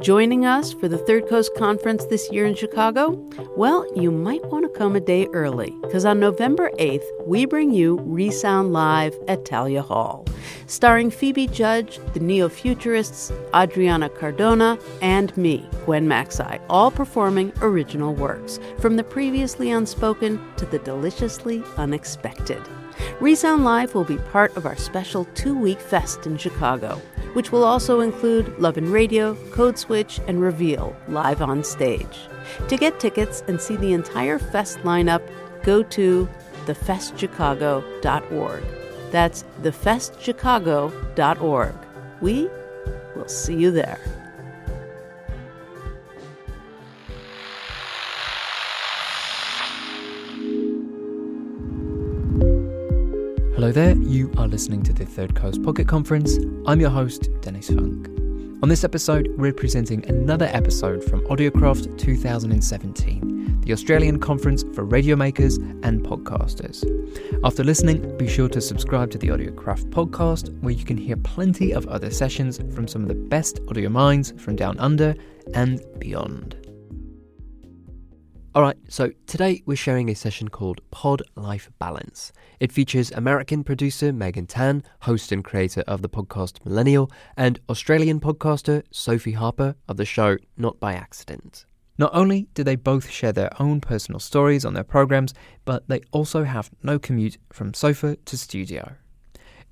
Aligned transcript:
Joining 0.00 0.46
us 0.46 0.72
for 0.72 0.88
the 0.88 0.96
Third 0.96 1.28
Coast 1.28 1.54
Conference 1.56 2.06
this 2.06 2.32
year 2.32 2.46
in 2.46 2.54
Chicago? 2.54 3.22
Well, 3.54 3.86
you 3.94 4.10
might 4.10 4.42
want 4.46 4.64
to 4.64 4.78
come 4.78 4.96
a 4.96 5.00
day 5.00 5.26
early, 5.34 5.76
because 5.82 6.06
on 6.06 6.18
November 6.18 6.70
8th, 6.78 7.04
we 7.26 7.44
bring 7.44 7.70
you 7.70 7.98
Resound 8.06 8.72
Live 8.72 9.14
at 9.28 9.46
Thalia 9.46 9.82
Hall, 9.82 10.24
starring 10.66 11.10
Phoebe 11.10 11.46
Judge, 11.48 12.00
the 12.14 12.20
Neo 12.20 12.48
Futurists, 12.48 13.30
Adriana 13.54 14.08
Cardona, 14.08 14.78
and 15.02 15.36
me, 15.36 15.68
Gwen 15.84 16.08
Macsai, 16.08 16.58
all 16.70 16.90
performing 16.90 17.52
original 17.60 18.14
works, 18.14 18.58
from 18.78 18.96
the 18.96 19.04
previously 19.04 19.70
unspoken 19.70 20.40
to 20.56 20.64
the 20.64 20.78
deliciously 20.78 21.62
unexpected. 21.76 22.62
Resound 23.20 23.64
Live 23.64 23.94
will 23.94 24.04
be 24.04 24.18
part 24.18 24.56
of 24.56 24.66
our 24.66 24.76
special 24.76 25.24
two 25.34 25.56
week 25.56 25.80
fest 25.80 26.26
in 26.26 26.36
Chicago, 26.36 27.00
which 27.34 27.52
will 27.52 27.64
also 27.64 28.00
include 28.00 28.58
Love 28.58 28.76
and 28.76 28.88
Radio, 28.88 29.34
Code 29.50 29.78
Switch, 29.78 30.20
and 30.26 30.40
Reveal 30.40 30.96
live 31.08 31.42
on 31.42 31.62
stage. 31.62 32.28
To 32.68 32.76
get 32.76 32.98
tickets 32.98 33.44
and 33.46 33.60
see 33.60 33.76
the 33.76 33.92
entire 33.92 34.38
fest 34.38 34.78
lineup, 34.78 35.22
go 35.62 35.82
to 35.82 36.28
thefestchicago.org. 36.66 38.64
That's 39.10 39.44
thefestchicago.org. 39.62 41.74
We 42.20 42.50
will 43.16 43.28
see 43.28 43.54
you 43.54 43.70
there. 43.70 44.19
Hello 53.70 53.86
there, 53.86 54.02
you 54.02 54.32
are 54.36 54.48
listening 54.48 54.82
to 54.82 54.92
the 54.92 55.06
Third 55.06 55.36
Coast 55.36 55.62
Pocket 55.62 55.86
Conference. 55.86 56.38
I'm 56.66 56.80
your 56.80 56.90
host, 56.90 57.28
Dennis 57.40 57.68
Funk. 57.68 58.08
On 58.64 58.68
this 58.68 58.82
episode, 58.82 59.28
we're 59.36 59.52
presenting 59.52 60.04
another 60.08 60.46
episode 60.46 61.04
from 61.04 61.20
Audiocraft 61.26 61.96
2017, 61.96 63.60
the 63.60 63.72
Australian 63.72 64.18
conference 64.18 64.64
for 64.74 64.82
radio 64.82 65.14
makers 65.14 65.58
and 65.84 66.02
podcasters. 66.02 66.82
After 67.44 67.62
listening, 67.62 68.16
be 68.18 68.26
sure 68.26 68.48
to 68.48 68.60
subscribe 68.60 69.12
to 69.12 69.18
the 69.18 69.28
Audiocraft 69.28 69.90
podcast, 69.90 70.52
where 70.62 70.74
you 70.74 70.84
can 70.84 70.96
hear 70.96 71.16
plenty 71.18 71.70
of 71.70 71.86
other 71.86 72.10
sessions 72.10 72.58
from 72.74 72.88
some 72.88 73.02
of 73.02 73.08
the 73.08 73.14
best 73.14 73.60
audio 73.68 73.88
minds 73.88 74.32
from 74.36 74.56
down 74.56 74.80
under 74.80 75.14
and 75.54 75.80
beyond. 76.00 76.56
Alright, 78.52 78.78
so 78.88 79.12
today 79.28 79.62
we're 79.64 79.76
sharing 79.76 80.10
a 80.10 80.14
session 80.16 80.48
called 80.48 80.80
Pod 80.90 81.22
Life 81.36 81.70
Balance. 81.78 82.32
It 82.58 82.72
features 82.72 83.12
American 83.12 83.62
producer 83.62 84.12
Megan 84.12 84.48
Tan, 84.48 84.82
host 85.02 85.30
and 85.30 85.44
creator 85.44 85.84
of 85.86 86.02
the 86.02 86.08
podcast 86.08 86.64
Millennial, 86.64 87.12
and 87.36 87.60
Australian 87.68 88.18
podcaster 88.18 88.82
Sophie 88.90 89.34
Harper 89.34 89.76
of 89.86 89.98
the 89.98 90.04
show 90.04 90.36
Not 90.56 90.80
by 90.80 90.94
Accident. 90.94 91.64
Not 91.96 92.10
only 92.12 92.48
do 92.54 92.64
they 92.64 92.74
both 92.74 93.08
share 93.08 93.30
their 93.30 93.52
own 93.62 93.80
personal 93.80 94.18
stories 94.18 94.64
on 94.64 94.74
their 94.74 94.82
programs, 94.82 95.32
but 95.64 95.86
they 95.86 96.00
also 96.10 96.42
have 96.42 96.72
no 96.82 96.98
commute 96.98 97.38
from 97.52 97.72
sofa 97.72 98.16
to 98.16 98.36
studio. 98.36 98.96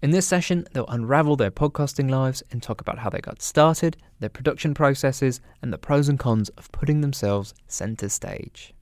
In 0.00 0.12
this 0.12 0.28
session, 0.28 0.64
they'll 0.72 0.86
unravel 0.86 1.34
their 1.34 1.50
podcasting 1.50 2.09
lives 2.09 2.41
and 2.53 2.62
talk 2.62 2.81
about 2.81 3.00
how 3.00 3.10
they 3.10 3.19
got 3.19 3.42
started, 3.42 3.97
their 4.20 4.28
production 4.28 4.72
processes, 4.72 5.41
and 5.60 5.72
the 5.72 5.78
pros 5.78 6.09
and 6.09 6.19
cons 6.19 6.50
of 6.50 6.70
putting 6.70 7.00
themselves 7.00 7.53
center 7.66 8.09
stage. 8.09 8.72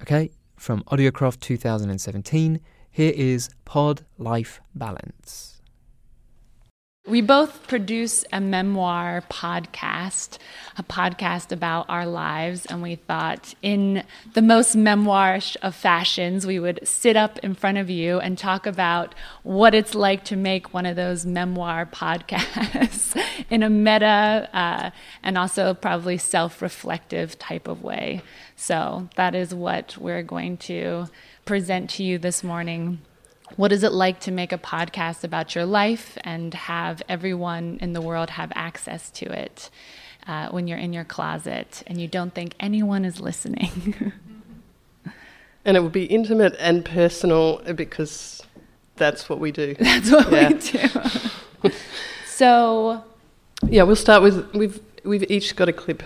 Okay, 0.00 0.30
from 0.56 0.82
Audiocraft 0.84 1.40
2017, 1.40 2.60
here 2.90 3.12
is 3.14 3.50
Pod 3.66 4.06
Life 4.16 4.62
Balance. 4.74 5.55
We 7.06 7.20
both 7.20 7.68
produce 7.68 8.24
a 8.32 8.40
memoir 8.40 9.22
podcast, 9.30 10.38
a 10.76 10.82
podcast 10.82 11.52
about 11.52 11.86
our 11.88 12.04
lives, 12.04 12.66
and 12.66 12.82
we 12.82 12.96
thought 12.96 13.54
in 13.62 14.02
the 14.34 14.42
most 14.42 14.74
memoirish 14.74 15.56
of 15.62 15.76
fashions, 15.76 16.48
we 16.48 16.58
would 16.58 16.80
sit 16.82 17.16
up 17.16 17.38
in 17.44 17.54
front 17.54 17.78
of 17.78 17.88
you 17.88 18.18
and 18.18 18.36
talk 18.36 18.66
about 18.66 19.14
what 19.44 19.72
it's 19.72 19.94
like 19.94 20.24
to 20.24 20.34
make 20.34 20.74
one 20.74 20.84
of 20.84 20.96
those 20.96 21.24
memoir 21.24 21.86
podcasts 21.86 23.16
in 23.50 23.62
a 23.62 23.70
meta 23.70 24.50
uh, 24.52 24.90
and 25.22 25.38
also 25.38 25.74
probably 25.74 26.18
self 26.18 26.60
reflective 26.60 27.38
type 27.38 27.68
of 27.68 27.84
way. 27.84 28.20
So 28.56 29.08
that 29.14 29.36
is 29.36 29.54
what 29.54 29.96
we're 29.96 30.24
going 30.24 30.56
to 30.56 31.06
present 31.44 31.88
to 31.90 32.02
you 32.02 32.18
this 32.18 32.42
morning 32.42 32.98
what 33.54 33.70
is 33.70 33.84
it 33.84 33.92
like 33.92 34.18
to 34.20 34.32
make 34.32 34.52
a 34.52 34.58
podcast 34.58 35.22
about 35.22 35.54
your 35.54 35.64
life 35.64 36.18
and 36.24 36.52
have 36.52 37.02
everyone 37.08 37.78
in 37.80 37.92
the 37.92 38.00
world 38.00 38.30
have 38.30 38.52
access 38.54 39.10
to 39.10 39.26
it 39.26 39.70
uh, 40.26 40.48
when 40.48 40.66
you're 40.66 40.78
in 40.78 40.92
your 40.92 41.04
closet 41.04 41.82
and 41.86 42.00
you 42.00 42.08
don't 42.08 42.34
think 42.34 42.54
anyone 42.58 43.04
is 43.04 43.20
listening? 43.20 44.12
and 45.64 45.76
it 45.76 45.80
will 45.80 45.88
be 45.88 46.04
intimate 46.04 46.56
and 46.58 46.84
personal 46.84 47.62
because 47.74 48.42
that's 48.96 49.28
what 49.28 49.38
we 49.38 49.52
do. 49.52 49.74
That's 49.78 50.10
what 50.10 50.32
yeah. 50.32 50.48
we 51.62 51.68
do. 51.68 51.76
so, 52.26 53.04
yeah, 53.68 53.82
we'll 53.82 53.94
start 53.94 54.22
with 54.22 54.54
we've 54.54 54.80
we've 55.04 55.30
each 55.30 55.54
got 55.54 55.68
a 55.68 55.72
clip. 55.72 56.02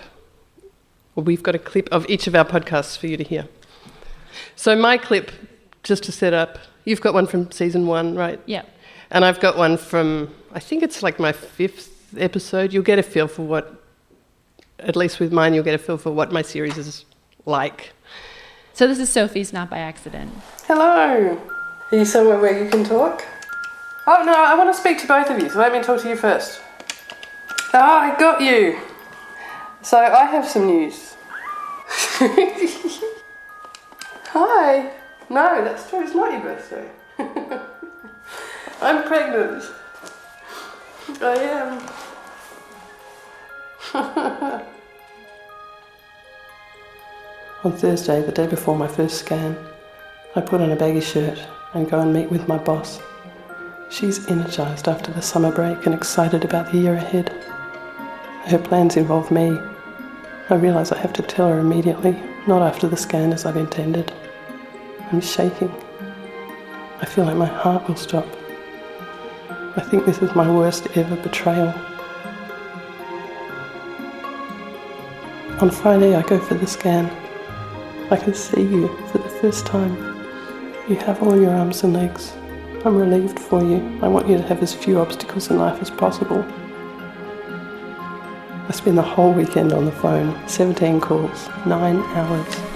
Well, 1.15 1.23
we've 1.23 1.41
got 1.41 1.55
a 1.55 1.59
clip 1.59 1.87
of 1.89 2.09
each 2.09 2.27
of 2.27 2.35
our 2.35 2.43
podcasts 2.43 2.97
for 2.97 3.07
you 3.07 3.15
to 3.15 3.23
hear. 3.23 3.47
So 4.55 4.75
my 4.75 4.97
clip, 4.97 5.31
just 5.83 6.03
to 6.03 6.11
set 6.11 6.33
up 6.33 6.59
You've 6.85 7.01
got 7.01 7.13
one 7.13 7.27
from 7.27 7.51
season 7.51 7.87
one, 7.87 8.15
right? 8.15 8.39
Yeah. 8.45 8.63
And 9.11 9.25
I've 9.25 9.39
got 9.39 9.57
one 9.57 9.77
from, 9.77 10.33
I 10.53 10.59
think 10.59 10.83
it's 10.83 11.03
like 11.03 11.19
my 11.19 11.31
fifth 11.31 12.15
episode. 12.17 12.73
You'll 12.73 12.83
get 12.83 12.99
a 12.99 13.03
feel 13.03 13.27
for 13.27 13.43
what, 13.43 13.83
at 14.79 14.95
least 14.95 15.19
with 15.19 15.31
mine, 15.31 15.53
you'll 15.53 15.63
get 15.63 15.75
a 15.75 15.77
feel 15.77 15.97
for 15.97 16.11
what 16.11 16.31
my 16.31 16.41
series 16.41 16.77
is 16.77 17.05
like. 17.45 17.91
So 18.73 18.87
this 18.87 18.99
is 18.99 19.09
Sophie's 19.09 19.51
Not 19.53 19.69
by 19.69 19.79
Accident. 19.79 20.31
Hello. 20.65 21.39
Are 21.91 21.97
you 21.97 22.05
somewhere 22.05 22.39
where 22.39 22.63
you 22.63 22.69
can 22.69 22.83
talk? 22.83 23.23
Oh, 24.07 24.23
no, 24.25 24.33
I 24.33 24.55
want 24.57 24.73
to 24.73 24.79
speak 24.79 24.99
to 25.01 25.07
both 25.07 25.29
of 25.29 25.39
you, 25.39 25.49
so 25.49 25.59
let 25.59 25.73
me 25.73 25.81
talk 25.83 26.01
to 26.01 26.09
you 26.09 26.15
first. 26.15 26.61
Ah, 27.73 28.09
oh, 28.09 28.13
I 28.13 28.19
got 28.19 28.41
you. 28.41 28.79
So 29.81 29.97
I 29.97 30.25
have 30.25 30.47
some 30.47 30.65
news. 30.67 31.15
Hi. 34.33 34.91
No, 35.31 35.63
that's 35.63 35.89
true. 35.89 36.03
It's 36.03 36.13
not 36.13 36.29
your 36.33 36.41
birthday. 36.41 36.89
I'm 38.81 39.03
pregnant. 39.03 39.63
I 41.21 41.35
am. 41.37 41.81
on 47.63 47.71
Thursday, 47.77 48.21
the 48.21 48.33
day 48.33 48.45
before 48.45 48.75
my 48.75 48.89
first 48.89 49.19
scan, 49.19 49.57
I 50.35 50.41
put 50.41 50.59
on 50.59 50.73
a 50.73 50.75
baggy 50.75 50.99
shirt 50.99 51.39
and 51.73 51.89
go 51.89 52.01
and 52.01 52.11
meet 52.11 52.29
with 52.29 52.49
my 52.49 52.57
boss. 52.57 52.99
She's 53.89 54.27
energised 54.27 54.89
after 54.89 55.13
the 55.13 55.21
summer 55.21 55.53
break 55.53 55.85
and 55.85 55.95
excited 55.95 56.43
about 56.43 56.73
the 56.73 56.77
year 56.77 56.95
ahead. 56.95 57.29
Her 58.47 58.59
plans 58.59 58.97
involve 58.97 59.31
me. 59.31 59.57
I 60.49 60.55
realise 60.55 60.91
I 60.91 60.97
have 60.97 61.13
to 61.13 61.21
tell 61.21 61.47
her 61.47 61.59
immediately, 61.59 62.21
not 62.47 62.61
after 62.61 62.89
the 62.89 62.97
scan 62.97 63.31
as 63.31 63.45
I'd 63.45 63.55
intended. 63.55 64.11
I'm 65.11 65.19
shaking. 65.19 65.69
I 67.01 67.05
feel 67.05 67.25
like 67.25 67.35
my 67.35 67.45
heart 67.45 67.85
will 67.85 67.97
stop. 67.97 68.25
I 69.75 69.81
think 69.81 70.05
this 70.05 70.21
is 70.21 70.33
my 70.35 70.49
worst 70.49 70.87
ever 70.95 71.17
betrayal. 71.17 71.73
On 75.59 75.69
Friday, 75.69 76.15
I 76.15 76.21
go 76.21 76.39
for 76.39 76.53
the 76.53 76.65
scan. 76.65 77.11
I 78.09 78.15
can 78.15 78.33
see 78.33 78.61
you 78.61 78.87
for 79.11 79.17
the 79.17 79.29
first 79.29 79.65
time. 79.65 79.95
You 80.87 80.95
have 80.95 81.21
all 81.21 81.37
your 81.37 81.51
arms 81.51 81.83
and 81.83 81.91
legs. 81.91 82.31
I'm 82.85 82.95
relieved 82.95 83.37
for 83.37 83.61
you. 83.61 83.99
I 84.01 84.07
want 84.07 84.29
you 84.29 84.37
to 84.37 84.43
have 84.43 84.63
as 84.63 84.73
few 84.73 84.99
obstacles 84.99 85.49
in 85.49 85.57
life 85.57 85.81
as 85.81 85.89
possible. 85.89 86.45
I 88.67 88.71
spend 88.71 88.97
the 88.97 89.01
whole 89.01 89.33
weekend 89.33 89.73
on 89.73 89.83
the 89.83 89.91
phone 89.91 90.37
17 90.47 91.01
calls, 91.01 91.49
9 91.65 91.97
hours. 91.97 92.70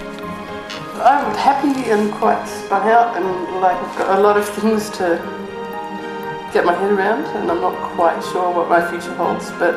I'm 1.05 1.35
happy 1.35 1.91
and 1.91 2.11
quite 2.11 2.43
spun 2.47 2.87
out, 2.89 3.15
and 3.15 3.61
like 3.61 3.77
I've 3.77 3.95
got 3.95 4.17
a 4.17 4.21
lot 4.23 4.37
of 4.37 4.49
things 4.49 4.89
to 4.97 5.21
get 6.51 6.65
my 6.65 6.73
head 6.73 6.91
around, 6.91 7.25
and 7.37 7.51
I'm 7.51 7.61
not 7.61 7.77
quite 7.93 8.19
sure 8.23 8.51
what 8.51 8.67
my 8.67 8.81
future 8.89 9.13
holds, 9.13 9.51
but 9.51 9.75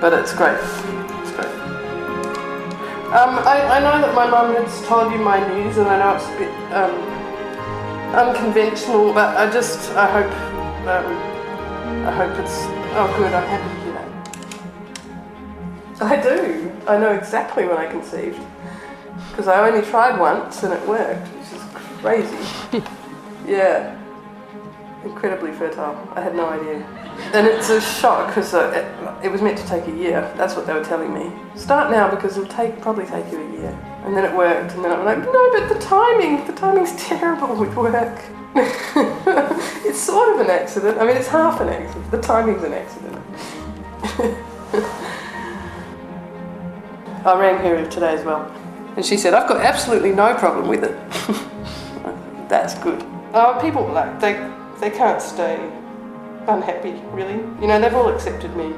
but 0.00 0.12
it's 0.12 0.32
great. 0.32 0.60
Um, 3.10 3.40
I, 3.42 3.66
I, 3.66 3.80
know 3.80 4.00
that 4.06 4.14
my 4.14 4.30
mum 4.30 4.54
has 4.54 4.86
told 4.86 5.12
you 5.12 5.18
my 5.18 5.40
news, 5.48 5.76
and 5.78 5.88
I 5.88 5.98
know 5.98 6.14
it's 6.14 6.26
a 6.26 6.38
bit 6.38 6.54
um, 6.72 6.94
unconventional, 8.14 9.12
but 9.12 9.36
I 9.36 9.50
just 9.50 9.90
I 9.96 10.06
hope 10.06 10.32
um, 10.86 12.06
I 12.06 12.12
hope 12.12 12.38
it's 12.38 12.58
oh 12.94 13.12
good. 13.18 13.32
I'm 13.32 13.48
happy 13.48 13.74
to 13.74 13.80
hear 13.82 13.94
that. 15.98 16.02
I 16.02 16.22
do. 16.22 16.70
I 16.86 16.96
know 16.96 17.10
exactly 17.12 17.66
when 17.66 17.76
I 17.76 17.90
conceived 17.90 18.38
because 19.30 19.48
I 19.48 19.66
only 19.68 19.86
tried 19.88 20.18
once 20.18 20.62
and 20.62 20.72
it 20.72 20.88
worked, 20.88 21.26
which 21.28 21.52
is 21.52 21.62
crazy. 22.00 22.36
yeah, 23.46 23.98
incredibly 25.04 25.52
fertile. 25.52 25.96
I 26.14 26.20
had 26.20 26.34
no 26.34 26.48
idea. 26.48 26.84
And 27.32 27.46
it's 27.46 27.70
a 27.70 27.80
shock 27.80 28.28
because 28.28 28.54
uh, 28.54 28.70
it, 29.20 29.26
it, 29.26 29.28
was 29.30 29.42
meant 29.42 29.58
to 29.58 29.66
take 29.66 29.86
a 29.86 29.96
year. 29.96 30.32
That's 30.36 30.56
what 30.56 30.66
they 30.66 30.72
were 30.72 30.84
telling 30.84 31.12
me. 31.12 31.32
Start 31.54 31.90
now 31.90 32.10
because 32.10 32.36
it'll 32.36 32.48
take 32.48 32.80
probably 32.80 33.06
take 33.06 33.30
you 33.30 33.40
a 33.40 33.52
year. 33.52 34.02
And 34.04 34.16
then 34.16 34.24
it 34.24 34.34
worked, 34.34 34.72
and 34.72 34.84
then 34.84 34.92
I'm 34.92 35.04
like, 35.04 35.18
no, 35.18 35.50
but 35.52 35.68
the 35.68 35.78
timing, 35.78 36.44
the 36.46 36.52
timing's 36.52 36.96
terrible 37.08 37.54
with 37.54 37.74
work. 37.76 38.22
it's 38.56 40.00
sort 40.00 40.34
of 40.34 40.40
an 40.40 40.50
accident. 40.50 40.98
I 40.98 41.06
mean, 41.06 41.16
it's 41.16 41.28
half 41.28 41.60
an 41.60 41.68
accident. 41.68 42.10
The 42.10 42.20
timing's 42.20 42.64
an 42.64 42.72
accident. 42.72 43.16
I 47.22 47.38
rang 47.38 47.58
her 47.58 47.86
today 47.88 48.14
as 48.14 48.24
well, 48.24 48.50
and 49.00 49.06
she 49.06 49.16
said, 49.16 49.32
I've 49.32 49.48
got 49.48 49.62
absolutely 49.62 50.12
no 50.12 50.34
problem 50.34 50.68
with 50.68 50.84
it. 50.84 50.94
That's 52.50 52.74
good. 52.80 53.02
Oh, 53.32 53.58
people 53.58 53.86
like 53.86 54.20
they 54.20 54.34
they 54.78 54.90
can't 54.90 55.22
stay 55.22 55.56
unhappy, 56.46 56.92
really. 57.10 57.36
You 57.62 57.66
know, 57.66 57.80
they've 57.80 57.94
all 57.94 58.10
accepted 58.10 58.54
me, 58.54 58.74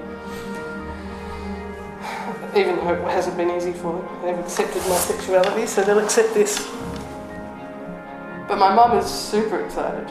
even 2.55 2.77
though 2.77 2.95
it 2.95 3.11
hasn't 3.11 3.37
been 3.37 3.51
easy 3.51 3.73
for 3.73 3.95
them. 3.99 4.23
They've 4.23 4.39
accepted 4.39 4.83
my 4.83 4.95
sexuality, 4.95 5.67
so 5.67 5.83
they'll 5.83 5.99
accept 5.99 6.35
this. 6.35 6.71
But 8.47 8.59
my 8.59 8.73
mum 8.73 8.97
is 8.97 9.07
super 9.07 9.59
excited. 9.59 10.07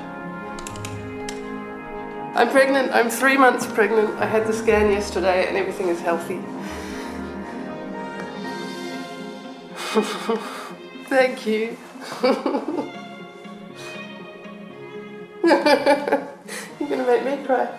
I'm 2.36 2.50
pregnant, 2.50 2.92
I'm 2.92 3.10
three 3.10 3.38
months 3.38 3.66
pregnant. 3.66 4.10
I 4.20 4.26
had 4.26 4.46
the 4.46 4.52
scan 4.52 4.92
yesterday 4.92 5.48
and 5.48 5.56
everything 5.56 5.88
is 5.88 6.02
healthy. 6.02 6.42
Thank 11.08 11.46
you. 11.46 11.76
You're 16.80 16.90
gonna 16.90 17.06
make 17.06 17.26
me 17.26 17.46
cry. 17.46 17.78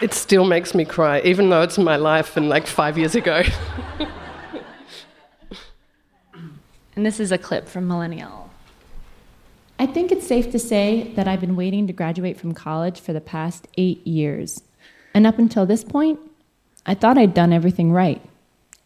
it 0.00 0.12
still 0.12 0.44
makes 0.44 0.74
me 0.74 0.84
cry, 0.84 1.20
even 1.20 1.48
though 1.48 1.62
it's 1.62 1.78
my 1.78 1.94
life 1.94 2.36
and 2.36 2.48
like 2.48 2.66
five 2.66 2.98
years 2.98 3.14
ago. 3.14 3.44
and 6.94 7.06
this 7.06 7.20
is 7.20 7.32
a 7.32 7.38
clip 7.38 7.68
from 7.68 7.88
Millennial. 7.88 8.50
I 9.78 9.86
think 9.86 10.12
it's 10.12 10.26
safe 10.26 10.52
to 10.52 10.58
say 10.58 11.12
that 11.14 11.26
I've 11.26 11.40
been 11.40 11.56
waiting 11.56 11.86
to 11.86 11.92
graduate 11.92 12.38
from 12.38 12.52
college 12.54 13.00
for 13.00 13.12
the 13.12 13.20
past 13.20 13.66
eight 13.76 14.06
years. 14.06 14.62
And 15.14 15.26
up 15.26 15.38
until 15.38 15.66
this 15.66 15.84
point, 15.84 16.20
I 16.86 16.94
thought 16.94 17.18
I'd 17.18 17.34
done 17.34 17.52
everything 17.52 17.92
right 17.92 18.22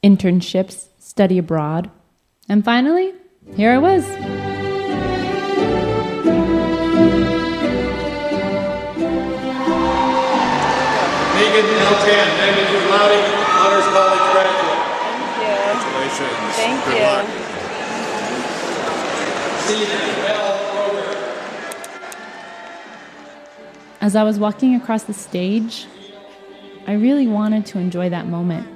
internships, 0.02 0.86
study 1.00 1.38
abroad. 1.38 1.90
And 2.48 2.64
finally, 2.64 3.12
here 3.56 3.72
I 3.72 3.78
was. 3.78 4.06
Megan 11.34 11.66
L10, 11.66 12.26
magna 12.38 12.64
cum 12.70 12.84
laude, 12.90 13.20
Honors 13.50 13.88
College 13.90 14.26
graduate. 14.32 14.80
Thank 15.02 15.42
you. 15.42 15.54
Congratulations. 15.82 16.54
Thank 16.54 16.84
Good 16.84 16.96
you. 16.96 17.02
luck. 17.02 17.46
Stephen 18.46 19.50
L. 19.50 19.55
As 24.00 24.14
I 24.14 24.22
was 24.22 24.38
walking 24.38 24.76
across 24.76 25.02
the 25.02 25.12
stage, 25.12 25.86
I 26.86 26.92
really 26.92 27.26
wanted 27.26 27.66
to 27.66 27.78
enjoy 27.78 28.08
that 28.10 28.28
moment. 28.28 28.68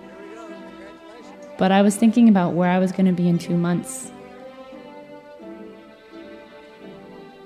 But 1.58 1.70
I 1.70 1.82
was 1.82 1.94
thinking 1.94 2.28
about 2.28 2.54
where 2.54 2.70
I 2.70 2.80
was 2.80 2.90
going 2.90 3.06
to 3.06 3.12
be 3.12 3.28
in 3.28 3.38
two 3.38 3.56
months. 3.56 4.10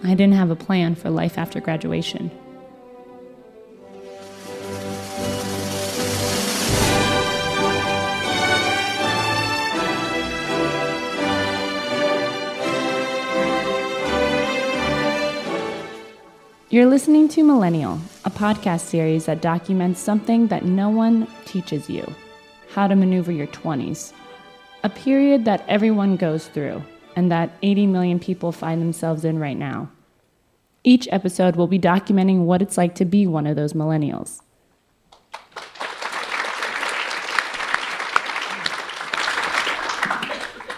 I 0.03 0.15
didn't 0.15 0.33
have 0.33 0.51
a 0.51 0.57
plan 0.57 0.95
for 0.95 1.11
life 1.11 1.37
after 1.37 1.61
graduation. 1.61 2.31
You're 16.75 16.87
listening 16.87 17.29
to 17.29 17.45
Millennial, 17.45 18.01
a 18.25 18.31
podcast 18.31 18.81
series 18.81 19.27
that 19.27 19.41
documents 19.41 20.01
something 20.01 20.49
that 20.49 20.65
no 20.65 20.91
one 20.91 21.29
teaches 21.45 21.89
you 21.89 22.05
how 22.73 22.89
to 22.89 22.97
maneuver 22.97 23.31
your 23.31 23.47
20s, 23.47 24.13
a 24.83 24.89
period 24.89 25.45
that 25.45 25.65
everyone 25.69 26.17
goes 26.17 26.49
through 26.49 26.83
and 27.15 27.31
that 27.31 27.53
80 27.63 27.87
million 27.87 28.19
people 28.19 28.51
find 28.51 28.83
themselves 28.83 29.25
in 29.25 29.39
right 29.39 29.57
now. 29.57 29.89
Each 30.83 31.07
episode 31.13 31.55
will 31.55 31.69
be 31.69 31.79
documenting 31.79 32.39
what 32.41 32.61
it's 32.61 32.77
like 32.77 32.97
to 32.97 33.05
be 33.05 33.25
one 33.25 33.47
of 33.47 33.55
those 33.55 33.73
millennials. 33.73 34.41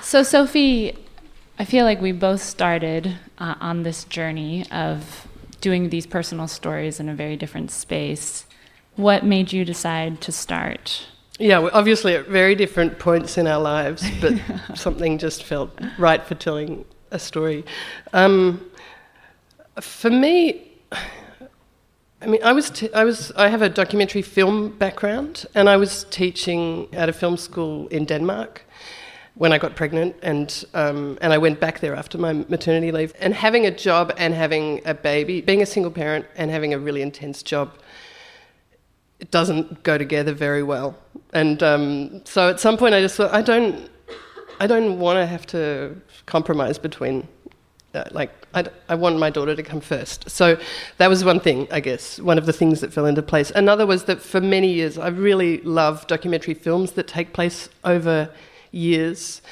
So, 0.03 0.23
Sophie, 0.23 0.95
I 1.59 1.65
feel 1.65 1.87
like 1.87 2.03
we 2.03 2.13
both 2.13 2.43
started 2.43 3.17
uh, 3.39 3.55
on 3.61 3.83
this 3.83 4.05
journey 4.05 4.71
of 4.71 5.27
doing 5.61 5.91
these 5.91 6.07
personal 6.07 6.49
stories 6.49 7.01
in 7.01 7.09
a 7.09 7.15
very 7.15 7.37
different 7.37 7.71
space. 7.71 8.47
What 8.97 9.25
made 9.25 9.53
you 9.53 9.65
decide 9.65 10.21
to 10.23 10.33
start? 10.33 11.07
Yeah, 11.39 11.59
we're 11.59 11.71
obviously 11.75 12.15
at 12.15 12.29
very 12.29 12.55
different 12.55 12.99
points 12.99 13.37
in 13.37 13.47
our 13.47 13.61
lives, 13.61 14.09
but 14.21 14.35
something 14.75 15.19
just 15.19 15.45
felt 15.45 15.71
right 15.99 16.25
for 16.25 16.35
telling 16.35 16.85
a 17.11 17.19
story. 17.19 17.65
Um, 18.13 18.71
for 19.81 20.11
me, 20.11 20.73
I 22.23 22.27
mean, 22.27 22.43
I 22.43 22.53
was, 22.53 22.71
t- 22.71 22.93
I 22.95 23.05
was, 23.05 23.33
I 23.37 23.49
have 23.49 23.61
a 23.61 23.69
documentary 23.69 24.23
film 24.23 24.71
background, 24.79 25.45
and 25.55 25.69
I 25.69 25.77
was 25.77 26.05
teaching 26.11 26.89
at 26.93 27.09
a 27.09 27.13
film 27.13 27.37
school 27.37 27.87
in 27.89 28.07
Denmark 28.07 28.66
when 29.37 29.53
I 29.53 29.59
got 29.59 29.77
pregnant, 29.77 30.17
and 30.23 30.65
um, 30.73 31.19
and 31.21 31.31
I 31.33 31.39
went 31.39 31.61
back 31.61 31.81
there 31.81 31.95
after 31.95 32.17
my 32.17 32.33
maternity 32.33 32.91
leave. 32.91 33.13
And 33.21 33.35
having 33.35 33.67
a 33.67 33.71
job 33.71 34.13
and 34.17 34.33
having 34.33 34.81
a 34.87 34.95
baby, 34.95 35.43
being 35.43 35.63
a 35.63 35.67
single 35.67 35.93
parent 35.93 36.25
and 36.37 36.51
having 36.51 36.73
a 36.73 36.79
really 36.79 37.03
intense 37.03 37.43
job, 37.43 37.75
it 39.21 39.31
doesn't 39.31 39.83
go 39.83 39.99
together 39.99 40.33
very 40.33 40.63
well. 40.63 40.97
And 41.35 41.63
um, 41.63 42.23
so 42.25 42.49
at 42.49 42.61
some 42.61 42.79
point, 42.79 42.95
I 42.95 43.03
just 43.03 43.17
thought, 43.17 43.33
I 43.33 43.43
don't, 43.43 43.91
I 44.59 44.67
don't 44.67 44.99
want 44.99 45.19
to 45.19 45.27
have 45.27 45.47
to 45.49 45.95
compromise 46.25 46.79
between. 46.79 47.29
Uh, 47.95 48.05
like 48.11 48.31
I, 48.55 48.65
I 48.91 48.95
want 48.95 49.19
my 49.19 49.31
daughter 49.31 49.55
to 49.55 49.63
come 49.63 49.81
first, 49.81 50.29
so 50.31 50.59
that 50.97 51.09
was 51.09 51.25
one 51.25 51.41
thing, 51.41 51.67
I 51.71 51.81
guess, 51.81 52.19
one 52.21 52.37
of 52.37 52.45
the 52.45 52.53
things 52.53 52.81
that 52.81 52.93
fell 52.93 53.07
into 53.07 53.23
place. 53.23 53.51
Another 53.55 53.87
was 53.87 54.05
that 54.05 54.21
for 54.21 54.41
many 54.41 54.73
years 54.73 54.99
I 54.99 55.09
really 55.09 55.63
love 55.63 56.07
documentary 56.07 56.53
films 56.53 56.93
that 56.93 57.07
take 57.07 57.33
place 57.33 57.71
over 57.85 58.31
years. 58.77 59.43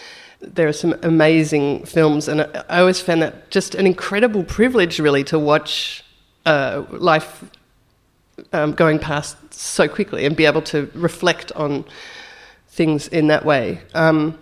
There 0.41 0.69
are 0.69 0.73
some 0.75 0.95
amazing 1.03 1.87
films, 1.87 2.29
and 2.29 2.43
I 2.69 2.81
always 2.81 3.01
found 3.01 3.23
that 3.23 3.51
just 3.51 3.75
an 3.75 3.87
incredible 3.87 4.45
privilege, 4.45 5.01
really, 5.01 5.25
to 5.25 5.39
watch 5.39 6.05
uh, 6.45 6.85
life 6.91 7.45
um, 8.53 8.73
going 8.73 8.99
past 8.99 9.37
so 9.55 9.89
quickly 9.89 10.27
and 10.27 10.37
be 10.37 10.45
able 10.45 10.63
to 10.63 10.91
reflect 10.95 11.53
on 11.53 11.85
things 12.69 13.09
in 13.09 13.29
that 13.29 13.45
way. 13.45 13.81
Um, 13.95 14.39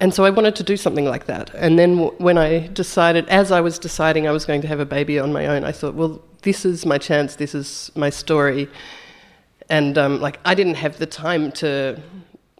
and 0.00 0.12
so 0.12 0.24
I 0.24 0.30
wanted 0.30 0.56
to 0.56 0.62
do 0.62 0.76
something 0.76 1.04
like 1.04 1.26
that. 1.26 1.54
And 1.54 1.78
then 1.78 1.96
w- 1.96 2.14
when 2.18 2.36
I 2.36 2.66
decided, 2.68 3.28
as 3.28 3.52
I 3.52 3.60
was 3.60 3.78
deciding 3.78 4.26
I 4.26 4.32
was 4.32 4.44
going 4.44 4.60
to 4.62 4.68
have 4.68 4.80
a 4.80 4.86
baby 4.86 5.18
on 5.18 5.32
my 5.32 5.46
own, 5.46 5.64
I 5.64 5.72
thought, 5.72 5.94
well, 5.94 6.20
this 6.42 6.64
is 6.64 6.84
my 6.84 6.98
chance, 6.98 7.36
this 7.36 7.54
is 7.54 7.92
my 7.94 8.10
story. 8.10 8.68
And 9.68 9.96
um, 9.96 10.20
like, 10.20 10.40
I 10.44 10.54
didn't 10.54 10.74
have 10.74 10.98
the 10.98 11.06
time 11.06 11.52
to 11.52 12.00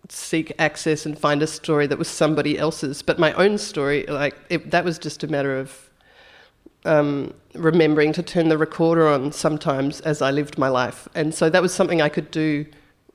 seek 0.09 0.53
access 0.59 1.07
and 1.07 1.19
find 1.19 1.43
a 1.43 1.47
story 1.47 1.87
that 1.87 1.99
was 1.99 2.09
somebody 2.09 2.59
else's, 2.59 3.03
but 3.03 3.19
my 3.19 3.33
own 3.35 3.59
story, 3.59 4.05
like, 4.07 4.37
it, 4.49 4.71
that 4.71 4.85
was 4.85 4.99
just 4.99 5.25
a 5.25 5.29
matter 5.29 5.59
of 5.59 5.91
um, 6.85 7.33
remembering 7.55 8.13
to 8.13 8.23
turn 8.23 8.49
the 8.49 8.59
recorder 8.59 9.09
on 9.09 9.33
sometimes 9.33 10.01
as 10.03 10.21
I 10.21 10.31
lived 10.31 10.59
my 10.59 10.69
life. 10.69 11.09
And 11.15 11.35
so 11.35 11.49
that 11.51 11.63
was 11.63 11.75
something 11.75 12.03
I 12.03 12.09
could 12.09 12.31
do 12.31 12.67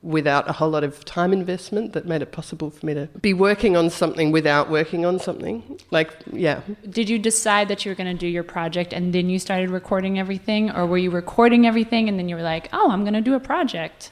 without 0.02 0.48
a 0.48 0.52
whole 0.52 0.70
lot 0.70 0.82
of 0.82 1.04
time 1.04 1.30
investment 1.32 1.92
that 1.92 2.06
made 2.06 2.22
it 2.22 2.32
possible 2.32 2.70
for 2.70 2.86
me 2.86 2.94
to 2.94 3.06
be 3.20 3.34
working 3.34 3.76
on 3.76 3.90
something 3.90 4.32
without 4.32 4.70
working 4.70 5.04
on 5.04 5.18
something. 5.18 5.78
Like, 5.90 6.10
yeah. 6.32 6.62
Did 6.88 7.10
you 7.10 7.18
decide 7.18 7.68
that 7.68 7.84
you 7.84 7.90
were 7.90 7.94
going 7.94 8.10
to 8.10 8.18
do 8.18 8.26
your 8.26 8.42
project 8.42 8.94
and 8.94 9.12
then 9.12 9.28
you 9.28 9.38
started 9.38 9.68
recording 9.68 10.18
everything? 10.18 10.70
Or 10.70 10.86
were 10.86 10.96
you 10.96 11.10
recording 11.10 11.66
everything 11.66 12.08
and 12.08 12.18
then 12.18 12.30
you 12.30 12.36
were 12.36 12.42
like, 12.42 12.70
oh, 12.72 12.90
I'm 12.90 13.02
going 13.02 13.14
to 13.14 13.20
do 13.20 13.34
a 13.34 13.40
project? 13.40 14.10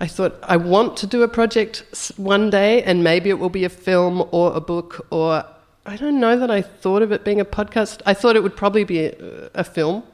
I 0.00 0.06
thought, 0.06 0.38
I 0.42 0.56
want 0.56 0.96
to 0.98 1.06
do 1.06 1.22
a 1.22 1.28
project 1.28 1.84
one 2.16 2.50
day 2.50 2.82
and 2.84 3.02
maybe 3.02 3.30
it 3.30 3.38
will 3.38 3.48
be 3.48 3.64
a 3.64 3.68
film 3.68 4.26
or 4.30 4.54
a 4.54 4.60
book 4.60 5.06
or 5.10 5.44
I 5.84 5.96
don't 5.96 6.20
know 6.20 6.38
that 6.38 6.50
I 6.50 6.62
thought 6.62 7.02
of 7.02 7.12
it 7.12 7.24
being 7.24 7.40
a 7.40 7.44
podcast. 7.44 8.02
I 8.06 8.14
thought 8.14 8.36
it 8.36 8.42
would 8.42 8.56
probably 8.56 8.84
be 8.84 9.06
a, 9.06 9.50
a 9.54 9.64
film. 9.64 10.04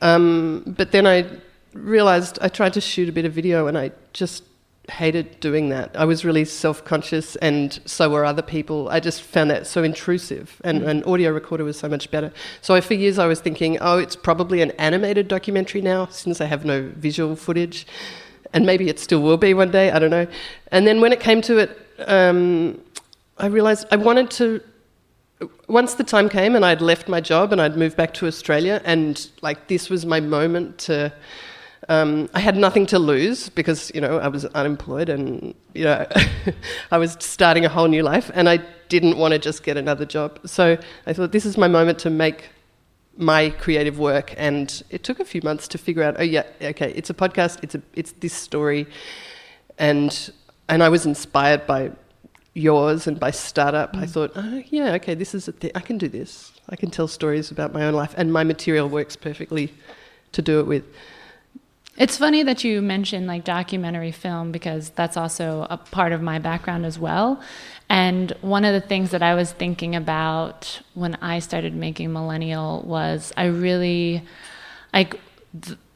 Um, 0.00 0.62
but 0.66 0.92
then 0.92 1.06
I 1.06 1.26
realized 1.74 2.38
I 2.40 2.48
tried 2.48 2.72
to 2.74 2.80
shoot 2.80 3.08
a 3.08 3.12
bit 3.12 3.24
of 3.24 3.32
video 3.32 3.66
and 3.66 3.76
I 3.76 3.92
just 4.12 4.44
hated 4.90 5.38
doing 5.40 5.68
that. 5.68 5.94
I 5.94 6.04
was 6.04 6.24
really 6.24 6.44
self 6.44 6.84
conscious 6.84 7.36
and 7.36 7.78
so 7.84 8.08
were 8.08 8.24
other 8.24 8.40
people. 8.40 8.88
I 8.88 9.00
just 9.00 9.20
found 9.22 9.50
that 9.50 9.66
so 9.66 9.82
intrusive 9.82 10.60
and 10.64 10.82
mm. 10.82 10.88
an 10.88 11.04
audio 11.04 11.30
recorder 11.30 11.64
was 11.64 11.78
so 11.78 11.88
much 11.88 12.10
better. 12.10 12.32
So 12.62 12.80
for 12.80 12.94
years 12.94 13.18
I 13.18 13.26
was 13.26 13.40
thinking, 13.40 13.78
oh, 13.80 13.98
it's 13.98 14.16
probably 14.16 14.62
an 14.62 14.70
animated 14.72 15.28
documentary 15.28 15.82
now 15.82 16.06
since 16.06 16.40
I 16.40 16.46
have 16.46 16.64
no 16.64 16.90
visual 16.96 17.36
footage. 17.36 17.86
And 18.52 18.64
maybe 18.64 18.88
it 18.88 18.98
still 18.98 19.20
will 19.20 19.36
be 19.36 19.54
one 19.54 19.70
day, 19.70 19.90
I 19.90 19.98
don't 19.98 20.10
know. 20.10 20.26
And 20.72 20.86
then 20.86 21.00
when 21.00 21.12
it 21.12 21.20
came 21.20 21.40
to 21.42 21.58
it, 21.58 21.78
um, 22.06 22.80
I 23.36 23.46
realized 23.46 23.86
I 23.90 23.96
wanted 23.96 24.30
to 24.32 24.60
once 25.68 25.94
the 25.94 26.04
time 26.04 26.28
came 26.28 26.56
and 26.56 26.64
I'd 26.64 26.80
left 26.80 27.08
my 27.08 27.20
job 27.20 27.52
and 27.52 27.60
I'd 27.60 27.76
moved 27.76 27.96
back 27.96 28.12
to 28.14 28.26
Australia, 28.26 28.80
and 28.84 29.28
like 29.42 29.68
this 29.68 29.88
was 29.88 30.04
my 30.04 30.20
moment 30.20 30.78
to 30.78 31.12
um, 31.88 32.28
I 32.34 32.40
had 32.40 32.56
nothing 32.56 32.86
to 32.86 32.98
lose 32.98 33.48
because 33.48 33.92
you 33.94 34.00
know 34.00 34.18
I 34.18 34.28
was 34.28 34.44
unemployed 34.46 35.08
and 35.08 35.54
you 35.74 35.84
know 35.84 36.06
I 36.90 36.98
was 36.98 37.16
starting 37.20 37.64
a 37.64 37.68
whole 37.68 37.88
new 37.88 38.02
life 38.02 38.30
and 38.34 38.48
I 38.48 38.58
didn't 38.88 39.16
want 39.16 39.32
to 39.32 39.38
just 39.38 39.62
get 39.62 39.76
another 39.76 40.04
job. 40.04 40.40
So 40.44 40.76
I 41.06 41.12
thought 41.12 41.32
this 41.32 41.46
is 41.46 41.56
my 41.56 41.68
moment 41.68 41.98
to 42.00 42.10
make 42.10 42.48
my 43.18 43.50
creative 43.50 43.98
work 43.98 44.32
and 44.36 44.84
it 44.90 45.02
took 45.02 45.18
a 45.18 45.24
few 45.24 45.40
months 45.42 45.66
to 45.66 45.76
figure 45.76 46.04
out 46.04 46.14
oh 46.20 46.22
yeah 46.22 46.44
okay 46.62 46.92
it's 46.92 47.10
a 47.10 47.14
podcast 47.14 47.62
it's 47.64 47.74
a 47.74 47.82
it's 47.94 48.12
this 48.12 48.32
story 48.32 48.86
and 49.76 50.30
and 50.68 50.82
I 50.84 50.88
was 50.88 51.04
inspired 51.04 51.66
by 51.66 51.90
yours 52.54 53.06
and 53.06 53.18
by 53.18 53.30
startup. 53.30 53.94
Mm. 53.94 54.02
I 54.02 54.06
thought 54.06 54.32
oh 54.36 54.62
yeah 54.68 54.92
okay 54.94 55.14
this 55.14 55.34
is 55.34 55.48
a 55.48 55.52
th- 55.52 55.72
I 55.74 55.80
can 55.80 55.98
do 55.98 56.08
this. 56.08 56.52
I 56.68 56.76
can 56.76 56.90
tell 56.90 57.08
stories 57.08 57.50
about 57.50 57.72
my 57.72 57.84
own 57.84 57.94
life 57.94 58.14
and 58.16 58.32
my 58.32 58.44
material 58.44 58.88
works 58.88 59.16
perfectly 59.16 59.72
to 60.32 60.40
do 60.40 60.60
it 60.60 60.66
with 60.66 60.84
it's 61.98 62.16
funny 62.16 62.44
that 62.44 62.62
you 62.62 62.80
mentioned 62.80 63.26
like 63.26 63.42
documentary 63.44 64.12
film 64.12 64.52
because 64.52 64.90
that's 64.90 65.16
also 65.16 65.66
a 65.68 65.76
part 65.76 66.12
of 66.12 66.22
my 66.22 66.38
background 66.38 66.86
as 66.86 66.98
well. 66.98 67.42
And 67.90 68.30
one 68.40 68.64
of 68.64 68.72
the 68.72 68.86
things 68.86 69.10
that 69.10 69.22
I 69.22 69.34
was 69.34 69.50
thinking 69.52 69.96
about 69.96 70.80
when 70.94 71.16
I 71.16 71.40
started 71.40 71.74
making 71.74 72.12
Millennial 72.12 72.82
was 72.86 73.32
I 73.36 73.46
really 73.46 74.22
like 74.92 75.18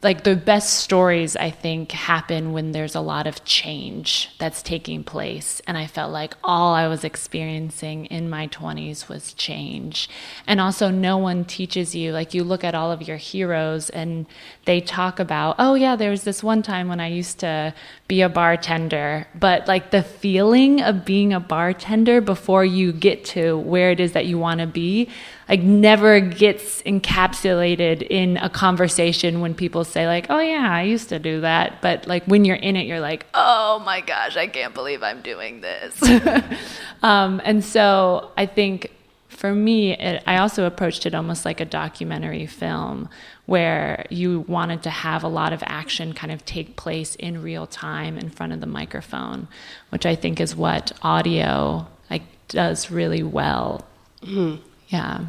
like 0.03 0.23
the 0.23 0.35
best 0.35 0.75
stories 0.79 1.35
I 1.35 1.49
think 1.49 1.91
happen 1.91 2.51
when 2.53 2.71
there's 2.71 2.95
a 2.95 2.99
lot 2.99 3.27
of 3.27 3.43
change 3.45 4.29
that's 4.39 4.61
taking 4.61 5.03
place 5.03 5.61
and 5.65 5.77
I 5.77 5.87
felt 5.87 6.11
like 6.11 6.35
all 6.43 6.73
I 6.73 6.87
was 6.87 7.03
experiencing 7.03 8.05
in 8.07 8.29
my 8.29 8.47
20s 8.47 9.07
was 9.07 9.33
change. 9.33 10.09
And 10.45 10.59
also 10.59 10.89
no 10.89 11.17
one 11.17 11.45
teaches 11.45 11.95
you 11.95 12.11
like 12.11 12.33
you 12.33 12.43
look 12.43 12.63
at 12.63 12.75
all 12.75 12.91
of 12.91 13.01
your 13.07 13.17
heroes 13.17 13.89
and 13.89 14.25
they 14.65 14.81
talk 14.81 15.19
about, 15.19 15.55
"Oh 15.59 15.75
yeah, 15.75 15.95
there 15.95 16.11
was 16.11 16.23
this 16.23 16.43
one 16.43 16.61
time 16.61 16.87
when 16.87 16.99
I 16.99 17.07
used 17.07 17.39
to 17.39 17.73
be 18.07 18.21
a 18.21 18.29
bartender." 18.29 19.27
But 19.35 19.67
like 19.67 19.91
the 19.91 20.03
feeling 20.03 20.81
of 20.81 21.05
being 21.05 21.33
a 21.33 21.39
bartender 21.39 22.21
before 22.21 22.65
you 22.65 22.91
get 22.91 23.23
to 23.25 23.57
where 23.57 23.91
it 23.91 23.99
is 23.99 24.11
that 24.13 24.25
you 24.25 24.37
want 24.37 24.59
to 24.59 24.67
be, 24.67 25.09
like 25.49 25.61
never 25.61 26.19
gets 26.19 26.81
encapsulated 26.83 28.05
in 28.09 28.37
a 28.37 28.49
conversation 28.49 29.41
when 29.41 29.53
people 29.53 29.83
say 29.83 30.07
like, 30.07 30.27
"Oh 30.29 30.39
yeah, 30.39 30.69
I 30.71 30.83
used 30.83 31.09
to 31.09 31.19
do 31.19 31.41
that," 31.41 31.81
but 31.81 32.07
like 32.07 32.23
when 32.25 32.45
you're 32.45 32.55
in 32.55 32.75
it, 32.75 32.85
you're 32.85 32.99
like, 32.99 33.25
"Oh 33.33 33.81
my 33.85 34.01
gosh, 34.01 34.37
I 34.37 34.47
can't 34.47 34.73
believe 34.73 35.03
I'm 35.03 35.21
doing 35.21 35.61
this." 35.61 36.01
um, 37.03 37.41
and 37.43 37.63
so 37.63 38.31
I 38.37 38.45
think 38.45 38.91
for 39.27 39.53
me, 39.53 39.97
it, 39.97 40.23
I 40.25 40.37
also 40.37 40.65
approached 40.65 41.05
it 41.05 41.13
almost 41.13 41.43
like 41.43 41.59
a 41.59 41.65
documentary 41.65 42.45
film 42.45 43.09
where 43.45 44.05
you 44.09 44.41
wanted 44.47 44.83
to 44.83 44.89
have 44.89 45.23
a 45.23 45.27
lot 45.27 45.51
of 45.51 45.61
action 45.65 46.13
kind 46.13 46.31
of 46.31 46.45
take 46.45 46.77
place 46.77 47.15
in 47.15 47.41
real 47.41 47.67
time 47.67 48.17
in 48.17 48.29
front 48.29 48.53
of 48.53 48.61
the 48.61 48.67
microphone, 48.67 49.47
which 49.89 50.05
I 50.05 50.15
think 50.15 50.39
is 50.39 50.55
what 50.55 50.93
audio 51.01 51.87
like 52.09 52.23
does 52.47 52.89
really 52.89 53.23
well. 53.23 53.85
Mm. 54.21 54.59
Yeah. 54.93 55.25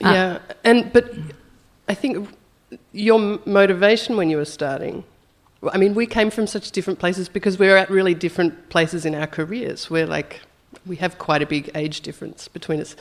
Yeah, 0.00 0.38
uh, 0.48 0.52
and 0.64 0.92
but 0.92 1.12
I 1.88 1.94
think 1.94 2.28
your 2.92 3.40
motivation 3.44 4.16
when 4.16 4.30
you 4.30 4.36
were 4.36 4.44
starting. 4.44 5.04
I 5.72 5.76
mean, 5.76 5.94
we 5.94 6.06
came 6.06 6.30
from 6.30 6.46
such 6.46 6.70
different 6.70 7.00
places 7.00 7.28
because 7.28 7.58
we 7.58 7.66
were 7.66 7.76
at 7.76 7.90
really 7.90 8.14
different 8.14 8.68
places 8.68 9.04
in 9.04 9.14
our 9.16 9.26
careers. 9.26 9.90
We're 9.90 10.06
like, 10.06 10.40
we 10.86 10.94
have 10.96 11.18
quite 11.18 11.42
a 11.42 11.46
big 11.46 11.68
age 11.74 12.02
difference 12.02 12.46
between 12.46 12.80
us. 12.80 12.94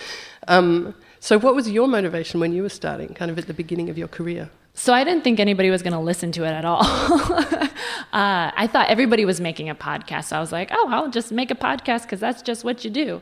Um, 0.48 0.96
so, 1.19 1.38
what 1.38 1.53
was 1.53 1.69
your 1.69 1.88
motivation 1.88 2.39
when 2.39 2.53
you 2.53 2.63
were 2.63 2.69
starting, 2.69 3.10
kind 3.13 3.29
of 3.29 3.38
at 3.38 3.46
the 3.46 3.53
beginning 3.53 3.89
of 3.89 3.98
your 3.98 4.07
career? 4.07 4.50
So 4.74 4.93
I 4.93 5.03
didn't 5.03 5.24
think 5.24 5.39
anybody 5.39 5.72
was 5.72 5.81
going 5.81 5.93
to 5.93 6.00
listen 6.00 6.31
to 6.34 6.43
it 6.43 6.51
at 6.51 6.63
all. 6.63 6.84
uh, 6.86 7.69
I 8.13 8.69
thought 8.72 8.89
everybody 8.89 9.25
was 9.25 9.41
making 9.41 9.69
a 9.69 9.75
podcast. 9.75 10.25
So 10.25 10.38
I 10.38 10.39
was 10.39 10.51
like, 10.51 10.69
oh, 10.72 10.88
I'll 10.91 11.10
just 11.10 11.31
make 11.31 11.50
a 11.50 11.55
podcast 11.55 12.03
because 12.03 12.19
that's 12.19 12.43
just 12.43 12.63
what 12.63 12.86
you 12.86 12.91
do. 12.91 13.19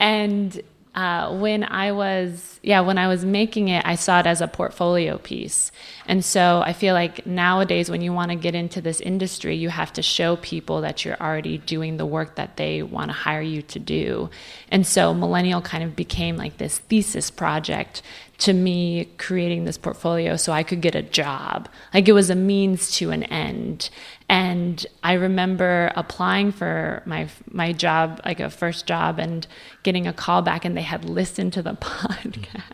And 0.00 0.60
uh, 0.96 1.36
when 1.36 1.62
I 1.62 1.92
was, 1.92 2.58
yeah, 2.62 2.80
when 2.80 2.96
I 2.96 3.06
was 3.06 3.22
making 3.22 3.68
it, 3.68 3.84
I 3.84 3.96
saw 3.96 4.20
it 4.20 4.26
as 4.26 4.40
a 4.40 4.48
portfolio 4.48 5.18
piece. 5.18 5.70
And 6.06 6.24
so 6.24 6.62
I 6.64 6.72
feel 6.72 6.94
like 6.94 7.26
nowadays, 7.26 7.90
when 7.90 8.00
you 8.00 8.14
want 8.14 8.30
to 8.30 8.36
get 8.36 8.54
into 8.54 8.80
this 8.80 9.02
industry, 9.02 9.54
you 9.56 9.68
have 9.68 9.92
to 9.92 10.02
show 10.02 10.36
people 10.36 10.80
that 10.80 11.04
you're 11.04 11.20
already 11.20 11.58
doing 11.58 11.98
the 11.98 12.06
work 12.06 12.36
that 12.36 12.56
they 12.56 12.82
want 12.82 13.10
to 13.10 13.12
hire 13.12 13.42
you 13.42 13.60
to 13.60 13.78
do. 13.78 14.30
And 14.70 14.86
so 14.86 15.12
Millennial 15.12 15.60
kind 15.60 15.84
of 15.84 15.94
became 15.94 16.38
like 16.38 16.56
this 16.56 16.78
thesis 16.78 17.30
project 17.30 18.00
to 18.38 18.52
me 18.52 19.08
creating 19.18 19.64
this 19.64 19.78
portfolio 19.78 20.36
so 20.36 20.52
I 20.52 20.62
could 20.62 20.80
get 20.80 20.94
a 20.94 21.02
job. 21.02 21.68
Like 21.92 22.08
it 22.08 22.12
was 22.12 22.30
a 22.30 22.34
means 22.34 22.90
to 22.92 23.10
an 23.10 23.22
end. 23.24 23.90
And 24.28 24.84
I 25.04 25.12
remember 25.14 25.92
applying 25.94 26.50
for 26.50 27.02
my 27.06 27.28
my 27.48 27.72
job, 27.72 28.20
like 28.24 28.40
a 28.40 28.50
first 28.50 28.86
job, 28.86 29.18
and 29.20 29.46
getting 29.84 30.06
a 30.06 30.12
call 30.12 30.42
back, 30.42 30.64
and 30.64 30.76
they 30.76 30.82
had 30.82 31.04
listened 31.04 31.52
to 31.52 31.62
the 31.62 31.74
podcast. 31.80 32.72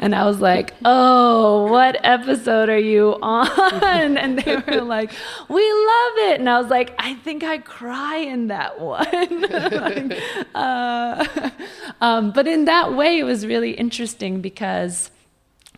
and 0.00 0.14
I 0.14 0.26
was 0.26 0.40
like, 0.40 0.74
"Oh, 0.84 1.66
what 1.70 1.96
episode 2.04 2.68
are 2.68 2.78
you 2.78 3.16
on?" 3.22 4.18
And 4.18 4.38
they 4.38 4.56
were 4.56 4.82
like, 4.82 5.10
"We 5.48 5.62
love 5.62 6.12
it." 6.30 6.40
And 6.40 6.50
I 6.50 6.60
was 6.60 6.70
like, 6.70 6.94
"I 6.98 7.14
think 7.14 7.44
I 7.44 7.58
cry 7.58 8.18
in 8.18 8.48
that 8.48 8.78
one." 8.78 9.40
like, 9.50 10.20
uh, 10.54 11.50
um, 12.02 12.30
but 12.32 12.46
in 12.46 12.66
that 12.66 12.94
way, 12.94 13.18
it 13.18 13.24
was 13.24 13.46
really 13.46 13.70
interesting 13.70 14.42
because 14.42 15.10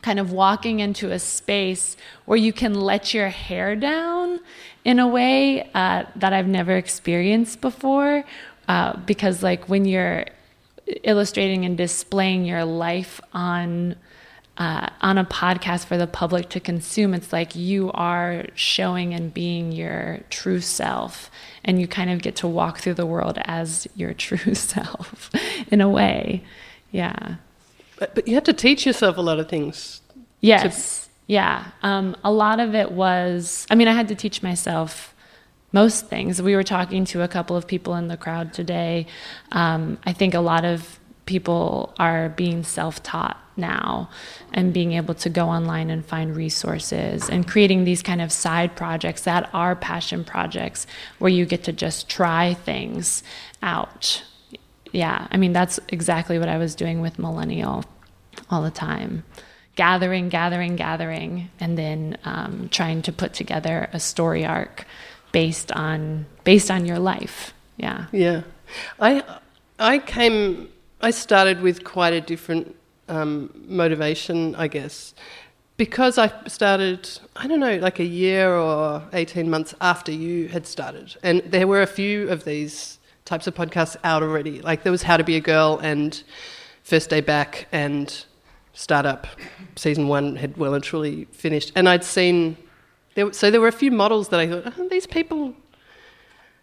kind 0.02 0.18
of 0.18 0.32
walking 0.32 0.80
into 0.80 1.12
a 1.12 1.18
space 1.18 1.96
where 2.24 2.38
you 2.38 2.52
can 2.52 2.74
let 2.74 3.12
your 3.12 3.28
hair 3.28 3.76
down 3.76 4.40
in 4.84 4.98
a 4.98 5.06
way 5.06 5.68
uh, 5.74 6.04
that 6.16 6.32
I've 6.32 6.48
never 6.48 6.76
experienced 6.76 7.60
before. 7.60 8.24
Uh, 8.68 8.96
because, 8.98 9.42
like, 9.42 9.68
when 9.68 9.84
you're 9.84 10.26
illustrating 11.02 11.64
and 11.64 11.76
displaying 11.76 12.44
your 12.44 12.64
life 12.64 13.20
on 13.32 13.96
uh, 14.58 14.90
on 15.00 15.16
a 15.16 15.24
podcast 15.24 15.86
for 15.86 15.96
the 15.96 16.06
public 16.06 16.50
to 16.50 16.60
consume, 16.60 17.14
it's 17.14 17.32
like 17.32 17.56
you 17.56 17.90
are 17.92 18.44
showing 18.54 19.14
and 19.14 19.32
being 19.32 19.72
your 19.72 20.20
true 20.28 20.60
self, 20.60 21.30
and 21.64 21.80
you 21.80 21.88
kind 21.88 22.10
of 22.10 22.20
get 22.20 22.36
to 22.36 22.46
walk 22.46 22.78
through 22.78 22.92
the 22.94 23.06
world 23.06 23.38
as 23.44 23.88
your 23.96 24.12
true 24.26 24.54
self, 24.54 25.30
in 25.70 25.80
a 25.80 25.88
way. 25.88 26.44
Yeah. 26.90 27.36
But, 27.98 28.14
but 28.14 28.28
you 28.28 28.34
have 28.34 28.44
to 28.44 28.52
teach 28.52 28.84
yourself 28.84 29.16
a 29.16 29.22
lot 29.22 29.38
of 29.38 29.48
things. 29.48 30.02
Yes. 30.40 30.99
Yeah. 31.30 31.70
Um, 31.84 32.16
a 32.24 32.32
lot 32.32 32.58
of 32.58 32.74
it 32.74 32.90
was, 32.90 33.64
I 33.70 33.76
mean, 33.76 33.86
I 33.86 33.92
had 33.92 34.08
to 34.08 34.16
teach 34.16 34.42
myself 34.42 35.14
most 35.70 36.08
things. 36.08 36.42
We 36.42 36.56
were 36.56 36.64
talking 36.64 37.04
to 37.04 37.22
a 37.22 37.28
couple 37.28 37.56
of 37.56 37.68
people 37.68 37.94
in 37.94 38.08
the 38.08 38.16
crowd 38.16 38.52
today. 38.52 39.06
Um, 39.52 39.98
I 40.04 40.12
think 40.12 40.34
a 40.34 40.40
lot 40.40 40.64
of 40.64 40.98
people 41.26 41.94
are 42.00 42.30
being 42.30 42.64
self 42.64 43.00
taught 43.04 43.38
now 43.56 44.10
and 44.52 44.74
being 44.74 44.94
able 44.94 45.14
to 45.14 45.28
go 45.30 45.46
online 45.46 45.88
and 45.88 46.04
find 46.04 46.34
resources 46.34 47.30
and 47.30 47.46
creating 47.46 47.84
these 47.84 48.02
kind 48.02 48.20
of 48.20 48.32
side 48.32 48.74
projects 48.74 49.22
that 49.22 49.48
are 49.54 49.76
passion 49.76 50.24
projects 50.24 50.84
where 51.20 51.30
you 51.30 51.46
get 51.46 51.62
to 51.62 51.72
just 51.72 52.08
try 52.08 52.54
things 52.54 53.22
out. 53.62 54.24
Yeah, 54.90 55.28
I 55.30 55.36
mean, 55.36 55.52
that's 55.52 55.78
exactly 55.90 56.40
what 56.40 56.48
I 56.48 56.58
was 56.58 56.74
doing 56.74 57.00
with 57.00 57.20
Millennial 57.20 57.84
all 58.50 58.62
the 58.62 58.72
time 58.72 59.22
gathering, 59.80 60.28
gathering, 60.28 60.76
gathering, 60.76 61.48
and 61.58 61.78
then 61.78 62.18
um, 62.26 62.68
trying 62.70 63.00
to 63.00 63.10
put 63.10 63.32
together 63.32 63.88
a 63.94 63.98
story 63.98 64.44
arc 64.44 64.84
based 65.32 65.72
on 65.72 66.26
based 66.44 66.70
on 66.70 66.84
your 66.84 66.98
life. 66.98 67.54
Yeah. 67.78 68.04
Yeah. 68.12 68.42
I 69.00 69.24
I 69.78 69.98
came 69.98 70.68
I 71.00 71.10
started 71.12 71.62
with 71.62 71.82
quite 71.82 72.12
a 72.12 72.20
different 72.20 72.76
um, 73.08 73.50
motivation, 73.68 74.54
I 74.54 74.68
guess, 74.68 75.14
because 75.78 76.18
I 76.18 76.28
started 76.46 77.08
I 77.34 77.46
don't 77.48 77.60
know 77.60 77.78
like 77.78 78.00
a 78.00 78.10
year 78.24 78.54
or 78.54 79.02
eighteen 79.14 79.48
months 79.48 79.74
after 79.80 80.12
you 80.12 80.48
had 80.48 80.66
started, 80.66 81.16
and 81.22 81.40
there 81.54 81.66
were 81.66 81.80
a 81.80 81.92
few 82.00 82.28
of 82.28 82.44
these 82.44 82.98
types 83.24 83.46
of 83.46 83.54
podcasts 83.54 83.96
out 84.04 84.22
already. 84.22 84.60
Like 84.60 84.82
there 84.82 84.92
was 84.92 85.04
How 85.04 85.16
to 85.16 85.24
Be 85.24 85.36
a 85.36 85.44
Girl 85.54 85.80
and 85.82 86.22
First 86.82 87.08
Day 87.08 87.22
Back 87.22 87.66
and 87.72 88.26
Startup. 88.72 89.26
Season 89.76 90.08
one 90.08 90.36
had 90.36 90.56
well 90.56 90.74
and 90.74 90.84
truly 90.84 91.26
finished, 91.32 91.72
and 91.74 91.88
I'd 91.88 92.04
seen 92.04 92.56
there, 93.14 93.32
so 93.32 93.50
there 93.50 93.60
were 93.60 93.68
a 93.68 93.72
few 93.72 93.90
models 93.90 94.28
that 94.28 94.40
I 94.40 94.48
thought, 94.48 94.72
oh, 94.78 94.88
these 94.88 95.06
people 95.06 95.54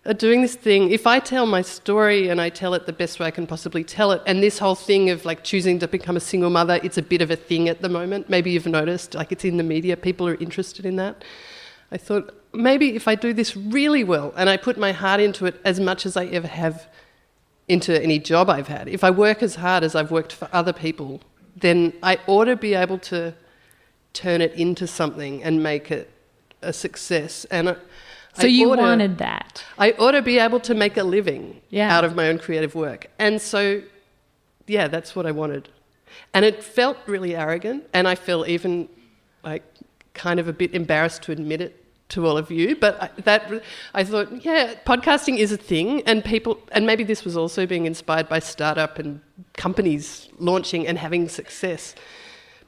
are 0.05 0.13
doing 0.13 0.41
this 0.41 0.55
thing. 0.55 0.91
If 0.91 1.05
I 1.05 1.19
tell 1.19 1.45
my 1.45 1.61
story 1.61 2.29
and 2.29 2.39
I 2.39 2.49
tell 2.49 2.73
it 2.73 2.85
the 2.85 2.93
best 2.93 3.19
way 3.19 3.27
I 3.27 3.31
can 3.31 3.45
possibly 3.45 3.83
tell 3.83 4.13
it, 4.13 4.21
and 4.25 4.41
this 4.41 4.59
whole 4.59 4.75
thing 4.75 5.09
of 5.09 5.25
like 5.25 5.43
choosing 5.43 5.79
to 5.79 5.87
become 5.87 6.15
a 6.15 6.21
single 6.21 6.49
mother, 6.49 6.79
it's 6.81 6.97
a 6.97 7.01
bit 7.01 7.21
of 7.21 7.29
a 7.29 7.35
thing 7.35 7.67
at 7.67 7.81
the 7.81 7.89
moment. 7.89 8.29
Maybe 8.29 8.51
you've 8.51 8.65
noticed, 8.65 9.15
like 9.15 9.31
it's 9.33 9.43
in 9.43 9.57
the 9.57 9.63
media, 9.63 9.97
people 9.97 10.27
are 10.27 10.35
interested 10.35 10.85
in 10.85 10.95
that. 10.95 11.23
I 11.91 11.97
thought 11.97 12.33
maybe 12.53 12.95
if 12.95 13.07
I 13.07 13.15
do 13.15 13.33
this 13.33 13.55
really 13.55 14.03
well 14.03 14.33
and 14.37 14.49
I 14.49 14.57
put 14.57 14.77
my 14.77 14.93
heart 14.93 15.19
into 15.19 15.45
it 15.45 15.59
as 15.65 15.79
much 15.79 16.05
as 16.05 16.15
I 16.17 16.25
ever 16.27 16.47
have 16.47 16.87
into 17.67 18.01
any 18.01 18.17
job 18.17 18.49
I've 18.49 18.69
had, 18.69 18.87
if 18.87 19.03
I 19.03 19.11
work 19.11 19.43
as 19.43 19.55
hard 19.55 19.83
as 19.83 19.93
I've 19.93 20.11
worked 20.11 20.31
for 20.31 20.47
other 20.53 20.71
people, 20.71 21.21
then 21.59 21.93
I 22.03 22.19
ought 22.27 22.45
to 22.45 22.55
be 22.55 22.73
able 22.73 22.99
to 22.99 23.33
turn 24.13 24.41
it 24.41 24.53
into 24.53 24.87
something 24.87 25.43
and 25.43 25.61
make 25.61 25.91
it 25.91 26.09
a 26.61 26.73
success. 26.73 27.45
And 27.45 27.75
so 28.33 28.43
I 28.43 28.45
you 28.47 28.69
wanted 28.69 29.17
that. 29.17 29.63
I 29.77 29.91
ought 29.91 30.11
to 30.11 30.21
be 30.21 30.39
able 30.39 30.59
to 30.61 30.73
make 30.73 30.97
a 30.97 31.03
living 31.03 31.61
yeah. 31.69 31.95
out 31.95 32.03
of 32.03 32.15
my 32.15 32.29
own 32.29 32.37
creative 32.37 32.75
work. 32.75 33.07
And 33.17 33.41
so, 33.41 33.81
yeah, 34.67 34.87
that's 34.87 35.15
what 35.15 35.25
I 35.25 35.31
wanted. 35.31 35.69
And 36.33 36.45
it 36.45 36.63
felt 36.63 36.97
really 37.05 37.35
arrogant, 37.35 37.85
and 37.93 38.07
I 38.07 38.15
feel 38.15 38.45
even 38.47 38.89
like 39.43 39.63
kind 40.13 40.39
of 40.39 40.47
a 40.47 40.53
bit 40.53 40.73
embarrassed 40.73 41.23
to 41.23 41.31
admit 41.31 41.61
it 41.61 41.83
to 42.09 42.25
all 42.25 42.37
of 42.37 42.49
you. 42.49 42.75
But 42.75 43.01
I, 43.01 43.09
that 43.21 43.63
I 43.93 44.03
thought, 44.03 44.43
yeah, 44.43 44.75
podcasting 44.85 45.37
is 45.37 45.51
a 45.51 45.57
thing, 45.57 46.01
and 46.03 46.23
people, 46.23 46.59
and 46.71 46.85
maybe 46.85 47.03
this 47.03 47.23
was 47.23 47.35
also 47.35 47.65
being 47.65 47.85
inspired 47.85 48.29
by 48.29 48.39
startup 48.39 48.99
and 48.99 49.21
companies 49.57 50.29
launching 50.39 50.87
and 50.87 50.97
having 50.97 51.27
success. 51.27 51.93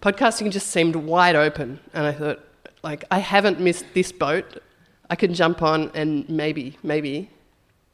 Podcasting 0.02 0.52
just 0.52 0.68
seemed 0.68 0.96
wide 0.96 1.36
open, 1.36 1.80
and 1.94 2.06
I 2.06 2.12
thought, 2.12 2.40
like, 2.84 3.06
I 3.10 3.20
haven't 3.20 3.60
missed 3.60 3.86
this 3.94 4.12
boat. 4.12 4.62
I 5.10 5.16
can 5.16 5.34
jump 5.34 5.62
on 5.62 5.92
and 5.94 6.28
maybe, 6.30 6.78
maybe 6.84 7.30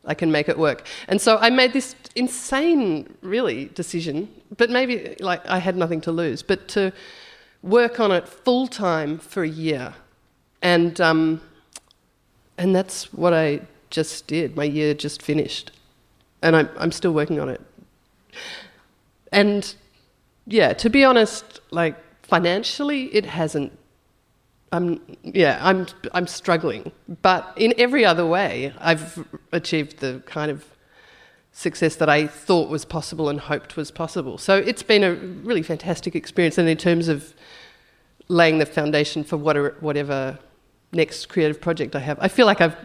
I 0.05 0.13
can 0.13 0.31
make 0.31 0.49
it 0.49 0.57
work. 0.57 0.85
And 1.07 1.19
so 1.19 1.37
I 1.37 1.49
made 1.49 1.73
this 1.73 1.95
insane, 2.15 3.15
really, 3.21 3.65
decision, 3.65 4.29
but 4.57 4.69
maybe 4.69 5.15
like 5.19 5.45
I 5.47 5.57
had 5.59 5.75
nothing 5.75 6.01
to 6.01 6.11
lose, 6.11 6.43
but 6.43 6.67
to 6.69 6.91
work 7.63 7.99
on 7.99 8.11
it 8.11 8.27
full 8.27 8.67
time 8.67 9.17
for 9.17 9.43
a 9.43 9.47
year. 9.47 9.95
And, 10.61 10.99
um, 11.01 11.41
and 12.57 12.75
that's 12.75 13.11
what 13.13 13.33
I 13.33 13.61
just 13.89 14.27
did. 14.27 14.55
My 14.55 14.65
year 14.65 14.93
just 14.93 15.21
finished. 15.21 15.71
And 16.41 16.55
I'm, 16.55 16.69
I'm 16.77 16.91
still 16.91 17.13
working 17.13 17.39
on 17.39 17.49
it. 17.49 17.61
And 19.35 19.75
yeah, 20.47 20.73
to 20.73 20.89
be 20.89 21.03
honest, 21.03 21.59
like 21.71 21.95
financially, 22.23 23.13
it 23.15 23.25
hasn't 23.25 23.77
I'm 24.71 24.99
yeah, 25.23 25.59
I'm 25.61 25.87
I'm 26.13 26.27
struggling, 26.27 26.91
but 27.21 27.53
in 27.55 27.73
every 27.77 28.03
other 28.03 28.25
way, 28.25 28.73
I've 28.79 29.25
achieved 29.51 29.99
the 29.99 30.21
kind 30.25 30.51
of 30.51 30.65
success 31.51 31.95
that 31.95 32.09
I 32.09 32.27
thought 32.27 32.69
was 32.69 32.83
possible 32.83 33.29
and 33.29 33.39
hoped 33.39 33.77
was 33.77 33.89
possible. 33.91 34.37
So 34.37 34.57
it's 34.57 34.83
been 34.83 35.03
a 35.03 35.13
really 35.13 35.61
fantastic 35.61 36.15
experience, 36.15 36.57
and 36.57 36.67
in 36.67 36.77
terms 36.77 37.07
of 37.07 37.33
laying 38.27 38.57
the 38.57 38.65
foundation 38.65 39.23
for 39.23 39.37
whatever, 39.37 39.75
whatever 39.79 40.39
next 40.91 41.27
creative 41.29 41.61
project 41.61 41.95
I 41.95 41.99
have, 41.99 42.17
I 42.19 42.27
feel 42.27 42.45
like 42.45 42.59
I've 42.59 42.75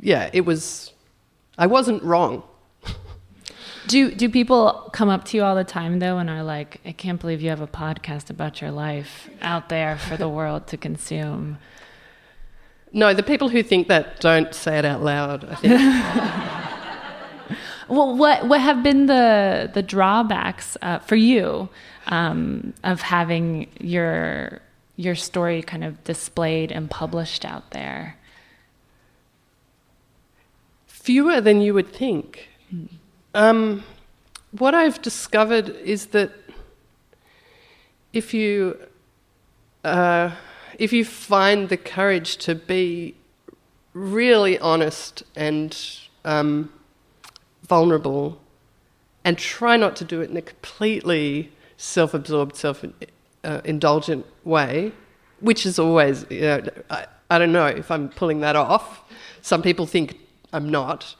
yeah, 0.00 0.30
it 0.32 0.44
was 0.44 0.92
I 1.58 1.66
wasn't 1.66 2.02
wrong. 2.02 2.42
Do 3.86 4.10
do 4.14 4.28
people 4.28 4.88
come 4.92 5.08
up 5.10 5.24
to 5.26 5.36
you 5.36 5.42
all 5.42 5.54
the 5.54 5.64
time 5.64 5.98
though 5.98 6.18
and 6.18 6.30
are 6.30 6.42
like, 6.42 6.80
I 6.86 6.92
can't 6.92 7.20
believe 7.20 7.42
you 7.42 7.50
have 7.50 7.60
a 7.60 7.66
podcast 7.66 8.30
about 8.30 8.60
your 8.60 8.70
life 8.70 9.28
out 9.42 9.68
there 9.68 9.98
for 9.98 10.16
the 10.16 10.28
world 10.28 10.66
to 10.68 10.76
consume? 10.76 11.58
No, 12.92 13.12
the 13.12 13.22
people 13.22 13.48
who 13.48 13.62
think 13.62 13.88
that 13.88 14.20
don't 14.20 14.54
say 14.54 14.78
it 14.78 14.84
out 14.84 15.02
loud. 15.02 15.44
I 15.44 15.54
think. 15.56 15.80
well, 17.88 18.16
what 18.16 18.46
what 18.46 18.60
have 18.60 18.82
been 18.82 19.06
the 19.06 19.70
the 19.72 19.82
drawbacks 19.82 20.76
uh, 20.80 21.00
for 21.00 21.16
you 21.16 21.68
um, 22.06 22.72
of 22.84 23.02
having 23.02 23.68
your 23.80 24.60
your 24.96 25.16
story 25.16 25.60
kind 25.60 25.84
of 25.84 26.02
displayed 26.04 26.72
and 26.72 26.88
published 26.88 27.44
out 27.44 27.72
there? 27.72 28.16
Fewer 30.86 31.40
than 31.40 31.60
you 31.60 31.74
would 31.74 31.92
think. 31.92 32.48
Mm. 32.72 32.88
Um, 33.34 33.82
what 34.52 34.76
I've 34.76 35.02
discovered 35.02 35.68
is 35.68 36.06
that 36.06 36.30
if 38.12 38.32
you 38.32 38.78
uh, 39.82 40.30
if 40.78 40.92
you 40.92 41.04
find 41.04 41.68
the 41.68 41.76
courage 41.76 42.36
to 42.36 42.54
be 42.54 43.16
really 43.92 44.56
honest 44.60 45.24
and 45.34 45.76
um, 46.24 46.72
vulnerable, 47.66 48.40
and 49.24 49.36
try 49.36 49.76
not 49.76 49.96
to 49.96 50.04
do 50.04 50.20
it 50.20 50.30
in 50.30 50.36
a 50.36 50.42
completely 50.42 51.50
self-absorbed, 51.76 52.54
self-indulgent 52.56 54.26
way, 54.44 54.92
which 55.40 55.66
is 55.66 55.78
always, 55.78 56.24
you 56.30 56.40
know, 56.40 56.62
I, 56.88 57.06
I 57.30 57.38
don't 57.38 57.52
know 57.52 57.66
if 57.66 57.90
I'm 57.90 58.08
pulling 58.08 58.40
that 58.40 58.54
off. 58.56 59.02
Some 59.42 59.60
people 59.60 59.86
think 59.86 60.18
I'm 60.52 60.68
not. 60.68 61.14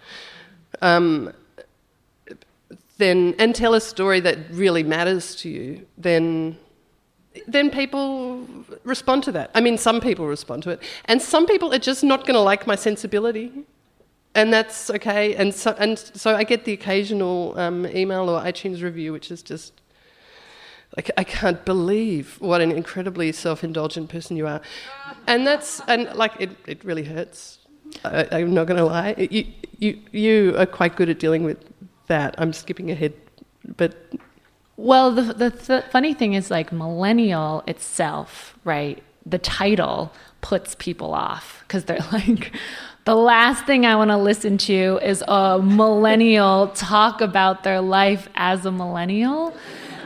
Um, 0.81 1.33
then 2.99 3.35
and 3.39 3.55
tell 3.55 3.75
a 3.75 3.81
story 3.81 4.21
that 4.21 4.39
really 4.51 4.83
matters 4.83 5.35
to 5.37 5.49
you, 5.49 5.87
then 5.99 6.59
then 7.49 7.71
people 7.71 8.47
respond 8.85 9.25
to 9.25 9.33
that. 9.33 9.51
I 9.55 9.61
mean, 9.61 9.77
some 9.77 10.01
people 10.01 10.27
respond 10.27 10.63
to 10.65 10.71
it, 10.71 10.83
and 11.07 11.21
some 11.21 11.47
people 11.47 11.73
are 11.75 11.79
just 11.79 12.05
not 12.05 12.21
going 12.21 12.35
to 12.35 12.41
like 12.41 12.67
my 12.67 12.77
sensibility, 12.77 13.53
and 14.35 14.53
that's 14.53 14.91
okay. 14.91 15.35
And 15.35 15.53
so, 15.53 15.75
and 15.79 15.99
so 15.99 16.37
I 16.37 16.45
get 16.45 16.65
the 16.65 16.73
occasional 16.73 17.59
um, 17.59 17.87
email 17.87 18.31
or 18.31 18.41
iTunes 18.41 18.83
review, 18.83 19.13
which 19.13 19.31
is 19.31 19.43
just 19.43 19.81
like 20.97 21.11
I 21.17 21.25
can't 21.25 21.65
believe 21.65 22.37
what 22.41 22.61
an 22.61 22.71
incredibly 22.71 23.33
self-indulgent 23.33 24.09
person 24.09 24.37
you 24.37 24.47
are, 24.47 24.61
and 25.27 25.45
that's 25.45 25.81
and 25.89 26.15
like 26.15 26.33
it, 26.39 26.51
it 26.67 26.85
really 26.85 27.05
hurts. 27.05 27.59
I, 28.05 28.41
am 28.41 28.55
not 28.55 28.67
going 28.67 28.79
to 28.79 28.85
lie. 28.85 29.15
You, 29.31 29.47
you, 29.79 30.01
you 30.11 30.59
are 30.59 30.67
quite 30.67 30.97
good 30.97 31.09
at 31.09 31.19
dealing 31.19 31.45
with 31.45 31.59
that. 32.07 32.35
I'm 32.39 32.53
skipping 32.53 32.91
ahead, 32.91 33.15
but 33.77 33.95
well, 34.77 35.13
the, 35.13 35.23
the 35.23 35.51
the 35.51 35.85
funny 35.91 36.15
thing 36.15 36.35
is 36.35 36.51
like 36.51 36.73
millennial 36.73 37.63
itself, 37.67 38.59
right? 38.65 39.03
The 39.27 39.39
title 39.39 40.13
puts 40.41 40.75
people 40.75 41.15
off 41.15 41.65
because 41.67 41.85
they're 41.85 41.99
like. 42.13 42.53
The 43.05 43.15
last 43.15 43.67
thing 43.67 43.85
I 43.85 43.97
want 43.97 44.13
to 44.13 44.17
listen 44.17 44.57
to 44.57 44.99
is 45.03 45.23
a 45.29 45.61
millennial 45.63 46.69
talk 46.75 47.21
about 47.21 47.63
their 47.63 47.83
life 47.83 48.31
as 48.35 48.65
a 48.65 48.73
millennial. 48.73 49.55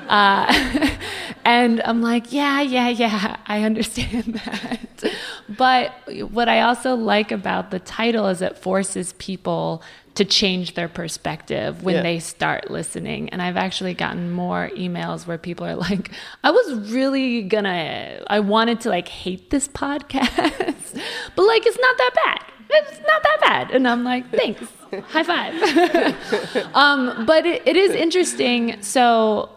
Uh, 0.09 0.91
and 1.45 1.81
I'm 1.85 2.03
like, 2.03 2.33
yeah, 2.33 2.61
yeah, 2.61 2.89
yeah, 2.89 3.37
I 3.47 3.63
understand 3.63 4.41
that. 4.45 5.13
but 5.49 5.93
what 6.31 6.49
I 6.49 6.63
also 6.63 6.97
like 6.97 7.31
about 7.31 7.71
the 7.71 7.79
title 7.79 8.27
is 8.27 8.43
it 8.43 8.59
forces 8.59 9.13
people 9.19 9.81
to 10.14 10.25
change 10.25 10.75
their 10.75 10.88
perspective 10.88 11.83
when 11.83 11.97
Yeah. 11.97 12.03
they 12.03 12.18
start 12.18 12.71
listening. 12.71 13.29
And 13.31 13.40
I've 13.40 13.57
actually 13.57 13.94
gotten 13.94 14.31
more 14.33 14.71
emails 14.77 15.27
where 15.27 15.38
people 15.38 15.66
are 15.66 15.77
like, 15.77 16.11
I 16.42 16.51
was 16.51 16.90
really 16.90 17.42
gonna, 17.42 18.23
I 18.27 18.40
wanted 18.40 18.81
to 18.83 18.88
like 18.88 19.09
hate 19.09 19.51
this 19.51 19.68
podcast, 19.68 20.23
but 21.37 21.42
like 21.42 21.66
it's 21.66 21.79
not 21.79 21.97
that 21.99 22.11
bad. 22.25 22.44
It's 22.71 22.99
not 23.01 23.23
that 23.23 23.38
bad. 23.40 23.71
And 23.71 23.88
I'm 23.88 24.05
like, 24.05 24.31
thanks. 24.31 24.62
High 25.09 25.23
five. 25.23 26.66
um, 26.75 27.25
but 27.27 27.47
it, 27.47 27.62
it 27.66 27.77
is 27.77 27.92
interesting. 27.92 28.83
So 28.83 29.49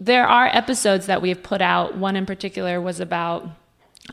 there 0.00 0.26
are 0.26 0.46
episodes 0.46 1.06
that 1.06 1.22
we've 1.22 1.40
put 1.42 1.60
out. 1.62 1.96
One 1.96 2.16
in 2.16 2.26
particular 2.26 2.80
was 2.80 2.98
about 2.98 3.48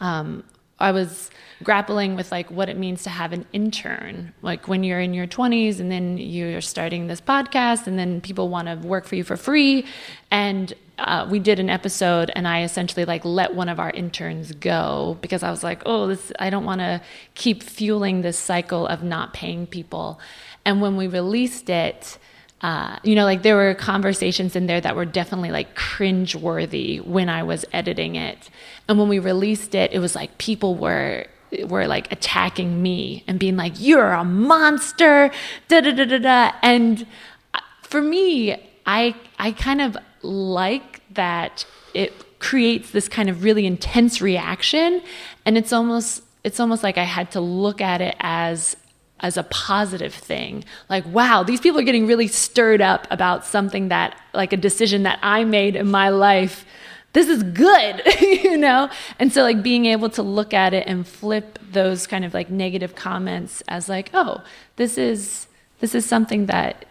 um, 0.01 0.43
I 0.79 0.91
was 0.91 1.29
grappling 1.63 2.15
with 2.15 2.31
like 2.31 2.49
what 2.49 2.69
it 2.69 2.77
means 2.77 3.03
to 3.03 3.09
have 3.09 3.33
an 3.33 3.45
intern, 3.51 4.33
like 4.41 4.67
when 4.67 4.83
you're 4.83 4.99
in 4.99 5.13
your 5.13 5.27
20s 5.27 5.79
and 5.79 5.91
then 5.91 6.17
you're 6.17 6.61
starting 6.61 7.07
this 7.07 7.19
podcast, 7.19 7.87
and 7.87 7.99
then 7.99 8.21
people 8.21 8.49
want 8.49 8.67
to 8.67 8.87
work 8.87 9.05
for 9.05 9.15
you 9.15 9.23
for 9.23 9.35
free. 9.35 9.85
And 10.31 10.73
uh, 10.97 11.27
we 11.29 11.39
did 11.39 11.59
an 11.59 11.69
episode, 11.69 12.31
and 12.35 12.47
I 12.47 12.63
essentially 12.63 13.05
like 13.05 13.23
let 13.25 13.55
one 13.55 13.69
of 13.69 13.79
our 13.79 13.89
interns 13.91 14.51
go 14.53 15.17
because 15.21 15.43
I 15.43 15.51
was 15.51 15.63
like, 15.63 15.81
oh, 15.85 16.07
this 16.07 16.31
I 16.39 16.49
don't 16.49 16.65
want 16.65 16.79
to 16.79 17.01
keep 17.35 17.63
fueling 17.63 18.21
this 18.21 18.37
cycle 18.37 18.87
of 18.87 19.03
not 19.03 19.33
paying 19.33 19.67
people. 19.67 20.19
And 20.65 20.81
when 20.81 20.97
we 20.97 21.07
released 21.07 21.69
it, 21.69 22.17
uh, 22.61 22.99
you 23.03 23.15
know, 23.15 23.23
like 23.23 23.41
there 23.41 23.55
were 23.55 23.73
conversations 23.73 24.55
in 24.55 24.65
there 24.67 24.81
that 24.81 24.95
were 24.95 25.05
definitely 25.05 25.51
like 25.51 25.75
cringe 25.75 26.35
worthy 26.35 26.97
when 26.97 27.29
I 27.29 27.43
was 27.43 27.63
editing 27.71 28.15
it. 28.15 28.49
And 28.87 28.99
when 28.99 29.07
we 29.07 29.19
released 29.19 29.75
it, 29.75 29.93
it 29.93 29.99
was 29.99 30.13
like 30.15 30.37
people 30.37 30.75
were 30.75 31.25
were 31.67 31.87
like 31.87 32.11
attacking 32.11 32.81
me 32.81 33.23
and 33.27 33.39
being 33.39 33.55
like, 33.55 33.73
"You're 33.79 34.11
a 34.11 34.25
monster," 34.25 35.31
da 35.69 35.81
da 35.81 35.91
da 35.91 36.05
da 36.05 36.17
da. 36.17 36.51
And 36.61 37.07
uh, 37.53 37.59
for 37.81 38.01
me, 38.01 38.55
I 38.85 39.15
I 39.37 39.53
kind 39.53 39.81
of 39.81 39.97
like 40.21 41.01
that 41.13 41.65
it 41.93 42.39
creates 42.39 42.91
this 42.91 43.07
kind 43.07 43.29
of 43.29 43.43
really 43.43 43.65
intense 43.65 44.21
reaction, 44.21 45.01
and 45.45 45.57
it's 45.57 45.71
almost 45.71 46.23
it's 46.43 46.59
almost 46.59 46.83
like 46.83 46.97
I 46.97 47.03
had 47.03 47.31
to 47.31 47.39
look 47.39 47.79
at 47.79 48.01
it 48.01 48.15
as 48.19 48.75
as 49.21 49.37
a 49.37 49.43
positive 49.43 50.13
thing. 50.13 50.63
Like, 50.89 51.05
wow, 51.05 51.43
these 51.43 51.61
people 51.61 51.79
are 51.79 51.83
getting 51.83 52.07
really 52.07 52.27
stirred 52.27 52.81
up 52.81 53.07
about 53.11 53.45
something 53.45 53.89
that, 53.89 54.19
like 54.33 54.53
a 54.53 54.57
decision 54.57 55.03
that 55.03 55.19
I 55.21 55.43
made 55.43 55.75
in 55.75 55.89
my 55.89 56.09
life. 56.09 56.65
This 57.13 57.27
is 57.27 57.43
good, 57.43 58.01
you 58.21 58.57
know? 58.57 58.89
And 59.17 59.33
so, 59.33 59.41
like, 59.41 59.63
being 59.63 59.85
able 59.85 60.09
to 60.11 60.23
look 60.23 60.53
at 60.53 60.73
it 60.73 60.87
and 60.87 61.07
flip 61.07 61.59
those 61.71 62.07
kind 62.07 62.23
of 62.23 62.33
like 62.33 62.49
negative 62.49 62.95
comments 62.95 63.61
as, 63.67 63.89
like, 63.89 64.09
oh, 64.13 64.43
this 64.75 64.97
is. 64.97 65.45
This 65.81 65.95
is 65.95 66.05
something 66.05 66.47
that 66.47 66.85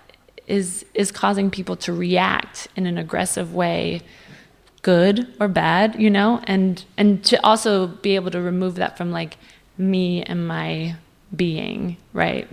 is 0.49 0.85
is 0.95 1.13
causing 1.13 1.51
people 1.51 1.77
to 1.77 1.93
react 1.93 2.69
in 2.75 2.87
an 2.87 2.99
aggressive 2.99 3.55
way, 3.55 4.01
good 4.83 5.33
or 5.39 5.47
bad, 5.47 6.01
you 6.01 6.11
know, 6.11 6.41
and 6.45 6.85
and 6.97 7.23
to 7.27 7.37
also 7.45 7.87
be 7.87 8.17
able 8.17 8.31
to 8.31 8.41
remove 8.41 8.77
that 8.77 8.97
from 8.97 9.13
like 9.13 9.37
me 9.77 10.23
and 10.25 10.49
my 10.49 10.97
being, 11.35 11.97
right? 12.13 12.49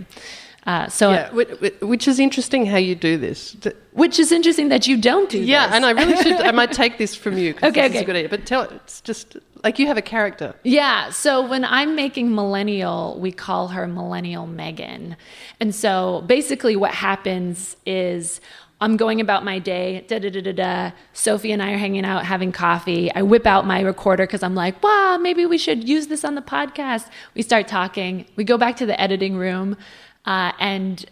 Uh, 0.66 0.88
so, 0.88 1.12
yeah, 1.12 1.30
whi- 1.30 1.44
whi- 1.60 1.86
which 1.86 2.08
is 2.08 2.18
interesting 2.18 2.66
how 2.66 2.76
you 2.76 2.96
do 2.96 3.16
this. 3.16 3.56
Which 3.92 4.18
is 4.18 4.32
interesting 4.32 4.68
that 4.70 4.88
you 4.88 4.96
don't 4.96 5.30
do. 5.30 5.38
This. 5.38 5.48
Yeah, 5.48 5.66
this. 5.68 5.76
and 5.76 5.86
I 5.86 5.90
really 5.92 6.16
should. 6.16 6.32
I 6.40 6.50
might 6.50 6.72
take 6.82 6.98
this 6.98 7.14
from 7.14 7.38
you. 7.38 7.54
Okay, 7.62 7.86
this 7.86 7.96
is 7.96 8.02
a 8.02 8.04
good 8.04 8.16
idea. 8.16 8.28
But 8.28 8.46
tell 8.46 8.62
it's 8.62 9.00
just 9.00 9.36
like 9.62 9.78
you 9.78 9.86
have 9.86 9.96
a 9.96 10.02
character. 10.02 10.56
Yeah. 10.64 11.10
So 11.10 11.46
when 11.46 11.64
I'm 11.64 11.94
making 11.94 12.34
Millennial, 12.34 13.16
we 13.20 13.30
call 13.30 13.68
her 13.68 13.86
Millennial 13.86 14.48
Megan. 14.48 15.16
And 15.60 15.72
so 15.72 16.24
basically 16.26 16.74
what 16.74 16.92
happens 16.92 17.76
is 17.86 18.40
I'm 18.80 18.98
going 18.98 19.20
about 19.22 19.42
my 19.42 19.58
day, 19.58 20.04
da 20.06 20.18
da 20.18 20.28
da 20.28 20.40
da 20.42 20.52
da. 20.52 20.90
Sophie 21.14 21.52
and 21.52 21.62
I 21.62 21.72
are 21.72 21.78
hanging 21.78 22.04
out 22.04 22.26
having 22.26 22.52
coffee. 22.52 23.10
I 23.14 23.22
whip 23.22 23.46
out 23.46 23.66
my 23.66 23.80
recorder 23.80 24.26
because 24.26 24.42
I'm 24.42 24.54
like, 24.54 24.82
wow, 24.82 25.18
maybe 25.20 25.46
we 25.46 25.56
should 25.56 25.88
use 25.88 26.08
this 26.08 26.24
on 26.24 26.34
the 26.34 26.42
podcast. 26.42 27.08
We 27.34 27.40
start 27.40 27.68
talking. 27.68 28.26
We 28.36 28.44
go 28.44 28.58
back 28.58 28.76
to 28.76 28.86
the 28.86 29.00
editing 29.00 29.36
room. 29.36 29.76
Uh, 30.26 30.52
and 30.58 31.06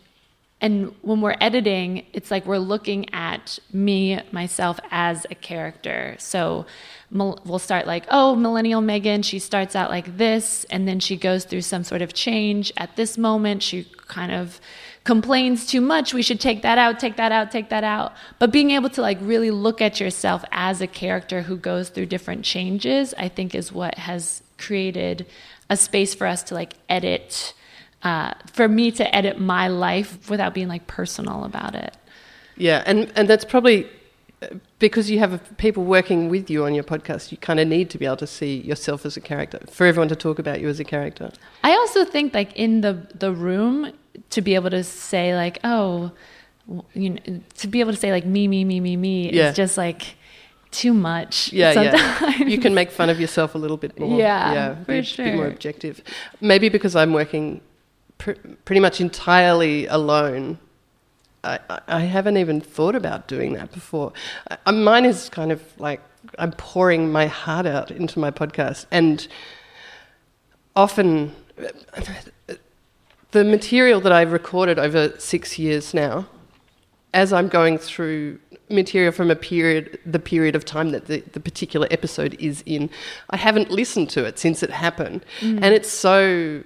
and 0.61 0.95
when 1.03 1.21
we're 1.21 1.37
editing, 1.41 2.07
it's 2.13 2.31
like 2.31 2.47
we're 2.47 2.59
looking 2.59 3.13
at 3.13 3.59
me, 3.73 4.21
myself 4.33 4.81
as 4.91 5.27
a 5.31 5.35
character. 5.35 6.17
So 6.19 6.65
we'll 7.11 7.59
start 7.59 7.87
like, 7.87 8.07
oh, 8.11 8.35
Millennial 8.35 8.81
Megan, 8.81 9.23
she 9.23 9.39
starts 9.39 9.77
out 9.77 9.91
like 9.91 10.17
this, 10.17 10.65
and 10.71 10.89
then 10.89 11.01
she 11.01 11.17
goes 11.17 11.45
through 11.45 11.61
some 11.63 11.85
sort 11.85 12.01
of 12.01 12.15
change. 12.15 12.73
At 12.77 12.97
this 12.97 13.19
moment, 13.19 13.63
she 13.63 13.85
kind 14.07 14.33
of 14.33 14.61
complains 15.05 15.67
too 15.67 15.81
much. 15.81 16.15
We 16.15 16.23
should 16.23 16.41
take 16.41 16.63
that 16.63 16.79
out, 16.79 16.99
take 16.99 17.17
that 17.17 17.31
out, 17.31 17.51
take 17.51 17.69
that 17.69 17.85
out. 17.85 18.15
But 18.39 18.51
being 18.51 18.71
able 18.71 18.89
to 18.91 19.03
like 19.03 19.19
really 19.21 19.51
look 19.51 19.81
at 19.81 20.01
yourself 20.01 20.45
as 20.51 20.81
a 20.81 20.87
character 20.87 21.43
who 21.43 21.57
goes 21.57 21.91
through 21.91 22.07
different 22.07 22.45
changes, 22.45 23.15
I 23.19 23.29
think 23.29 23.55
is 23.55 23.71
what 23.71 23.97
has 23.99 24.43
created 24.59 25.27
a 25.69 25.77
space 25.77 26.15
for 26.15 26.27
us 26.27 26.43
to 26.45 26.55
like 26.55 26.75
edit 26.89 27.55
uh, 28.03 28.35
for 28.53 28.69
me 28.69 28.91
to 28.93 29.15
edit 29.15 29.41
my 29.41 29.69
life 29.69 30.29
without 30.29 30.53
being 30.55 30.69
like 30.69 30.87
personal 30.87 31.45
about 31.45 31.75
it. 31.75 31.97
Yeah, 32.57 32.83
and 32.87 33.11
and 33.17 33.29
that's 33.29 33.45
probably 33.45 33.89
uh, 34.43 34.49
because 34.79 35.11
you 35.11 35.19
have 35.19 35.41
people 35.57 35.85
working 35.85 36.29
with 36.29 36.51
you 36.51 36.65
on 36.65 36.75
your 36.75 36.85
podcast. 36.85 37.33
You 37.33 37.39
kind 37.39 37.59
of 37.59 37.67
need 37.67 37.91
to 37.91 37.99
be 37.99 38.05
able 38.05 38.19
to 38.19 38.27
see 38.27 38.59
yourself 38.59 39.07
as 39.07 39.17
a 39.17 39.21
character 39.21 39.59
for 39.71 39.87
everyone 39.87 40.09
to 40.09 40.17
talk 40.17 40.39
about 40.39 40.61
you 40.61 40.69
as 40.69 40.79
a 40.79 40.85
character. 40.85 41.33
I 41.63 41.73
also 41.73 42.05
think 42.05 42.35
like 42.35 42.53
in 42.55 42.83
the 42.83 43.07
the 43.15 43.33
room 43.33 43.93
to 44.31 44.41
be 44.43 44.55
able 44.55 44.71
to 44.71 44.83
say 44.85 45.35
like 45.35 45.59
oh 45.65 46.11
you 46.95 47.11
know 47.11 47.41
to 47.59 47.69
be 47.69 47.81
able 47.81 47.93
to 47.93 47.99
say 47.99 48.11
like 48.13 48.25
me 48.25 48.49
me 48.49 48.65
me 48.65 48.81
me 48.81 48.97
me 48.97 49.31
Yeah. 49.33 49.51
is 49.51 49.57
just 49.57 49.77
like 49.77 50.17
too 50.71 50.93
much. 50.93 51.53
Yeah, 51.53 51.71
yeah. 51.81 52.37
You 52.39 52.59
can 52.59 52.75
make 52.75 52.91
fun 52.91 53.09
of 53.09 53.21
yourself 53.21 53.55
a 53.55 53.59
little 53.59 53.77
bit 53.77 53.97
more. 53.97 54.19
Yeah, 54.19 54.53
yeah, 54.53 54.75
for 54.85 55.23
be, 55.23 55.31
be 55.31 55.37
more 55.37 55.47
objective. 55.47 56.03
Maybe 56.41 56.69
because 56.69 56.97
I'm 56.97 57.13
working 57.13 57.61
pr- 58.19 58.33
pretty 58.65 58.81
much 58.81 59.01
entirely 59.01 59.87
alone. 59.87 60.59
I, 61.45 61.61
I- 61.71 61.81
I 61.87 62.01
haven't 62.01 62.39
even 62.39 62.61
thought 62.61 62.97
about 62.97 63.29
doing 63.29 63.53
that 63.53 63.71
before. 63.71 64.13
I, 64.67 64.73
mine 64.73 65.05
is 65.05 65.29
kind 65.29 65.53
of 65.53 65.63
like 65.79 66.01
I'm 66.41 66.51
pouring 66.53 67.13
my 67.13 67.27
heart 67.29 67.67
out 67.67 67.93
into 67.93 68.19
my 68.19 68.33
podcast, 68.33 68.87
and 68.91 69.29
often 70.75 71.33
the 73.35 73.45
material 73.45 74.01
that 74.01 74.13
I've 74.13 74.31
recorded 74.31 74.79
over 74.79 75.13
six 75.19 75.59
years 75.59 75.93
now, 75.93 76.27
as 77.13 77.33
I'm 77.33 77.49
going 77.49 77.79
through 77.79 78.39
material 78.71 79.11
from 79.11 79.29
a 79.29 79.35
period, 79.35 79.99
the 80.07 80.21
period 80.21 80.55
of 80.55 80.65
time 80.65 80.91
that 80.91 81.07
the, 81.07 81.21
the 81.33 81.41
particular 81.41 81.89
episode 81.91 82.37
is 82.39 82.63
in, 82.65 82.89
I 83.31 83.37
haven't 83.37 83.73
listened 83.73 84.09
to 84.11 84.25
it 84.25 84.39
since 84.39 84.63
it 84.63 84.71
happened. 84.71 85.25
Mm. 85.41 85.59
And 85.63 85.75
it's 85.75 85.91
so 85.91 86.63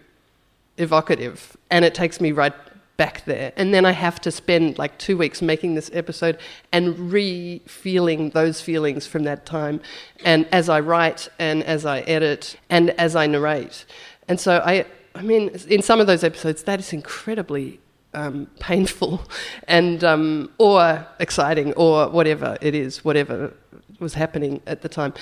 evocative 0.77 1.57
and 1.71 1.87
it 1.87 1.95
takes 1.95 2.21
me 2.21 2.33
right 2.33 2.53
back 2.99 3.25
there. 3.25 3.55
And 3.57 3.73
then 3.73 3.87
I 3.87 3.93
have 3.93 4.21
to 4.21 4.31
spend 4.31 4.77
like 4.77 4.99
two 4.99 5.17
weeks 5.17 5.41
making 5.41 5.75
this 5.75 5.91
episode 5.95 6.37
and 6.71 7.11
re 7.11 7.63
feeling 7.67 8.29
those 8.31 8.61
feelings 8.61 9.07
from 9.07 9.25
that 9.25 9.47
time. 9.47 9.81
And 10.23 10.47
as 10.53 10.69
I 10.69 10.81
write 10.81 11.31
and 11.39 11.65
as 11.65 11.87
I 11.87 12.01
edit 12.01 12.59
and 12.69 12.91
as 12.91 13.17
I 13.17 13.27
narrate. 13.27 13.87
And 14.29 14.39
so 14.39 14.63
I, 14.63 14.85
I 15.19 15.23
mean, 15.23 15.49
in 15.69 15.83
some 15.83 16.01
of 16.01 16.07
those 16.07 16.23
episodes, 16.23 16.63
that 16.63 16.79
is 16.79 16.93
incredibly 16.93 17.81
um, 18.15 18.47
painful 18.61 19.21
and 19.69 20.05
um, 20.05 20.51
or 20.59 21.05
exciting 21.19 21.73
or 21.73 22.09
whatever 22.09 22.57
it 22.61 22.77
is, 22.77 23.05
whatever 23.05 23.53
was 23.99 24.15
happening 24.15 24.63
at 24.69 24.83
the 24.83 24.89
time. 24.89 25.13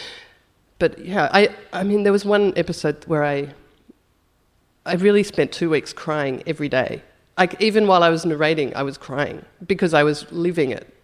But 0.79 0.99
yeah, 0.99 1.31
I, 1.33 1.49
I 1.73 1.83
mean, 1.83 2.03
there 2.03 2.13
was 2.13 2.27
one 2.27 2.53
episode 2.57 3.03
where 3.07 3.25
I 3.25 3.55
I 4.85 4.97
really 4.97 5.23
spent 5.23 5.51
two 5.51 5.71
weeks 5.71 5.95
crying 5.95 6.43
every 6.47 6.69
day. 6.69 7.03
Like 7.39 7.61
even 7.61 7.87
while 7.87 8.03
I 8.03 8.11
was 8.11 8.27
narrating, 8.27 8.77
I 8.77 8.83
was 8.83 8.99
crying 8.99 9.47
because 9.67 9.95
I 9.95 10.03
was 10.03 10.31
living 10.31 10.73
it. 10.73 10.95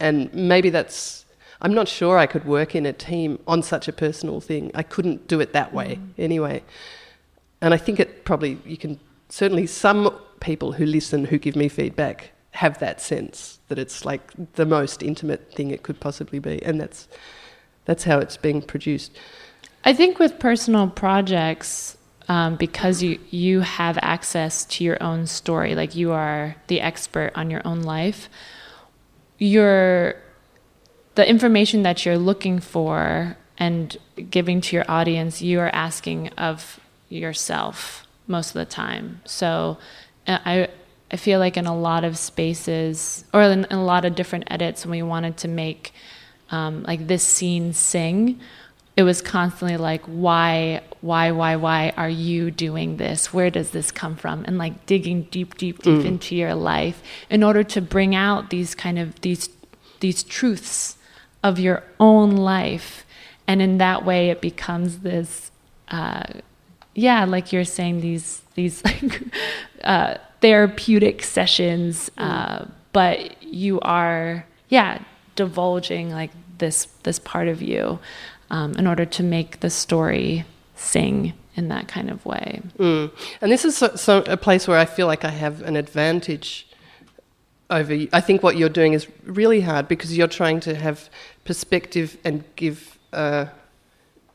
And 0.00 0.34
maybe 0.34 0.70
that's 0.70 1.24
I'm 1.60 1.72
not 1.72 1.86
sure 1.86 2.18
I 2.18 2.26
could 2.26 2.44
work 2.44 2.74
in 2.74 2.84
a 2.84 2.92
team 2.92 3.38
on 3.46 3.62
such 3.62 3.86
a 3.86 3.92
personal 3.92 4.40
thing. 4.40 4.72
I 4.74 4.82
couldn't 4.82 5.28
do 5.28 5.38
it 5.38 5.52
that 5.52 5.72
way 5.72 6.00
anyway. 6.18 6.64
And 7.64 7.72
I 7.72 7.78
think 7.78 7.98
it 7.98 8.26
probably 8.26 8.58
you 8.66 8.76
can 8.76 9.00
certainly 9.30 9.66
some 9.66 10.14
people 10.40 10.72
who 10.72 10.84
listen 10.84 11.24
who 11.24 11.38
give 11.38 11.56
me 11.56 11.68
feedback 11.68 12.32
have 12.50 12.78
that 12.80 13.00
sense 13.00 13.58
that 13.68 13.78
it's 13.78 14.04
like 14.04 14.52
the 14.56 14.66
most 14.66 15.02
intimate 15.02 15.50
thing 15.54 15.70
it 15.70 15.82
could 15.82 15.98
possibly 15.98 16.38
be 16.38 16.62
and 16.62 16.78
that's 16.78 17.08
that's 17.86 18.04
how 18.04 18.18
it's 18.18 18.36
being 18.36 18.60
produced. 18.60 19.12
I 19.82 19.94
think 19.94 20.18
with 20.18 20.38
personal 20.38 20.88
projects, 20.88 21.96
um, 22.28 22.56
because 22.56 23.02
you 23.02 23.18
you 23.30 23.60
have 23.60 23.98
access 24.02 24.66
to 24.66 24.84
your 24.84 25.02
own 25.02 25.26
story, 25.26 25.74
like 25.74 25.96
you 25.96 26.12
are 26.12 26.56
the 26.66 26.82
expert 26.82 27.32
on 27.34 27.50
your 27.50 27.62
own 27.64 27.80
life, 27.80 28.28
you're 29.38 30.16
the 31.14 31.26
information 31.26 31.82
that 31.84 32.04
you're 32.04 32.18
looking 32.18 32.60
for 32.60 33.38
and 33.56 33.96
giving 34.28 34.60
to 34.60 34.76
your 34.76 34.84
audience, 34.86 35.40
you 35.40 35.60
are 35.60 35.74
asking 35.74 36.28
of 36.36 36.78
yourself 37.08 38.06
most 38.26 38.48
of 38.48 38.54
the 38.54 38.64
time. 38.64 39.20
So 39.24 39.78
uh, 40.26 40.38
I 40.44 40.68
I 41.10 41.16
feel 41.16 41.38
like 41.38 41.56
in 41.56 41.66
a 41.66 41.76
lot 41.76 42.04
of 42.04 42.18
spaces 42.18 43.24
or 43.32 43.42
in, 43.42 43.64
in 43.64 43.76
a 43.76 43.84
lot 43.84 44.04
of 44.04 44.14
different 44.14 44.44
edits 44.50 44.84
when 44.84 44.90
we 44.90 45.02
wanted 45.02 45.36
to 45.38 45.48
make 45.48 45.92
um, 46.50 46.82
like 46.82 47.06
this 47.06 47.22
scene 47.22 47.72
sing, 47.72 48.40
it 48.96 49.02
was 49.02 49.20
constantly 49.20 49.76
like 49.76 50.02
why 50.06 50.82
why 51.00 51.30
why 51.32 51.56
why 51.56 51.92
are 51.96 52.08
you 52.08 52.50
doing 52.50 52.96
this 52.96 53.32
where 53.32 53.50
does 53.50 53.70
this 53.70 53.90
come 53.90 54.16
from 54.16 54.44
and 54.44 54.56
like 54.56 54.86
digging 54.86 55.22
deep 55.30 55.56
deep 55.56 55.82
deep 55.82 56.00
mm. 56.00 56.04
into 56.04 56.36
your 56.36 56.54
life 56.54 57.02
in 57.28 57.42
order 57.42 57.64
to 57.64 57.80
bring 57.80 58.14
out 58.14 58.50
these 58.50 58.74
kind 58.74 58.98
of 58.98 59.20
these 59.20 59.48
these 60.00 60.22
truths 60.22 60.96
of 61.42 61.58
your 61.58 61.82
own 61.98 62.30
life 62.36 63.04
and 63.48 63.60
in 63.60 63.78
that 63.78 64.04
way 64.04 64.30
it 64.30 64.40
becomes 64.40 65.00
this 65.00 65.50
uh, 65.88 66.22
yeah 66.94 67.24
like 67.24 67.52
you're 67.52 67.64
saying 67.64 68.00
these 68.00 68.42
these 68.54 68.84
like 68.86 69.22
uh, 69.84 70.14
therapeutic 70.40 71.22
sessions 71.22 72.10
mm. 72.16 72.24
uh, 72.24 72.64
but 72.92 73.42
you 73.42 73.80
are 73.80 74.46
yeah 74.68 75.02
divulging 75.36 76.10
like 76.10 76.30
this 76.58 76.86
this 77.02 77.18
part 77.18 77.48
of 77.48 77.60
you 77.60 77.98
um, 78.50 78.74
in 78.74 78.86
order 78.86 79.04
to 79.04 79.22
make 79.22 79.60
the 79.60 79.70
story 79.70 80.44
sing 80.76 81.32
in 81.56 81.68
that 81.68 81.88
kind 81.88 82.10
of 82.10 82.24
way. 82.26 82.60
Mm. 82.78 83.10
And 83.40 83.52
this 83.52 83.64
is 83.64 83.76
so, 83.76 83.94
so 83.96 84.18
a 84.26 84.36
place 84.36 84.66
where 84.66 84.78
I 84.78 84.84
feel 84.84 85.06
like 85.06 85.24
I 85.24 85.30
have 85.30 85.62
an 85.62 85.76
advantage 85.76 86.66
over. 87.70 87.94
I 88.12 88.20
think 88.20 88.42
what 88.42 88.56
you're 88.56 88.68
doing 88.68 88.92
is 88.92 89.06
really 89.24 89.60
hard 89.60 89.88
because 89.88 90.16
you're 90.16 90.26
trying 90.26 90.60
to 90.60 90.74
have 90.74 91.08
perspective 91.44 92.16
and 92.24 92.44
give 92.56 92.98
uh, 93.12 93.46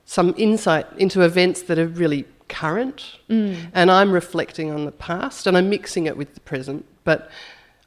some 0.06 0.34
insight 0.38 0.88
into 0.98 1.22
events 1.22 1.64
that 1.64 1.78
are 1.78 1.88
really 1.88 2.26
current. 2.50 3.20
Mm. 3.30 3.72
And 3.74 3.90
I'm 3.90 4.12
reflecting 4.12 4.72
on 4.72 4.86
the 4.86 4.92
past 4.92 5.48
and 5.48 5.56
I'm 5.56 5.70
mixing 5.70 6.06
it 6.06 6.18
with 6.18 6.34
the 6.34 6.42
present. 6.42 6.86
But 7.04 7.30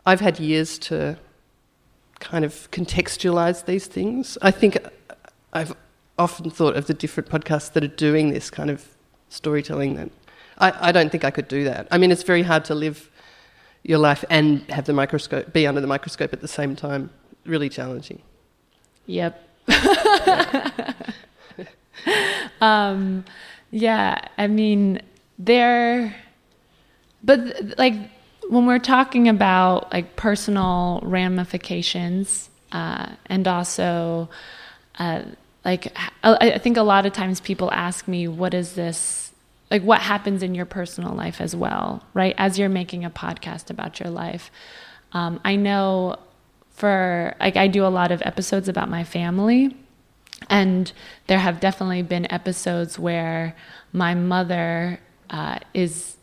I've 0.07 0.21
had 0.21 0.41
years 0.41 0.79
to 0.81 1.19
kind 2.21 2.45
of 2.45 2.71
contextualize 2.71 3.67
these 3.67 3.87
things. 3.87 4.39
I 4.41 4.51
think 4.51 4.79
I've 5.53 5.77
often 6.19 6.51
thought 6.51 6.77
of 6.77 6.87
the 6.87 6.95
different 6.95 7.29
podcasts 7.29 7.73
that 7.73 7.85
are 7.85 7.89
doing 7.89 8.31
this 8.31 8.49
kind 8.51 8.71
of 8.71 8.87
storytelling 9.29 9.97
that 9.97 10.11
I, 10.59 10.89
I 10.89 10.93
don't 10.93 11.11
think 11.11 11.25
I 11.25 11.31
could 11.31 11.49
do 11.49 11.65
that. 11.65 11.89
I 11.91 11.99
mean, 11.99 12.11
it's 12.11 12.23
very 12.23 12.43
hard 12.43 12.65
to 12.67 12.75
live 12.75 13.11
your 13.83 13.99
life 13.99 14.25
and 14.31 14.61
have 14.71 14.85
the 14.85 14.93
microscope, 14.93 15.53
be 15.53 15.67
under 15.67 15.81
the 15.81 15.87
microscope 15.87 16.33
at 16.33 16.41
the 16.41 16.49
same 16.49 16.77
time. 16.77 17.11
Really 17.45 17.69
challenging. 17.69 18.23
Yep. 19.07 19.49
um, 22.61 23.25
yeah, 23.73 24.21
I 24.39 24.47
mean, 24.47 25.01
there, 25.39 26.15
but 27.25 27.79
like 27.79 27.95
when 28.49 28.67
we're 28.67 28.79
talking 28.79 29.29
about 29.29 29.93
like 29.93 30.15
personal 30.15 31.01
ramifications 31.03 32.51
uh, 32.71 33.07
and 33.27 33.49
also 33.49 34.29
uh, 34.99 35.23
like 35.65 35.97
I 36.23 36.59
think 36.59 36.77
a 36.77 36.83
lot 36.83 37.07
of 37.07 37.13
times 37.13 37.41
people 37.41 37.71
ask 37.73 38.07
me, 38.07 38.29
what 38.29 38.53
is 38.53 38.75
this? 38.75 39.33
Like, 39.71 39.83
what 39.83 40.01
happens 40.01 40.43
in 40.43 40.55
your 40.55 40.67
personal 40.67 41.15
life 41.15 41.41
as 41.41 41.57
well, 41.57 42.05
right? 42.13 42.35
As 42.37 42.59
you're 42.59 42.69
making 42.69 43.05
a 43.05 43.11
podcast 43.11 43.71
about 43.71 44.01
your 44.01 44.11
life. 44.11 44.51
Um, 45.13 45.41
I 45.45 45.57
know 45.57 46.19
for, 46.73 47.35
like, 47.41 47.57
I 47.57 47.69
do 47.69 47.87
a 47.87 47.89
lot 47.89 48.13
of 48.13 48.21
episodes 48.23 48.69
about 48.69 48.91
my 48.91 49.05
family. 49.05 49.75
And 50.49 50.93
there 51.27 51.39
have 51.39 51.61
definitely 51.61 52.03
been 52.03 52.31
episodes 52.33 52.99
where 52.99 53.57
my 53.93 54.15
mother 54.15 55.01
uh, 55.31 55.59
is, 55.75 56.17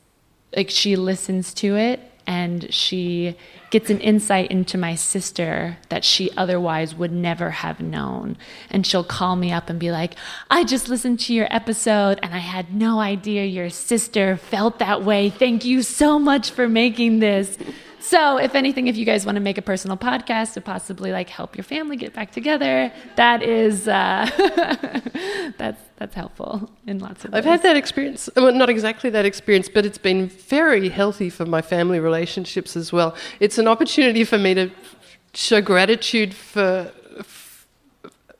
like, 0.56 0.70
she 0.70 0.96
listens 0.96 1.54
to 1.56 1.76
it 1.76 2.02
and 2.30 2.72
she 2.72 3.36
gets 3.72 3.90
an 3.90 4.00
insight 4.02 4.52
into 4.52 4.78
my 4.78 4.94
sister 4.94 5.78
that 5.90 6.04
she 6.04 6.30
otherwise 6.38 6.94
would 6.94 7.12
never 7.12 7.50
have 7.50 7.80
known. 7.80 8.38
And 8.70 8.86
she'll 8.86 9.04
call 9.04 9.36
me 9.36 9.52
up 9.52 9.68
and 9.68 9.80
be 9.80 9.92
like, 9.92 10.14
I 10.48 10.64
just 10.64 10.90
listened 10.90 11.20
to 11.22 11.34
your 11.34 11.48
episode 11.50 12.20
and 12.22 12.34
I 12.36 12.38
had 12.38 12.72
no 12.72 13.00
idea 13.00 13.46
your 13.46 13.72
sister 13.72 14.38
felt 14.38 14.78
that 14.78 15.04
way. 15.04 15.32
Thank 15.32 15.66
you 15.66 15.82
so 15.82 16.20
much 16.20 16.52
for 16.52 16.70
making 16.70 17.18
this. 17.18 17.58
So, 18.02 18.38
if 18.38 18.56
anything, 18.56 18.88
if 18.88 18.96
you 18.96 19.06
guys 19.06 19.26
want 19.26 19.36
to 19.36 19.42
make 19.42 19.58
a 19.58 19.62
personal 19.62 19.98
podcast 19.98 20.54
to 20.54 20.62
possibly 20.62 21.12
like 21.12 21.30
help 21.30 21.56
your 21.56 21.64
family 21.64 21.98
get 21.98 22.14
back 22.14 22.32
together, 22.32 22.92
that 23.16 23.44
is 23.44 23.88
uh, 23.88 24.30
that's 25.58 25.82
that's 25.98 26.16
helpful 26.16 26.70
in 26.88 27.00
lots 27.00 27.26
of 27.26 27.34
ways. 27.34 27.40
I've 27.40 27.46
had 27.46 27.64
that 27.64 27.76
experience. 27.76 28.30
Well, 28.36 28.54
not 28.54 28.70
exactly 28.70 29.10
that 29.10 29.26
experience, 29.26 29.68
but 29.68 29.86
it's 29.86 29.98
been 29.98 30.28
very 30.28 30.90
healthy 30.90 31.30
for 31.30 31.46
my 31.46 31.62
family 31.62 32.00
relationships 32.00 32.78
as 32.78 32.94
well. 32.94 33.16
It's 33.42 33.58
an 33.58 33.68
opportunity 33.68 34.24
for 34.24 34.38
me 34.38 34.54
to 34.54 34.72
show 35.34 35.62
gratitude 35.62 36.34
for 36.34 36.92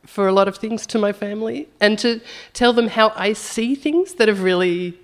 for 0.06 0.28
a 0.28 0.32
lot 0.32 0.48
of 0.48 0.58
things 0.58 0.88
to 0.88 0.98
my 0.98 1.12
family 1.14 1.68
and 1.80 2.00
to 2.00 2.20
tell 2.54 2.74
them 2.74 2.88
how 2.88 3.14
I 3.16 3.34
see 3.34 3.76
things 3.76 4.16
that 4.16 4.28
have 4.28 4.42
really. 4.42 4.98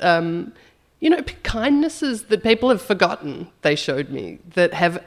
Um, 0.00 0.52
you 1.00 1.10
know, 1.10 1.22
kindnesses 1.42 2.24
that 2.24 2.42
people 2.42 2.68
have 2.70 2.82
forgotten 2.82 3.48
they 3.62 3.74
showed 3.74 4.08
me 4.08 4.38
that 4.54 4.72
have 4.72 5.02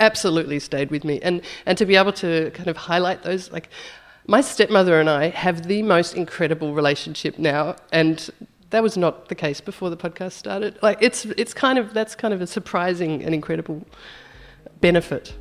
absolutely 0.00 0.58
stayed 0.58 0.90
with 0.90 1.04
me. 1.04 1.20
And, 1.20 1.42
and 1.64 1.76
to 1.78 1.86
be 1.86 1.96
able 1.96 2.12
to 2.14 2.50
kind 2.52 2.68
of 2.68 2.76
highlight 2.76 3.22
those, 3.22 3.50
like, 3.50 3.68
my 4.26 4.40
stepmother 4.40 4.98
and 5.00 5.08
I 5.08 5.28
have 5.28 5.66
the 5.68 5.82
most 5.82 6.14
incredible 6.14 6.74
relationship 6.74 7.38
now, 7.38 7.76
and 7.92 8.28
that 8.70 8.82
was 8.82 8.96
not 8.96 9.28
the 9.28 9.34
case 9.34 9.60
before 9.60 9.90
the 9.90 9.96
podcast 9.96 10.32
started. 10.32 10.78
Like, 10.82 10.98
it's, 11.00 11.24
it's 11.24 11.54
kind 11.54 11.78
of, 11.78 11.94
that's 11.94 12.14
kind 12.14 12.34
of 12.34 12.40
a 12.42 12.46
surprising 12.46 13.22
and 13.22 13.34
incredible 13.34 13.86
benefit. 14.80 15.34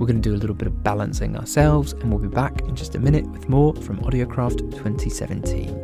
We're 0.00 0.06
going 0.06 0.20
to 0.22 0.28
do 0.30 0.34
a 0.34 0.40
little 0.40 0.56
bit 0.56 0.66
of 0.66 0.82
balancing 0.82 1.36
ourselves, 1.36 1.92
and 1.92 2.10
we'll 2.10 2.18
be 2.18 2.26
back 2.26 2.62
in 2.62 2.74
just 2.74 2.94
a 2.94 2.98
minute 2.98 3.26
with 3.26 3.50
more 3.50 3.74
from 3.74 3.98
Audiocraft 3.98 4.60
2017. 4.70 5.68
You're 5.68 5.76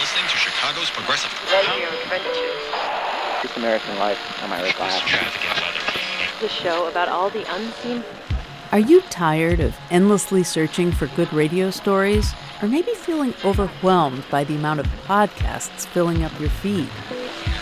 listening 0.00 0.24
to 0.24 0.36
Chicago's 0.38 0.88
Progressive 0.88 1.30
Radio 1.52 1.90
Adventures. 2.04 2.62
This 3.42 3.54
American 3.58 3.98
Life, 3.98 4.18
am 4.42 4.50
I 4.50 4.62
right? 4.62 4.74
The 6.40 6.48
show 6.48 6.88
about 6.88 7.10
all 7.10 7.28
the 7.28 7.44
unseen. 7.54 8.02
Are 8.72 8.78
you 8.78 9.02
tired 9.10 9.60
of 9.60 9.76
endlessly 9.90 10.42
searching 10.42 10.90
for 10.90 11.06
good 11.08 11.30
radio 11.34 11.70
stories? 11.70 12.32
Or 12.62 12.68
maybe 12.68 12.92
feeling 12.92 13.34
overwhelmed 13.44 14.24
by 14.30 14.44
the 14.44 14.54
amount 14.54 14.78
of 14.78 14.86
podcasts 15.04 15.84
filling 15.88 16.22
up 16.22 16.38
your 16.38 16.48
feed? 16.48 16.88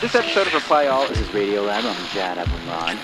This 0.03 0.15
episode 0.15 0.47
of 0.47 0.53
Reply 0.53 0.89
All 0.89 1.05
is 1.05 1.35
Radio 1.35 1.63
Lab. 1.63 1.87
I'm 1.87 2.07
Jad 2.09 2.37
Abumrad. 2.37 2.99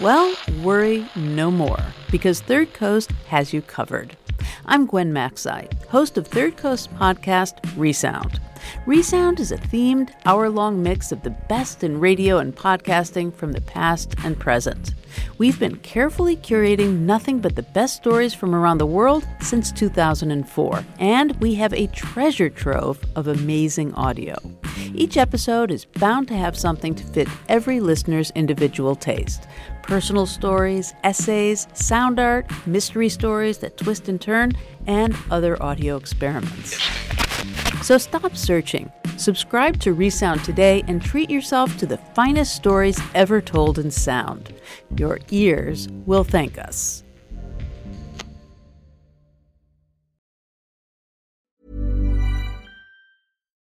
Well, 0.00 0.34
worry 0.62 1.06
no 1.14 1.50
more, 1.50 1.92
because 2.10 2.40
Third 2.40 2.72
Coast 2.72 3.12
has 3.28 3.52
you 3.52 3.60
covered. 3.60 4.16
I'm 4.66 4.86
Gwen 4.86 5.12
Macsai, 5.12 5.72
host 5.84 6.18
of 6.18 6.26
Third 6.26 6.56
Coast 6.56 6.94
podcast 6.94 7.58
Resound. 7.76 8.40
Resound 8.86 9.40
is 9.40 9.52
a 9.52 9.56
themed, 9.56 10.10
hour 10.26 10.48
long 10.48 10.82
mix 10.82 11.12
of 11.12 11.22
the 11.22 11.30
best 11.30 11.82
in 11.82 12.00
radio 12.00 12.38
and 12.38 12.54
podcasting 12.54 13.34
from 13.34 13.52
the 13.52 13.60
past 13.60 14.14
and 14.24 14.38
present. 14.38 14.94
We've 15.38 15.58
been 15.58 15.76
carefully 15.76 16.36
curating 16.36 17.00
nothing 17.00 17.40
but 17.40 17.56
the 17.56 17.62
best 17.62 17.96
stories 17.96 18.34
from 18.34 18.54
around 18.54 18.78
the 18.78 18.86
world 18.86 19.26
since 19.40 19.72
2004, 19.72 20.84
and 20.98 21.36
we 21.40 21.54
have 21.54 21.72
a 21.72 21.88
treasure 21.88 22.50
trove 22.50 23.02
of 23.16 23.26
amazing 23.26 23.94
audio. 23.94 24.36
Each 24.94 25.16
episode 25.16 25.70
is 25.70 25.84
bound 25.84 26.28
to 26.28 26.36
have 26.36 26.58
something 26.58 26.94
to 26.94 27.04
fit 27.04 27.28
every 27.48 27.80
listener's 27.80 28.30
individual 28.32 28.94
taste 28.94 29.46
personal 29.90 30.24
stories, 30.24 30.94
essays, 31.02 31.66
sound 31.74 32.20
art, 32.20 32.46
mystery 32.64 33.08
stories 33.08 33.58
that 33.58 33.76
twist 33.76 34.08
and 34.08 34.20
turn, 34.20 34.52
and 34.86 35.16
other 35.32 35.60
audio 35.60 35.96
experiments. 35.96 36.80
So 37.82 37.98
stop 37.98 38.36
searching. 38.36 38.92
Subscribe 39.16 39.80
to 39.80 39.92
Resound 39.92 40.44
today 40.44 40.84
and 40.86 41.02
treat 41.02 41.28
yourself 41.28 41.76
to 41.78 41.86
the 41.86 41.98
finest 42.14 42.54
stories 42.54 43.00
ever 43.16 43.40
told 43.40 43.80
in 43.80 43.90
sound. 43.90 44.54
Your 44.96 45.18
ears 45.32 45.88
will 46.06 46.22
thank 46.22 46.56
us. 46.56 47.02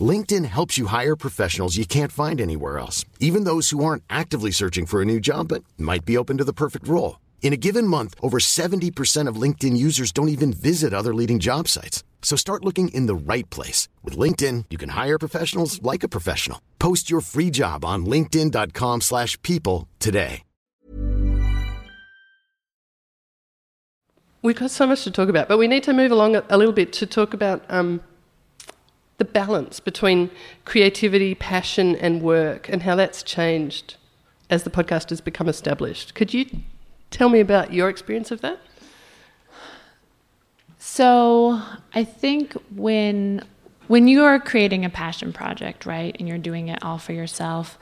LinkedIn 0.00 0.44
helps 0.46 0.76
you 0.76 0.86
hire 0.86 1.14
professionals 1.14 1.76
you 1.76 1.86
can't 1.86 2.10
find 2.10 2.40
anywhere 2.40 2.78
else, 2.78 3.04
even 3.20 3.44
those 3.44 3.70
who 3.70 3.84
aren't 3.84 4.02
actively 4.10 4.50
searching 4.50 4.86
for 4.86 5.00
a 5.00 5.04
new 5.04 5.20
job 5.20 5.48
but 5.48 5.62
might 5.78 6.04
be 6.04 6.16
open 6.16 6.38
to 6.38 6.44
the 6.44 6.52
perfect 6.52 6.88
role. 6.88 7.20
In 7.42 7.52
a 7.52 7.58
given 7.58 7.86
month, 7.86 8.14
over 8.20 8.38
70% 8.38 9.28
of 9.28 9.36
LinkedIn 9.36 9.76
users 9.76 10.10
don't 10.10 10.30
even 10.30 10.52
visit 10.52 10.92
other 10.92 11.14
leading 11.14 11.38
job 11.38 11.68
sites. 11.68 12.02
So 12.22 12.36
start 12.36 12.64
looking 12.64 12.88
in 12.88 13.06
the 13.06 13.14
right 13.14 13.48
place. 13.50 13.86
With 14.02 14.16
LinkedIn, 14.16 14.64
you 14.70 14.78
can 14.78 14.88
hire 14.88 15.18
professionals 15.18 15.80
like 15.82 16.02
a 16.02 16.08
professional. 16.08 16.60
Post 16.80 17.10
your 17.10 17.20
free 17.20 17.50
job 17.50 17.84
on 17.84 18.06
linkedin.com 18.06 19.02
slash 19.02 19.40
people 19.42 19.86
today. 20.00 20.42
We've 24.44 24.54
got 24.54 24.70
so 24.70 24.86
much 24.86 25.04
to 25.04 25.10
talk 25.10 25.30
about, 25.30 25.48
but 25.48 25.56
we 25.56 25.66
need 25.66 25.84
to 25.84 25.94
move 25.94 26.12
along 26.12 26.36
a, 26.36 26.56
little 26.58 26.74
bit 26.74 26.92
to 26.94 27.06
talk 27.06 27.32
about 27.32 27.64
um, 27.70 28.02
the 29.18 29.24
balance 29.24 29.80
between 29.80 30.30
creativity, 30.64 31.34
passion, 31.34 31.94
and 31.96 32.22
work, 32.22 32.68
and 32.68 32.82
how 32.82 32.96
that's 32.96 33.22
changed 33.22 33.96
as 34.50 34.64
the 34.64 34.70
podcast 34.70 35.10
has 35.10 35.20
become 35.20 35.48
established. 35.48 36.14
Could 36.14 36.34
you 36.34 36.46
tell 37.10 37.28
me 37.28 37.40
about 37.40 37.72
your 37.72 37.88
experience 37.88 38.30
of 38.30 38.40
that? 38.40 38.58
So 40.78 41.60
I 41.94 42.04
think 42.04 42.52
when 42.74 43.44
when 43.86 44.08
you 44.08 44.24
are 44.24 44.38
creating 44.40 44.84
a 44.84 44.90
passion 44.90 45.32
project, 45.32 45.84
right, 45.84 46.16
and 46.18 46.26
you're 46.28 46.38
doing 46.38 46.68
it 46.68 46.82
all 46.82 46.98
for 46.98 47.12
yourself, 47.12 47.78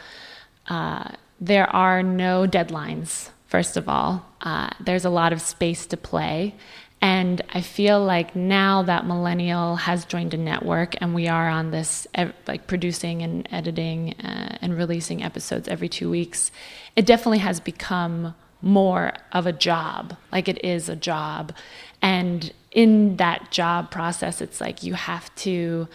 uh, 0.68 1.10
there 1.40 1.68
are 1.74 2.02
no 2.02 2.46
deadlines. 2.46 3.30
First 3.46 3.76
of 3.76 3.88
all, 3.88 4.24
uh, 4.40 4.70
there's 4.80 5.04
a 5.04 5.10
lot 5.10 5.32
of 5.32 5.40
space 5.40 5.86
to 5.86 5.96
play, 5.96 6.54
and 7.02 7.42
I 7.52 7.62
feel 7.62 8.02
like 8.02 8.36
now 8.36 8.84
that 8.84 9.04
Millennial 9.04 9.74
has 9.74 10.04
joined 10.04 10.34
a 10.34 10.36
network 10.36 10.94
and 11.02 11.16
we 11.16 11.26
are 11.26 11.48
on 11.48 11.72
this 11.72 12.06
like 12.46 12.68
producing 12.68 13.22
and 13.22 13.48
editing 13.50 14.14
uh, 14.20 14.56
and 14.62 14.78
releasing 14.78 15.20
episodes 15.20 15.66
every 15.66 15.88
two 15.88 16.08
weeks, 16.08 16.52
it 16.94 17.04
definitely 17.04 17.38
has 17.38 17.58
become 17.58 18.36
more 18.62 19.14
of 19.32 19.48
a 19.48 19.52
job. 19.52 20.16
Like 20.30 20.48
it 20.48 20.64
is 20.64 20.88
a 20.88 20.94
job. 20.94 21.52
And 22.00 22.52
in 22.70 23.16
that 23.16 23.50
job 23.50 23.90
process, 23.90 24.40
it's 24.40 24.60
like 24.60 24.84
you 24.84 24.94
have 24.94 25.34
to. 25.36 25.88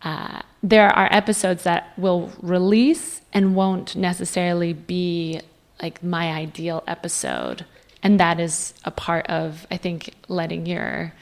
Uh, 0.00 0.40
there 0.62 0.88
are 0.90 1.12
episodes 1.12 1.64
that 1.64 1.92
will 1.98 2.32
release 2.40 3.20
and 3.32 3.54
won't 3.54 3.96
necessarily 3.96 4.72
be 4.72 5.40
like 5.82 6.02
my 6.02 6.32
ideal 6.32 6.84
episode. 6.86 7.66
And 8.02 8.20
that 8.20 8.38
is 8.38 8.74
a 8.84 8.90
part 8.90 9.26
of, 9.26 9.66
I 9.70 9.76
think, 9.76 10.14
letting 10.28 10.66
your 10.66 11.12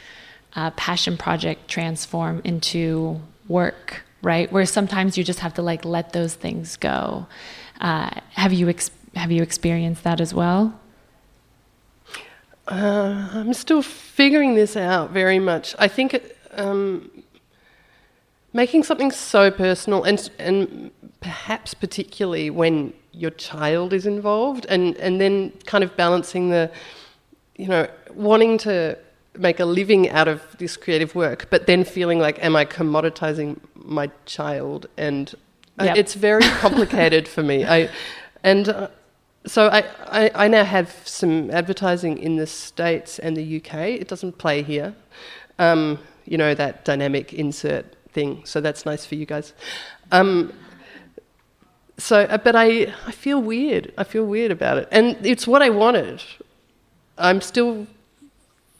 uh, 0.54 0.70
passion 0.72 1.16
project 1.16 1.68
transform 1.68 2.40
into 2.44 3.20
work, 3.48 4.02
right? 4.22 4.50
Where 4.50 4.66
sometimes 4.66 5.16
you 5.16 5.24
just 5.24 5.40
have 5.40 5.54
to 5.54 5.62
like 5.62 5.84
let 5.84 6.12
those 6.12 6.34
things 6.34 6.76
go. 6.76 7.26
Uh, 7.80 8.10
have 8.32 8.52
you 8.52 8.68
ex- 8.68 8.90
have 9.14 9.30
you 9.30 9.42
experienced 9.42 10.04
that 10.04 10.20
as 10.20 10.34
well? 10.34 10.78
Uh, 12.68 13.28
I'm 13.32 13.54
still 13.54 13.82
figuring 13.82 14.54
this 14.54 14.76
out 14.76 15.10
very 15.10 15.38
much. 15.38 15.74
I 15.78 15.88
think 15.88 16.20
um, 16.52 17.10
making 18.52 18.82
something 18.82 19.10
so 19.10 19.50
personal 19.50 20.02
and 20.02 20.30
and 20.38 20.90
perhaps 21.20 21.74
particularly 21.74 22.50
when 22.50 22.92
your 23.12 23.30
child 23.30 23.92
is 23.92 24.06
involved 24.06 24.66
and 24.68 24.96
and 24.96 25.20
then 25.20 25.50
kind 25.64 25.82
of 25.82 25.96
balancing 25.96 26.50
the 26.50 26.70
you 27.56 27.66
know 27.68 27.88
wanting 28.14 28.58
to 28.58 28.96
make 29.38 29.60
a 29.60 29.64
living 29.64 30.08
out 30.10 30.28
of 30.28 30.42
this 30.58 30.76
creative 30.76 31.14
work 31.14 31.46
but 31.50 31.66
then 31.66 31.84
feeling 31.84 32.18
like 32.18 32.42
am 32.44 32.54
I 32.56 32.64
commoditizing 32.64 33.58
my 33.74 34.10
child 34.26 34.86
and 34.96 35.34
uh, 35.78 35.84
Yep. 35.84 35.96
it's 35.96 36.14
very 36.14 36.42
complicated 36.60 37.26
for 37.28 37.42
me 37.42 37.64
I 37.64 37.88
and 38.42 38.68
uh, 38.68 38.88
so 39.46 39.68
I, 39.68 39.84
I, 40.06 40.30
I 40.34 40.48
now 40.48 40.64
have 40.64 40.92
some 41.04 41.50
advertising 41.50 42.18
in 42.18 42.36
the 42.36 42.46
States 42.46 43.18
and 43.20 43.36
the 43.36 43.56
UK. 43.58 43.74
It 44.00 44.08
doesn't 44.08 44.38
play 44.38 44.62
here. 44.62 44.94
Um, 45.58 46.00
you 46.24 46.36
know, 46.36 46.52
that 46.54 46.84
dynamic 46.84 47.32
insert 47.32 47.86
thing. 48.10 48.44
So 48.44 48.60
that's 48.60 48.84
nice 48.84 49.06
for 49.06 49.14
you 49.14 49.24
guys. 49.24 49.52
Um, 50.10 50.52
so, 51.98 52.22
uh, 52.22 52.38
but 52.38 52.54
I, 52.54 52.94
I 53.06 53.12
feel 53.12 53.40
weird. 53.40 53.92
I 53.96 54.04
feel 54.04 54.24
weird 54.24 54.50
about 54.50 54.78
it. 54.78 54.88
And 54.90 55.16
it's 55.24 55.46
what 55.46 55.62
I 55.62 55.70
wanted. 55.70 56.22
I'm 57.16 57.40
still 57.40 57.86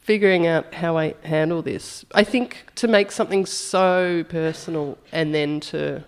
figuring 0.01 0.47
out 0.47 0.73
how 0.73 0.97
I 0.97 1.15
handle 1.23 1.61
this. 1.61 2.05
I 2.13 2.23
think 2.23 2.65
to 2.75 2.87
make 2.87 3.11
something 3.11 3.45
so 3.45 4.23
personal 4.29 4.97
and 5.11 5.33
then 5.33 5.59
to 5.61 6.03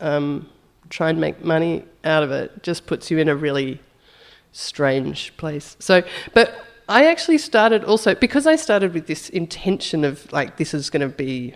um, 0.00 0.48
try 0.88 1.10
and 1.10 1.20
make 1.20 1.44
money 1.44 1.84
out 2.04 2.22
of 2.22 2.30
it 2.30 2.62
just 2.62 2.86
puts 2.86 3.10
you 3.10 3.18
in 3.18 3.28
a 3.28 3.36
really 3.36 3.80
strange 4.52 5.36
place. 5.36 5.76
So, 5.80 6.02
but 6.32 6.64
I 6.88 7.06
actually 7.06 7.38
started 7.38 7.84
also 7.84 8.14
because 8.14 8.46
I 8.46 8.56
started 8.56 8.94
with 8.94 9.06
this 9.06 9.28
intention 9.28 10.04
of 10.04 10.32
like 10.32 10.56
this 10.56 10.72
is 10.72 10.88
going 10.88 11.08
to 11.08 11.14
be 11.14 11.54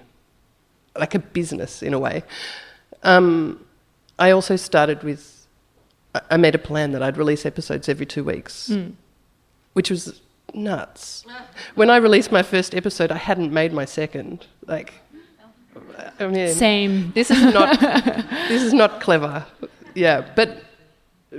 like 0.97 1.15
a 1.15 1.19
business 1.19 1.83
in 1.83 1.95
a 1.95 1.99
way. 1.99 2.23
Um, 3.03 3.65
I 4.21 4.31
also 4.31 4.57
started 4.57 5.03
with 5.03 5.47
I- 6.31 6.37
made 6.37 6.55
a 6.55 6.59
plan 6.59 6.93
that 6.93 7.03
I'd 7.03 7.17
release 7.17 7.47
episodes 7.47 7.89
every 7.89 8.07
two 8.07 8.25
weeks, 8.25 8.69
Mm. 8.73 8.93
which 9.75 9.91
was 9.91 10.21
nuts. 10.55 11.25
When 11.77 11.89
I 11.91 11.97
released 11.97 12.33
my 12.33 12.43
first 12.43 12.75
episode, 12.75 13.11
I 13.13 13.17
hadn't 13.17 13.53
made 13.53 13.73
my 13.73 13.85
second. 13.85 14.47
Like, 14.67 14.93
I 16.19 16.27
mean, 16.27 16.53
Same. 16.55 17.13
This 17.15 17.31
is 17.31 17.43
not. 17.55 17.79
this 18.49 18.63
is 18.63 18.73
not 18.73 19.01
clever. 19.01 19.47
Yeah, 19.95 20.25
but 20.35 20.65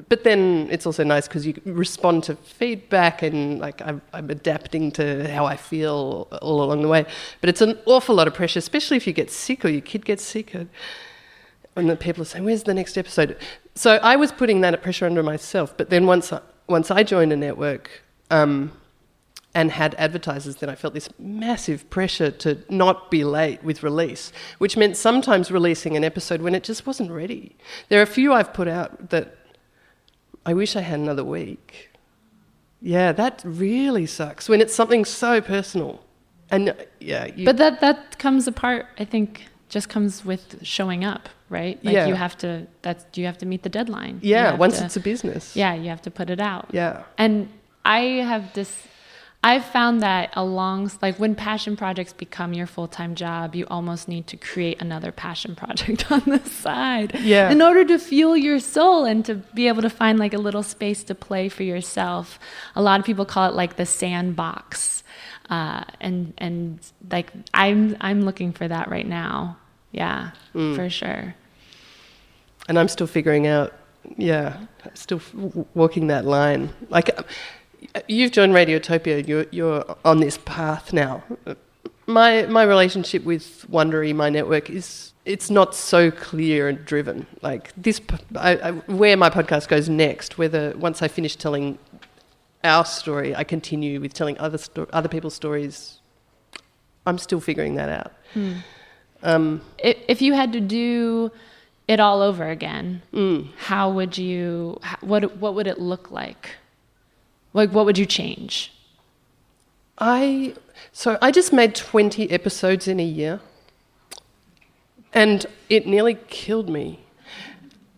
but 0.07 0.23
then 0.23 0.69
it's 0.71 0.85
also 0.85 1.03
nice 1.03 1.27
because 1.27 1.45
you 1.45 1.53
respond 1.65 2.23
to 2.23 2.35
feedback 2.37 3.21
and 3.21 3.59
like 3.59 3.81
I'm, 3.81 4.01
I'm 4.13 4.29
adapting 4.29 4.91
to 4.93 5.29
how 5.29 5.45
I 5.45 5.57
feel 5.57 6.29
all 6.41 6.63
along 6.63 6.81
the 6.81 6.87
way. 6.87 7.05
But 7.41 7.49
it's 7.49 7.59
an 7.61 7.77
awful 7.85 8.15
lot 8.15 8.27
of 8.27 8.33
pressure, 8.33 8.59
especially 8.59 8.95
if 8.95 9.05
you 9.05 9.11
get 9.11 9.29
sick 9.29 9.65
or 9.65 9.69
your 9.69 9.81
kid 9.81 10.05
gets 10.05 10.23
sick, 10.23 10.53
and, 10.53 10.69
and 11.75 11.89
the 11.89 11.95
people 11.95 12.21
are 12.21 12.25
saying, 12.25 12.45
"Where's 12.45 12.63
the 12.63 12.73
next 12.73 12.97
episode?" 12.97 13.37
So 13.75 13.97
I 13.97 14.15
was 14.15 14.31
putting 14.31 14.61
that 14.61 14.81
pressure 14.81 15.05
under 15.05 15.23
myself. 15.23 15.75
But 15.77 15.89
then 15.89 16.05
once 16.05 16.33
I, 16.33 16.41
once 16.67 16.91
I 16.91 17.03
joined 17.03 17.33
a 17.33 17.37
network. 17.37 18.03
Um, 18.29 18.71
and 19.53 19.71
had 19.71 19.95
advertisers, 19.95 20.57
then 20.57 20.69
I 20.69 20.75
felt 20.75 20.93
this 20.93 21.09
massive 21.19 21.89
pressure 21.89 22.31
to 22.31 22.59
not 22.69 23.11
be 23.11 23.23
late 23.23 23.61
with 23.63 23.83
release, 23.83 24.31
which 24.59 24.77
meant 24.77 24.95
sometimes 24.95 25.51
releasing 25.51 25.97
an 25.97 26.03
episode 26.03 26.41
when 26.41 26.55
it 26.55 26.63
just 26.63 26.87
wasn't 26.87 27.11
ready. 27.11 27.55
There 27.89 27.99
are 27.99 28.03
a 28.03 28.07
few 28.07 28.33
I've 28.33 28.53
put 28.53 28.67
out 28.67 29.09
that 29.09 29.35
I 30.45 30.53
wish 30.53 30.75
I 30.75 30.81
had 30.81 30.99
another 30.99 31.23
week. 31.23 31.89
Yeah, 32.81 33.11
that 33.11 33.41
really 33.45 34.05
sucks 34.05 34.49
when 34.49 34.61
it's 34.61 34.73
something 34.73 35.05
so 35.05 35.41
personal. 35.41 36.03
And 36.49 36.69
uh, 36.69 36.73
yeah, 36.99 37.27
But 37.45 37.57
that 37.57 37.79
that 37.81 38.17
comes 38.17 38.47
apart. 38.47 38.87
I 38.97 39.05
think 39.05 39.45
just 39.69 39.87
comes 39.87 40.25
with 40.25 40.65
showing 40.65 41.05
up, 41.05 41.29
right? 41.51 41.77
Like 41.85 41.93
Yeah. 41.93 42.07
you 42.07 42.15
have 42.15 42.35
to. 42.39 42.65
That's 42.81 43.03
you 43.19 43.25
have 43.27 43.37
to 43.39 43.45
meet 43.45 43.61
the 43.63 43.69
deadline. 43.69 44.19
Yeah, 44.23 44.55
once 44.55 44.79
to- 44.79 44.85
it's 44.85 44.97
a 44.97 44.99
business. 45.11 45.55
Yeah, 45.55 45.73
you 45.75 45.89
have 45.89 46.01
to 46.03 46.11
put 46.11 46.29
it 46.29 46.39
out. 46.39 46.69
Yeah. 46.71 47.03
And 47.17 47.49
I 47.85 47.99
have 48.31 48.53
this 48.53 48.87
I've 49.43 49.65
found 49.65 50.01
that 50.03 50.29
along 50.35 50.91
like 51.01 51.15
when 51.17 51.33
passion 51.33 51.75
projects 51.75 52.13
become 52.13 52.53
your 52.53 52.67
full-time 52.67 53.15
job, 53.15 53.55
you 53.55 53.65
almost 53.71 54.07
need 54.07 54.27
to 54.27 54.37
create 54.37 54.79
another 54.79 55.11
passion 55.11 55.55
project 55.63 56.11
on 56.11 56.21
the 56.27 56.37
side. 56.47 57.19
Yeah. 57.19 57.49
In 57.49 57.59
order 57.59 57.83
to 57.85 57.97
fuel 57.97 58.37
your 58.37 58.59
soul 58.59 59.03
and 59.05 59.25
to 59.25 59.33
be 59.55 59.67
able 59.67 59.81
to 59.81 59.89
find 59.89 60.19
like 60.19 60.35
a 60.35 60.37
little 60.47 60.61
space 60.61 61.03
to 61.05 61.15
play 61.15 61.49
for 61.49 61.63
yourself. 61.63 62.37
A 62.75 62.81
lot 62.83 62.99
of 62.99 63.05
people 63.05 63.25
call 63.25 63.49
it 63.49 63.55
like 63.55 63.77
the 63.77 63.85
sandbox. 63.85 65.03
Uh, 65.49 65.83
and 65.99 66.33
and 66.37 66.79
like 67.09 67.31
I'm 67.53 67.97
I'm 67.99 68.21
looking 68.21 68.53
for 68.53 68.67
that 68.67 68.89
right 68.89 69.07
now. 69.07 69.57
Yeah, 69.91 70.31
Mm. 70.55 70.75
for 70.75 70.87
sure. 70.89 71.35
And 72.67 72.77
I'm 72.79 72.87
still 72.87 73.07
figuring 73.07 73.47
out 73.47 73.73
yeah, 74.17 74.57
still 74.93 75.21
w- 75.33 75.65
walking 75.73 76.07
that 76.07 76.25
line. 76.25 76.73
Like, 76.89 77.09
uh, 77.17 78.01
you've 78.07 78.31
joined 78.31 78.53
Radiotopia. 78.53 79.27
You're 79.27 79.45
you're 79.51 79.95
on 80.05 80.19
this 80.19 80.39
path 80.45 80.93
now. 80.93 81.23
My 82.07 82.43
my 82.43 82.63
relationship 82.63 83.23
with 83.23 83.65
Wondery, 83.69 84.13
my 84.13 84.29
network, 84.29 84.69
is 84.69 85.13
it's 85.25 85.49
not 85.49 85.75
so 85.75 86.11
clear 86.11 86.67
and 86.67 86.83
driven. 86.85 87.27
Like 87.41 87.71
this, 87.77 88.01
I, 88.35 88.57
I, 88.57 88.71
where 88.71 89.15
my 89.17 89.29
podcast 89.29 89.67
goes 89.67 89.87
next. 89.87 90.37
Whether 90.37 90.75
once 90.77 91.01
I 91.01 91.07
finish 91.07 91.35
telling 91.35 91.77
our 92.63 92.85
story, 92.85 93.35
I 93.35 93.43
continue 93.43 94.01
with 94.01 94.13
telling 94.13 94.37
other 94.39 94.57
sto- 94.57 94.87
other 94.93 95.09
people's 95.09 95.35
stories. 95.35 95.99
I'm 97.05 97.17
still 97.17 97.39
figuring 97.39 97.75
that 97.75 97.89
out. 97.89 98.13
Hmm. 98.33 98.53
Um, 99.23 99.61
if, 99.79 99.97
if 100.07 100.21
you 100.21 100.33
had 100.33 100.53
to 100.53 100.59
do 100.59 101.31
it 101.91 101.99
all 101.99 102.21
over 102.21 102.47
again, 102.49 103.01
Mm. 103.13 103.49
how 103.69 103.89
would 103.91 104.17
you? 104.17 104.79
What 105.01 105.37
what 105.37 105.53
would 105.55 105.67
it 105.67 105.79
look 105.79 106.11
like? 106.11 106.55
Like 107.53 107.71
what 107.71 107.85
would 107.85 107.97
you 107.97 108.05
change? 108.05 108.71
I 109.97 110.55
so 110.91 111.17
I 111.21 111.31
just 111.31 111.51
made 111.53 111.75
20 111.75 112.29
episodes 112.31 112.87
in 112.87 112.99
a 112.99 113.03
year. 113.05 113.39
And 115.13 115.45
it 115.69 115.85
nearly 115.85 116.17
killed 116.29 116.69
me. 116.69 116.99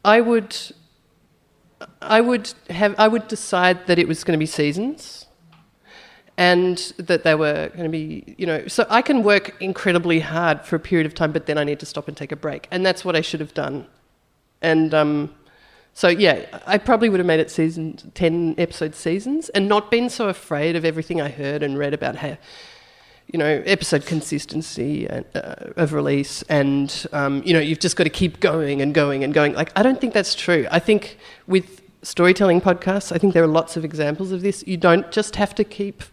I 0.04 0.20
would 0.22 0.56
I 2.02 2.20
would 2.22 2.54
have 2.70 2.96
I 2.98 3.08
would 3.08 3.28
decide 3.28 3.88
that 3.88 4.00
it 4.00 4.08
was 4.08 4.24
going 4.24 4.38
to 4.38 4.40
be 4.40 4.46
seasons 4.48 5.23
and 6.50 6.78
that 7.10 7.22
they 7.24 7.36
were 7.44 7.70
going 7.78 7.90
to 7.92 7.96
be, 8.02 8.36
you 8.42 8.48
know, 8.50 8.60
so 8.76 8.82
I 9.00 9.02
can 9.10 9.18
work 9.24 9.46
incredibly 9.70 10.20
hard 10.20 10.58
for 10.68 10.76
a 10.76 10.84
period 10.90 11.06
of 11.10 11.14
time 11.22 11.32
but 11.36 11.44
then 11.50 11.58
I 11.62 11.64
need 11.70 11.80
to 11.80 11.86
stop 11.94 12.06
and 12.10 12.16
take 12.18 12.34
a 12.38 12.40
break. 12.46 12.62
And 12.74 12.80
that's 12.88 13.02
what 13.06 13.16
I 13.20 13.22
should 13.28 13.42
have 13.46 13.54
done. 13.54 13.76
And 14.62 14.94
um 14.94 15.14
so 15.94 16.08
yeah, 16.26 16.38
I 16.66 16.78
probably 16.80 17.10
would 17.10 17.20
have 17.20 17.28
made 17.34 17.40
it 17.40 17.52
season 17.52 17.86
ten 18.14 18.56
episode 18.58 18.96
seasons, 18.96 19.50
and 19.50 19.70
not 19.70 19.92
been 19.92 20.10
so 20.10 20.28
afraid 20.28 20.76
of 20.76 20.84
everything 20.86 21.22
I 21.22 21.30
heard 21.30 21.62
and 21.62 21.78
read 21.78 21.94
about 21.94 22.16
how, 22.16 22.36
you 23.32 23.38
know, 23.42 23.62
episode 23.66 24.06
consistency 24.06 25.08
and, 25.08 25.26
uh, 25.36 25.82
of 25.84 25.94
release, 25.94 26.42
and 26.50 26.90
um, 27.20 27.44
you 27.46 27.54
know, 27.54 27.60
you've 27.60 27.84
just 27.88 27.96
got 27.96 28.06
to 28.06 28.16
keep 28.22 28.40
going 28.40 28.82
and 28.82 28.92
going 28.94 29.24
and 29.24 29.34
going. 29.34 29.54
Like 29.54 29.72
I 29.80 29.84
don't 29.84 30.00
think 30.02 30.14
that's 30.14 30.34
true. 30.34 30.66
I 30.72 30.80
think 30.80 31.18
with 31.46 31.68
storytelling 32.02 32.60
podcasts, 32.60 33.12
I 33.16 33.18
think 33.20 33.34
there 33.34 33.44
are 33.44 33.56
lots 33.62 33.78
of 33.78 33.86
examples 33.86 34.32
of 34.32 34.42
this. 34.42 34.64
You 34.66 34.78
don't 34.78 35.12
just 35.12 35.36
have 35.36 35.54
to 35.56 35.64
keep 35.64 36.04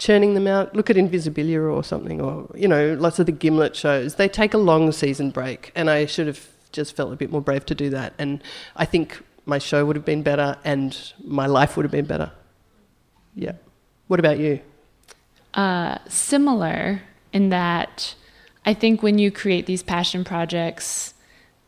churning 0.00 0.34
them 0.34 0.48
out. 0.48 0.74
Look 0.74 0.90
at 0.90 0.96
Invisibilia 0.96 1.72
or 1.72 1.84
something, 1.84 2.20
or 2.20 2.50
you 2.56 2.66
know, 2.66 2.94
lots 2.94 3.20
of 3.20 3.26
the 3.26 3.32
Gimlet 3.32 3.76
shows. 3.76 4.16
They 4.16 4.28
take 4.28 4.54
a 4.54 4.58
long 4.58 4.90
season 4.90 5.30
break, 5.30 5.70
and 5.76 5.88
I 5.88 6.06
should 6.06 6.26
have 6.26 6.48
just 6.72 6.96
felt 6.96 7.12
a 7.12 7.16
bit 7.16 7.30
more 7.30 7.40
brave 7.40 7.64
to 7.66 7.74
do 7.74 7.90
that. 7.90 8.14
And 8.18 8.42
I 8.74 8.84
think 8.84 9.22
my 9.46 9.58
show 9.58 9.84
would 9.86 9.94
have 9.94 10.04
been 10.04 10.22
better, 10.22 10.56
and 10.64 10.98
my 11.24 11.46
life 11.46 11.76
would 11.76 11.84
have 11.84 11.92
been 11.92 12.06
better. 12.06 12.32
Yeah. 13.36 13.52
What 14.08 14.18
about 14.18 14.40
you? 14.40 14.60
uh, 15.54 15.98
similar 16.08 17.02
in 17.32 17.48
that 17.50 18.14
I 18.64 18.74
think 18.74 19.02
when 19.02 19.18
you 19.18 19.30
create 19.30 19.66
these 19.66 19.82
passion 19.82 20.24
projects, 20.24 21.14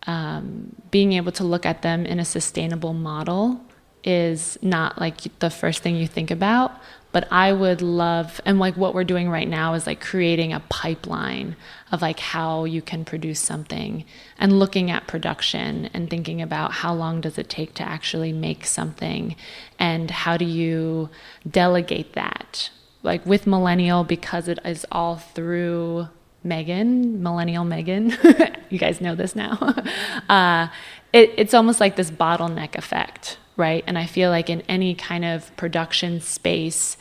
um, 0.07 0.75
being 0.91 1.13
able 1.15 1.33
to 1.33 1.45
look 1.45 1.65
at 1.65 1.83
them 1.83 2.05
in 2.07 2.19
a 2.19 2.25
sustainable 2.25 2.93
model 2.93 3.61
is 4.05 4.59
not 4.63 5.01
like 5.01 5.39
the 5.39 5.51
first 5.51 5.83
thing 5.83 5.97
you 5.97 6.07
think 6.07 6.31
about. 6.31 6.73
But 7.13 7.29
I 7.31 7.53
would 7.53 7.83
love, 7.83 8.41
and 8.45 8.59
like 8.59 8.77
what 8.77 8.95
we're 8.95 9.05
doing 9.05 9.29
right 9.29 9.49
now 9.49 9.75
is 9.75 9.87
like 9.87 10.01
creating 10.01 10.53
a 10.53 10.61
pipeline 10.61 11.57
of 11.91 12.03
like 12.03 12.19
how 12.19 12.65
you 12.65 12.83
can 12.83 13.05
produce 13.05 13.39
something 13.39 14.05
and 14.39 14.59
looking 14.59 14.91
at 14.91 15.07
production 15.07 15.91
and 15.93 16.09
thinking 16.09 16.41
about 16.41 16.73
how 16.73 16.95
long 16.95 17.21
does 17.21 17.37
it 17.37 17.51
take 17.51 17.75
to 17.75 17.83
actually 17.83 18.33
make 18.33 18.65
something 18.65 19.37
and 19.79 20.11
how 20.11 20.37
do 20.37 20.47
you 20.47 21.11
delegate 21.49 22.15
that 22.15 22.71
like 23.03 23.25
with 23.27 23.47
millennial 23.47 24.05
because 24.05 24.49
it 24.49 24.59
is 24.65 24.87
all 24.91 25.17
through 25.17 26.09
Megan, 26.45 27.23
millennial 27.23 27.65
Megan. 27.65 28.17
you 28.71 28.79
guys 28.79 29.01
know 29.01 29.15
this 29.15 29.37
now. 29.37 29.75
uh, 30.29 30.69
it, 31.13 31.33
it's 31.37 31.55
almost 31.55 31.81
like 31.81 31.97
this 31.97 32.11
bottleneck 32.11 32.77
effect, 32.77 33.39
right? 33.63 33.85
And 33.87 33.97
I 33.97 34.07
feel 34.07 34.29
like 34.29 34.51
in 34.51 34.63
any 34.63 34.93
kind 34.97 35.25
of 35.25 35.57
production 35.57 36.21
space, 36.21 36.97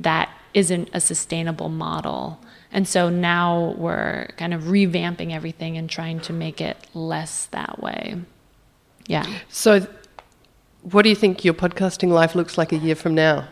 that 0.00 0.30
isn't 0.54 0.88
a 0.94 1.00
sustainable 1.00 1.68
model. 1.68 2.40
And 2.72 2.88
so 2.88 3.10
now 3.10 3.74
we're 3.76 4.28
kind 4.38 4.54
of 4.54 4.62
revamping 4.62 5.34
everything 5.34 5.76
and 5.76 5.90
trying 5.90 6.20
to 6.20 6.32
make 6.32 6.62
it 6.62 6.78
less 6.94 7.46
that 7.58 7.82
way. 7.82 8.16
Yeah. 9.06 9.26
So, 9.50 9.86
what 10.92 11.02
do 11.02 11.10
you 11.10 11.14
think 11.14 11.44
your 11.44 11.52
podcasting 11.54 12.08
life 12.08 12.34
looks 12.34 12.56
like 12.56 12.72
a 12.72 12.76
year 12.76 12.94
from 12.94 13.14
now? 13.14 13.48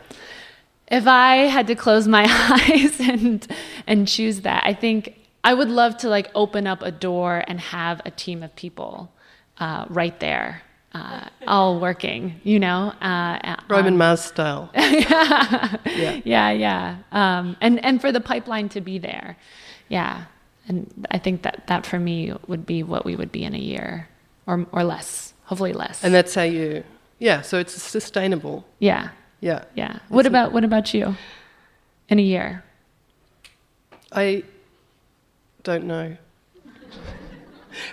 If 0.88 1.06
I 1.06 1.36
had 1.56 1.66
to 1.66 1.74
close 1.74 2.08
my 2.08 2.24
eyes 2.28 2.98
and 2.98 3.46
and 3.86 4.08
choose 4.08 4.40
that, 4.40 4.62
I 4.64 4.72
think 4.72 4.98
I 5.44 5.52
would 5.52 5.68
love 5.68 5.98
to 5.98 6.08
like 6.08 6.30
open 6.34 6.66
up 6.66 6.80
a 6.82 6.90
door 6.90 7.44
and 7.46 7.60
have 7.60 8.00
a 8.06 8.10
team 8.10 8.42
of 8.42 8.56
people 8.56 9.12
uh, 9.58 9.84
right 9.88 10.18
there, 10.18 10.62
uh, 10.94 11.28
all 11.46 11.80
working. 11.80 12.40
You 12.44 12.58
know, 12.60 12.92
uh, 13.02 13.56
Roman 13.68 13.94
on- 13.94 13.98
Mars 13.98 14.20
style. 14.20 14.70
yeah, 14.74 15.76
Yeah. 15.86 16.20
yeah, 16.24 16.50
yeah. 16.52 16.96
Um, 17.12 17.56
and 17.60 17.84
and 17.84 18.00
for 18.00 18.12
the 18.12 18.20
pipeline 18.20 18.68
to 18.70 18.80
be 18.80 18.98
there, 18.98 19.36
yeah. 19.88 20.24
And 20.68 21.06
I 21.10 21.18
think 21.18 21.42
that 21.42 21.66
that 21.66 21.84
for 21.84 21.98
me 21.98 22.32
would 22.46 22.64
be 22.64 22.82
what 22.82 23.04
we 23.04 23.16
would 23.16 23.30
be 23.32 23.44
in 23.44 23.54
a 23.54 23.58
year 23.58 24.08
or 24.46 24.66
or 24.72 24.84
less, 24.84 25.34
hopefully 25.44 25.72
less. 25.72 26.02
And 26.04 26.14
that's 26.14 26.34
how 26.34 26.42
you, 26.42 26.84
yeah, 27.18 27.42
so 27.42 27.58
it's 27.58 27.74
sustainable. 27.74 28.64
yeah, 28.78 29.08
Yeah. 29.40 29.64
yeah. 29.74 29.98
What 30.08 30.26
about 30.26 30.52
what 30.52 30.64
about 30.64 30.94
you? 30.94 31.16
In 32.08 32.18
a 32.18 32.22
year. 32.22 32.62
I 34.12 34.44
don't 35.64 35.84
know. 35.84 36.16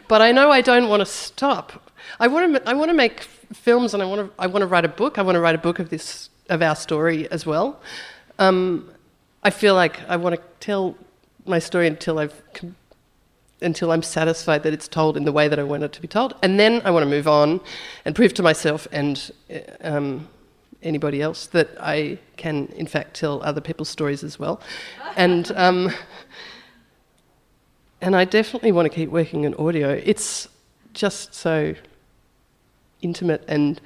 but 0.08 0.22
I 0.22 0.32
know 0.32 0.52
I 0.52 0.62
don't 0.62 0.88
want 0.90 1.00
to 1.02 1.06
stop. 1.06 1.91
I 2.20 2.28
want 2.28 2.56
to. 2.56 2.70
I 2.70 2.74
want 2.74 2.90
to 2.90 2.96
make 2.96 3.22
films, 3.54 3.94
and 3.94 4.04
I 4.04 4.06
want 4.06 4.22
to. 4.22 4.42
I 4.42 4.48
want 4.48 4.62
to 4.62 4.68
write 4.68 4.86
a 4.86 4.90
book. 4.90 5.18
I 5.18 5.22
want 5.22 5.36
to 5.36 5.40
write 5.40 5.56
a 5.56 5.60
book 5.60 5.80
of 5.80 5.90
this 5.90 6.30
of 6.50 6.62
our 6.62 6.76
story 6.76 7.30
as 7.32 7.46
well. 7.46 7.80
Um, 8.40 8.90
I 9.44 9.50
feel 9.50 9.76
like 9.76 10.02
I 10.10 10.18
want 10.18 10.36
to 10.36 10.42
tell 10.60 10.96
my 11.46 11.60
story 11.60 11.88
until 11.88 12.20
I've 12.20 12.42
until 13.62 13.92
I'm 13.92 14.02
satisfied 14.02 14.64
that 14.64 14.74
it's 14.74 14.88
told 14.88 15.16
in 15.18 15.24
the 15.24 15.32
way 15.32 15.48
that 15.48 15.60
I 15.60 15.64
want 15.64 15.84
it 15.84 15.92
to 15.94 16.02
be 16.02 16.08
told, 16.08 16.36
and 16.42 16.60
then 16.60 16.82
I 16.84 16.92
want 16.92 17.04
to 17.04 17.10
move 17.10 17.28
on 17.28 17.62
and 18.06 18.16
prove 18.16 18.34
to 18.36 18.44
myself 18.44 18.88
and 18.92 19.32
uh, 19.54 19.60
um, 19.82 20.28
anybody 20.84 21.22
else 21.22 21.46
that 21.48 21.70
I 21.80 22.18
can, 22.38 22.68
in 22.76 22.88
fact, 22.88 23.16
tell 23.16 23.42
other 23.44 23.62
people's 23.62 23.90
stories 23.90 24.24
as 24.24 24.40
well. 24.40 24.60
And 25.16 25.52
um, 25.56 25.92
and 28.02 28.16
I 28.16 28.26
definitely 28.26 28.72
want 28.72 28.92
to 28.92 28.96
keep 28.96 29.10
working 29.10 29.44
in 29.44 29.54
audio. 29.56 29.90
It's 29.90 30.48
just 30.94 31.36
so 31.36 31.76
intimate 33.02 33.44
and 33.48 33.80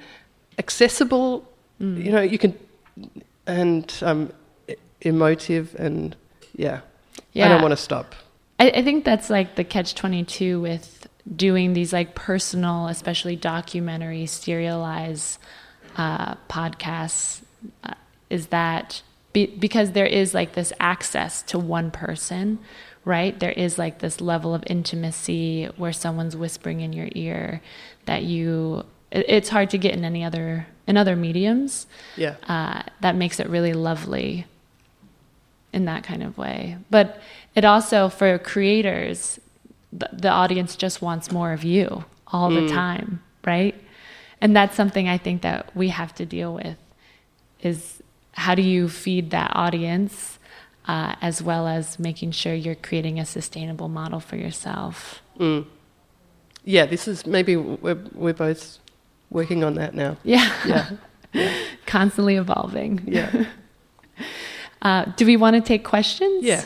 accessible. 0.58 1.50
You 1.78 2.10
know, 2.10 2.22
you 2.22 2.38
can 2.38 2.58
and 3.46 3.92
um, 4.02 4.32
emotive 5.02 5.74
and 5.78 6.16
yeah. 6.54 6.80
yeah. 7.32 7.46
I 7.46 7.48
don't 7.48 7.62
want 7.62 7.72
to 7.72 7.76
stop. 7.76 8.14
I, 8.58 8.70
I 8.70 8.82
think 8.82 9.04
that's 9.04 9.28
like 9.28 9.56
the 9.56 9.64
catch 9.64 9.94
22 9.94 10.60
with 10.60 11.06
doing 11.34 11.72
these 11.72 11.92
like 11.92 12.14
personal, 12.14 12.86
especially 12.86 13.36
documentary, 13.36 14.26
serialized 14.26 15.38
uh, 15.96 16.34
podcasts, 16.48 17.42
uh, 17.84 17.94
is 18.30 18.48
that 18.48 19.02
be, 19.32 19.46
because 19.46 19.92
there 19.92 20.06
is 20.06 20.34
like 20.34 20.54
this 20.54 20.72
access 20.80 21.42
to 21.42 21.58
one 21.58 21.90
person, 21.90 22.58
right? 23.04 23.38
There 23.38 23.52
is 23.52 23.78
like 23.78 23.98
this 23.98 24.20
level 24.20 24.54
of 24.54 24.62
intimacy 24.66 25.66
where 25.76 25.92
someone's 25.92 26.36
whispering 26.36 26.80
in 26.80 26.92
your 26.92 27.08
ear 27.12 27.60
that 28.06 28.22
you, 28.22 28.84
it, 29.16 29.24
it's 29.28 29.48
hard 29.48 29.70
to 29.70 29.78
get 29.78 29.94
in 29.94 30.04
any 30.04 30.24
other, 30.24 30.66
in 30.86 30.96
other 30.96 31.16
mediums. 31.16 31.86
Yeah. 32.16 32.34
Uh, 32.48 32.82
that 33.00 33.16
makes 33.16 33.40
it 33.40 33.48
really 33.48 33.72
lovely 33.72 34.46
in 35.72 35.84
that 35.86 36.02
kind 36.04 36.22
of 36.22 36.38
way. 36.38 36.76
But 36.90 37.20
it 37.54 37.64
also, 37.64 38.08
for 38.08 38.38
creators, 38.38 39.38
the, 39.92 40.08
the 40.12 40.28
audience 40.30 40.76
just 40.76 41.02
wants 41.02 41.30
more 41.30 41.52
of 41.52 41.64
you 41.64 42.04
all 42.28 42.50
the 42.50 42.62
Mm. 42.62 42.70
time, 42.72 43.22
right? 43.44 43.74
And 44.40 44.54
that's 44.56 44.76
something 44.76 45.08
I 45.08 45.18
think 45.18 45.42
that 45.42 45.74
we 45.74 45.88
have 45.90 46.14
to 46.16 46.26
deal 46.26 46.52
with 46.54 46.76
is 47.60 48.02
how 48.32 48.54
do 48.54 48.62
you 48.62 48.88
feed 48.88 49.30
that 49.30 49.50
audience 49.54 50.38
uh, 50.88 51.14
as 51.20 51.42
well 51.42 51.66
as 51.66 51.98
making 51.98 52.30
sure 52.32 52.54
you're 52.54 52.74
creating 52.74 53.18
a 53.18 53.24
sustainable 53.24 53.88
model 53.88 54.20
for 54.20 54.36
yourself. 54.36 55.20
Mm. 55.38 55.66
Yeah, 56.64 56.86
this 56.86 57.08
is 57.08 57.26
maybe 57.26 57.56
we're, 57.56 57.98
we're 58.14 58.34
both 58.34 58.78
working 59.30 59.64
on 59.64 59.74
that 59.74 59.94
now. 59.94 60.16
Yeah. 60.22 60.52
Yeah. 61.32 61.50
Constantly 61.86 62.36
evolving. 62.36 63.02
Yeah. 63.06 63.46
uh, 64.82 65.04
do 65.16 65.26
we 65.26 65.36
want 65.36 65.56
to 65.56 65.62
take 65.62 65.84
questions? 65.84 66.44
Yeah. 66.44 66.64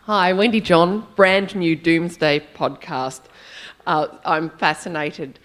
Hi, 0.00 0.32
Wendy 0.32 0.60
John, 0.60 1.06
brand 1.14 1.54
new 1.54 1.76
Doomsday 1.76 2.44
podcast. 2.54 3.20
Uh, 3.86 4.08
I'm 4.24 4.50
fascinated. 4.50 5.38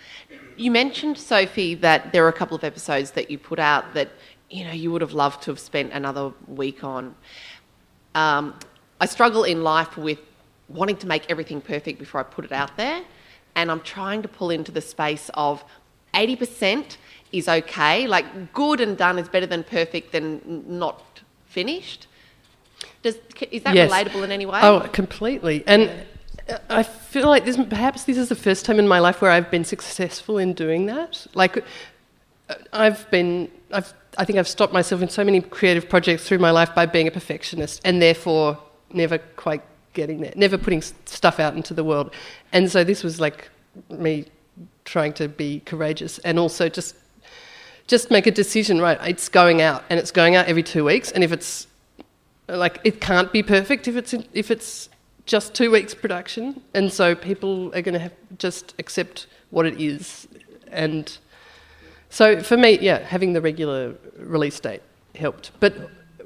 You 0.55 0.71
mentioned, 0.71 1.17
Sophie, 1.17 1.75
that 1.75 2.11
there 2.11 2.25
are 2.25 2.29
a 2.29 2.33
couple 2.33 2.57
of 2.57 2.63
episodes 2.63 3.11
that 3.11 3.29
you 3.29 3.37
put 3.37 3.59
out 3.59 3.93
that 3.93 4.09
you 4.49 4.65
know 4.65 4.71
you 4.71 4.91
would 4.91 5.01
have 5.01 5.13
loved 5.13 5.43
to 5.43 5.51
have 5.51 5.59
spent 5.59 5.93
another 5.93 6.33
week 6.47 6.83
on. 6.83 7.15
Um, 8.15 8.59
I 8.99 9.05
struggle 9.05 9.43
in 9.43 9.63
life 9.63 9.95
with 9.95 10.19
wanting 10.69 10.97
to 10.97 11.07
make 11.07 11.29
everything 11.29 11.61
perfect 11.61 11.99
before 11.99 12.19
I 12.19 12.23
put 12.23 12.45
it 12.45 12.51
out 12.51 12.77
there, 12.77 13.03
and 13.55 13.69
I'm 13.69 13.81
trying 13.81 14.23
to 14.23 14.27
pull 14.27 14.49
into 14.49 14.71
the 14.71 14.81
space 14.81 15.29
of 15.35 15.63
80% 16.17 16.97
is 17.31 17.47
okay. 17.47 18.07
Like 18.07 18.53
good 18.53 18.81
and 18.81 18.97
done 18.97 19.19
is 19.19 19.29
better 19.29 19.45
than 19.45 19.63
perfect 19.63 20.11
than 20.11 20.41
not 20.67 21.21
finished. 21.45 22.07
Does 23.03 23.15
is 23.51 23.63
that 23.63 23.75
Yes. 23.75 23.91
relatable 23.91 24.23
in 24.23 24.31
any 24.31 24.45
way? 24.45 24.59
Oh, 24.63 24.79
completely. 24.91 25.63
And 25.67 25.91
I 26.69 26.83
feel 26.83 27.27
like 27.27 27.45
this 27.45 27.57
perhaps 27.57 28.05
this 28.05 28.17
is 28.17 28.29
the 28.29 28.35
first 28.35 28.65
time 28.65 28.79
in 28.79 28.87
my 28.87 28.99
life 28.99 29.21
where 29.21 29.31
I've 29.31 29.51
been 29.51 29.65
successful 29.65 30.37
in 30.37 30.53
doing 30.53 30.85
that. 30.87 31.27
Like 31.33 31.57
uh, 31.57 32.55
I've 32.73 33.09
been 33.11 33.51
I've 33.71 33.93
I 34.17 34.25
think 34.25 34.39
I've 34.39 34.47
stopped 34.47 34.73
myself 34.73 35.01
in 35.01 35.09
so 35.09 35.23
many 35.23 35.41
creative 35.41 35.89
projects 35.89 36.27
through 36.27 36.39
my 36.39 36.51
life 36.51 36.73
by 36.73 36.85
being 36.85 37.07
a 37.07 37.11
perfectionist 37.11 37.81
and 37.85 38.01
therefore 38.01 38.57
never 38.91 39.17
quite 39.35 39.61
getting 39.93 40.21
there, 40.21 40.33
never 40.35 40.57
putting 40.57 40.81
stuff 40.81 41.39
out 41.39 41.55
into 41.55 41.73
the 41.73 41.83
world. 41.83 42.13
And 42.53 42.71
so 42.71 42.83
this 42.83 43.03
was 43.03 43.19
like 43.19 43.49
me 43.89 44.25
trying 44.87 45.13
to 45.13 45.27
be 45.27 45.61
courageous 45.71 46.17
and 46.19 46.39
also 46.39 46.69
just 46.69 46.95
just 47.87 48.11
make 48.11 48.27
a 48.27 48.31
decision, 48.31 48.81
right? 48.81 48.99
It's 49.07 49.29
going 49.29 49.61
out 49.61 49.83
and 49.89 49.99
it's 49.99 50.11
going 50.11 50.35
out 50.35 50.47
every 50.47 50.63
2 50.63 50.83
weeks 50.83 51.11
and 51.11 51.23
if 51.23 51.31
it's 51.31 51.67
like 52.47 52.79
it 52.83 52.99
can't 52.99 53.31
be 53.31 53.43
perfect 53.43 53.87
if 53.87 53.95
it's 53.95 54.13
if 54.33 54.49
it's 54.49 54.89
just 55.25 55.53
two 55.53 55.69
weeks 55.69 55.93
production, 55.93 56.61
and 56.73 56.91
so 56.91 57.13
people 57.13 57.67
are 57.75 57.81
going 57.81 57.93
to 57.93 57.99
have 57.99 58.13
just 58.37 58.73
accept 58.79 59.27
what 59.49 59.65
it 59.65 59.79
is, 59.79 60.25
and 60.71 61.17
so 62.09 62.41
for 62.41 62.55
me, 62.55 62.79
yeah, 62.79 62.99
having 62.99 63.33
the 63.33 63.41
regular 63.41 63.93
release 64.17 64.57
date 64.57 64.81
helped. 65.15 65.51
But 65.59 65.73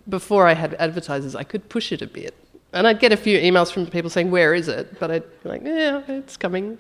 before 0.08 0.48
I 0.48 0.54
had 0.54 0.76
advertisers, 0.76 1.36
I 1.36 1.44
could 1.44 1.68
push 1.68 1.92
it 1.92 2.04
a 2.04 2.08
bit, 2.08 2.36
and 2.74 2.86
I'd 2.86 3.00
get 3.00 3.12
a 3.12 3.18
few 3.18 3.40
emails 3.40 3.72
from 3.72 3.88
people 3.88 4.12
saying, 4.12 4.30
"Where 4.30 4.54
is 4.54 4.68
it?" 4.68 5.00
But 5.00 5.10
I'd 5.10 5.24
be 5.42 5.50
like, 5.50 5.64
"Yeah, 5.64 6.04
it's 6.08 6.38
coming," 6.38 6.78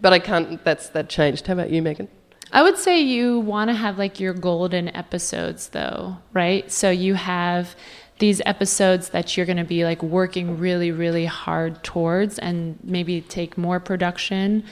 but 0.00 0.12
I 0.12 0.18
can't. 0.18 0.62
That's 0.64 0.88
that 0.90 1.08
changed. 1.08 1.46
How 1.46 1.54
about 1.54 1.70
you, 1.70 1.82
Megan? 1.82 2.08
I 2.52 2.62
would 2.62 2.78
say 2.78 3.00
you 3.00 3.40
want 3.40 3.68
to 3.70 3.74
have 3.74 3.98
like 3.98 4.20
your 4.20 4.32
golden 4.32 4.94
episodes 4.94 5.70
though, 5.70 6.18
right? 6.32 6.70
So 6.70 6.90
you 6.90 7.14
have 7.14 7.74
these 8.18 8.40
episodes 8.46 9.08
that 9.10 9.36
you're 9.36 9.46
going 9.46 9.56
to 9.56 9.64
be 9.64 9.84
like 9.84 10.02
working 10.02 10.58
really, 10.58 10.92
really 10.92 11.26
hard 11.26 11.82
towards 11.82 12.38
and 12.38 12.78
maybe 12.84 13.20
take 13.22 13.58
more 13.58 13.80
production. 13.80 14.64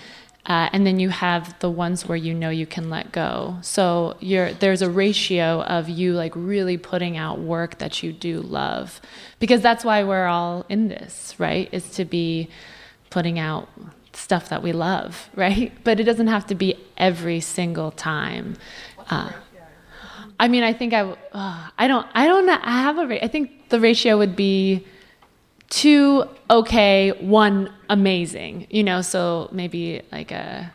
Uh, 0.46 0.68
and 0.72 0.86
then 0.86 0.98
you 0.98 1.08
have 1.08 1.58
the 1.60 1.70
ones 1.70 2.06
where 2.06 2.16
you 2.16 2.34
know 2.34 2.50
you 2.50 2.66
can 2.66 2.90
let 2.90 3.12
go. 3.12 3.56
So 3.62 4.16
you're, 4.20 4.52
there's 4.52 4.82
a 4.82 4.90
ratio 4.90 5.62
of 5.62 5.88
you 5.88 6.14
like 6.14 6.32
really 6.34 6.76
putting 6.76 7.16
out 7.16 7.40
work 7.40 7.78
that 7.78 8.02
you 8.02 8.12
do 8.12 8.40
love. 8.40 9.00
Because 9.38 9.60
that's 9.60 9.84
why 9.84 10.02
we're 10.04 10.26
all 10.26 10.66
in 10.68 10.88
this, 10.88 11.34
right? 11.38 11.68
Is 11.72 11.90
to 11.90 12.04
be 12.04 12.48
putting 13.10 13.38
out 13.38 13.68
stuff 14.14 14.48
that 14.48 14.62
we 14.62 14.72
love, 14.72 15.28
right? 15.36 15.72
But 15.84 16.00
it 16.00 16.04
doesn't 16.04 16.28
have 16.28 16.46
to 16.46 16.54
be 16.54 16.76
every 16.96 17.40
single 17.40 17.90
time. 17.90 18.56
Uh, 19.10 19.32
I 20.38 20.48
mean, 20.48 20.62
I 20.64 20.72
think 20.72 20.92
I, 20.92 21.02
uh, 21.32 21.68
I 21.78 21.86
don't, 21.86 22.06
I 22.14 22.26
don't. 22.26 22.48
I 22.48 22.82
have 22.82 22.98
a, 22.98 23.24
I 23.24 23.28
think 23.28 23.68
the 23.68 23.78
ratio 23.78 24.18
would 24.18 24.34
be 24.34 24.84
two 25.68 26.24
okay, 26.50 27.10
one 27.20 27.72
amazing. 27.88 28.66
You 28.70 28.82
know, 28.82 29.02
so 29.02 29.48
maybe 29.52 30.02
like 30.10 30.32
a, 30.32 30.72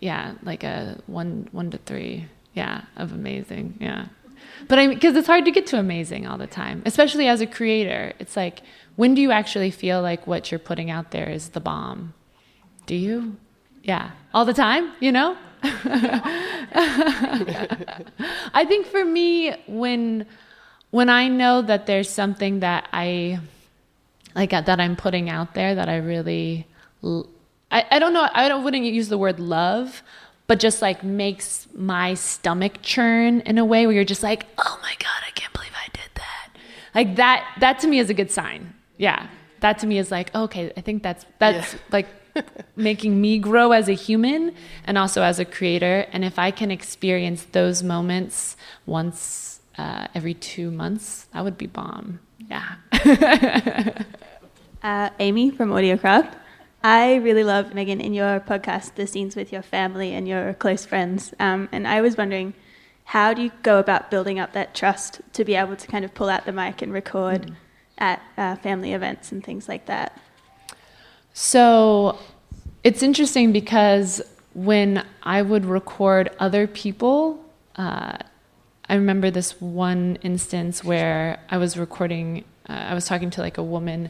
yeah, 0.00 0.34
like 0.42 0.62
a 0.62 1.00
one, 1.06 1.48
one 1.52 1.70
to 1.72 1.78
three, 1.78 2.26
yeah, 2.54 2.82
of 2.96 3.12
amazing, 3.12 3.76
yeah. 3.80 4.06
But 4.68 4.78
I, 4.78 4.86
because 4.86 5.16
it's 5.16 5.26
hard 5.26 5.44
to 5.44 5.50
get 5.50 5.66
to 5.68 5.78
amazing 5.78 6.26
all 6.26 6.38
the 6.38 6.46
time, 6.46 6.82
especially 6.86 7.28
as 7.28 7.40
a 7.40 7.46
creator. 7.46 8.12
It's 8.18 8.36
like, 8.36 8.62
when 8.96 9.14
do 9.14 9.20
you 9.20 9.30
actually 9.30 9.70
feel 9.70 10.00
like 10.00 10.26
what 10.26 10.50
you're 10.50 10.58
putting 10.58 10.90
out 10.90 11.10
there 11.10 11.28
is 11.28 11.50
the 11.50 11.60
bomb? 11.60 12.14
Do 12.86 12.94
you? 12.94 13.36
Yeah, 13.82 14.10
all 14.34 14.44
the 14.44 14.54
time, 14.54 14.92
you 15.00 15.12
know? 15.12 15.36
I 18.54 18.64
think 18.66 18.86
for 18.86 19.04
me 19.04 19.54
when 19.66 20.26
when 20.90 21.08
I 21.08 21.28
know 21.28 21.62
that 21.62 21.86
there's 21.86 22.08
something 22.08 22.60
that 22.60 22.88
I 22.92 23.40
like 24.34 24.52
uh, 24.52 24.60
that 24.62 24.80
I'm 24.80 24.96
putting 24.96 25.28
out 25.28 25.54
there 25.54 25.74
that 25.74 25.88
I 25.88 25.96
really 25.96 26.66
I, 27.70 27.84
I 27.90 27.98
don't 27.98 28.12
know 28.12 28.28
I 28.32 28.48
don't 28.48 28.62
wouldn't 28.64 28.84
use 28.84 29.08
the 29.08 29.18
word 29.18 29.40
love 29.40 30.02
but 30.46 30.60
just 30.60 30.80
like 30.82 31.02
makes 31.02 31.66
my 31.74 32.14
stomach 32.14 32.80
churn 32.82 33.40
in 33.40 33.58
a 33.58 33.64
way 33.64 33.86
where 33.86 33.94
you're 33.94 34.04
just 34.04 34.22
like 34.22 34.46
oh 34.58 34.78
my 34.82 34.94
god 34.98 35.22
I 35.26 35.30
can't 35.34 35.52
believe 35.52 35.72
I 35.74 35.88
did 35.92 36.10
that 36.14 36.48
like 36.94 37.16
that 37.16 37.46
that 37.60 37.78
to 37.80 37.86
me 37.88 37.98
is 37.98 38.10
a 38.10 38.14
good 38.14 38.30
sign 38.30 38.72
yeah 38.98 39.26
that 39.60 39.78
to 39.80 39.86
me 39.86 39.98
is 39.98 40.10
like 40.10 40.34
okay 40.34 40.72
I 40.76 40.80
think 40.82 41.02
that's 41.02 41.24
that's 41.38 41.74
Yeah. 41.74 41.80
like 41.90 42.06
making 42.76 43.20
me 43.20 43.38
grow 43.38 43.72
as 43.72 43.88
a 43.88 43.92
human 43.92 44.54
and 44.84 44.98
also 44.98 45.22
as 45.22 45.38
a 45.38 45.44
creator. 45.44 46.06
And 46.12 46.24
if 46.24 46.38
I 46.38 46.50
can 46.50 46.70
experience 46.70 47.44
those 47.44 47.82
moments 47.82 48.56
once 48.84 49.60
uh, 49.78 50.08
every 50.14 50.34
two 50.34 50.70
months, 50.70 51.26
that 51.32 51.44
would 51.44 51.58
be 51.58 51.66
bomb. 51.66 52.20
Yeah. 52.48 52.76
Uh, 54.82 55.10
Amy 55.18 55.50
from 55.50 55.70
Audiocraft. 55.70 56.32
I 56.84 57.16
really 57.16 57.42
love, 57.42 57.74
Megan, 57.74 58.00
in 58.00 58.14
your 58.14 58.38
podcast, 58.38 58.94
the 58.94 59.08
scenes 59.08 59.34
with 59.34 59.52
your 59.52 59.62
family 59.62 60.14
and 60.14 60.28
your 60.28 60.54
close 60.54 60.86
friends. 60.86 61.34
Um, 61.40 61.68
and 61.72 61.88
I 61.88 62.00
was 62.00 62.16
wondering, 62.16 62.54
how 63.02 63.34
do 63.34 63.42
you 63.42 63.50
go 63.64 63.80
about 63.80 64.12
building 64.12 64.38
up 64.38 64.52
that 64.52 64.76
trust 64.76 65.20
to 65.32 65.44
be 65.44 65.56
able 65.56 65.74
to 65.74 65.86
kind 65.88 66.04
of 66.04 66.14
pull 66.14 66.28
out 66.28 66.44
the 66.44 66.52
mic 66.52 66.82
and 66.82 66.92
record 66.92 67.56
at 67.98 68.22
uh, 68.38 68.54
family 68.56 68.92
events 68.92 69.32
and 69.32 69.42
things 69.42 69.68
like 69.68 69.86
that? 69.86 70.20
So 71.38 72.18
it's 72.82 73.02
interesting 73.02 73.52
because 73.52 74.22
when 74.54 75.04
I 75.22 75.42
would 75.42 75.66
record 75.66 76.30
other 76.38 76.66
people, 76.66 77.44
uh, 77.76 78.16
I 78.88 78.94
remember 78.94 79.30
this 79.30 79.60
one 79.60 80.16
instance 80.22 80.82
where 80.82 81.38
I 81.50 81.58
was 81.58 81.76
recording, 81.76 82.44
uh, 82.70 82.72
I 82.72 82.94
was 82.94 83.04
talking 83.04 83.28
to 83.32 83.42
like 83.42 83.58
a 83.58 83.62
woman 83.62 84.08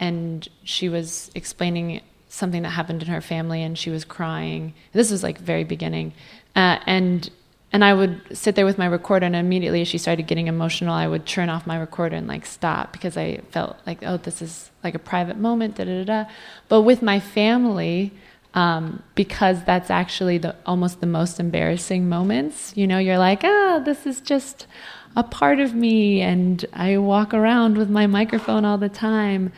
and 0.00 0.48
she 0.64 0.88
was 0.88 1.30
explaining 1.36 2.00
something 2.28 2.62
that 2.62 2.70
happened 2.70 3.04
in 3.04 3.08
her 3.08 3.20
family 3.20 3.62
and 3.62 3.78
she 3.78 3.90
was 3.90 4.04
crying. 4.04 4.74
This 4.90 5.12
was 5.12 5.22
like 5.22 5.38
very 5.38 5.62
beginning. 5.62 6.12
Uh, 6.56 6.80
and 6.86 7.30
and 7.74 7.84
I 7.84 7.92
would 7.92 8.20
sit 8.32 8.54
there 8.54 8.64
with 8.64 8.78
my 8.78 8.86
recorder, 8.86 9.26
and 9.26 9.34
immediately 9.34 9.80
as 9.80 9.88
she 9.88 9.98
started 9.98 10.28
getting 10.28 10.46
emotional, 10.46 10.94
I 10.94 11.08
would 11.08 11.26
turn 11.26 11.48
off 11.48 11.66
my 11.66 11.76
recorder 11.76 12.14
and 12.14 12.28
like 12.28 12.46
stop 12.46 12.92
because 12.92 13.16
I 13.16 13.38
felt 13.50 13.76
like, 13.84 13.98
oh, 14.02 14.16
this 14.16 14.40
is 14.40 14.70
like 14.84 14.94
a 14.94 15.00
private 15.00 15.38
moment, 15.38 15.74
da 15.74 15.84
da 15.84 16.04
da. 16.04 16.24
But 16.68 16.82
with 16.82 17.02
my 17.02 17.18
family, 17.18 18.12
um, 18.54 19.02
because 19.16 19.64
that's 19.64 19.90
actually 19.90 20.38
the 20.38 20.54
almost 20.64 21.00
the 21.00 21.08
most 21.08 21.40
embarrassing 21.40 22.08
moments. 22.08 22.72
You 22.76 22.86
know, 22.86 22.98
you're 22.98 23.18
like, 23.18 23.42
ah, 23.42 23.82
this 23.84 24.06
is 24.06 24.20
just 24.20 24.68
a 25.16 25.24
part 25.24 25.58
of 25.58 25.74
me, 25.74 26.20
and 26.20 26.64
I 26.72 26.98
walk 26.98 27.34
around 27.34 27.76
with 27.76 27.90
my 27.90 28.06
microphone 28.06 28.64
all 28.64 28.78
the 28.78 28.88
time. 28.88 29.52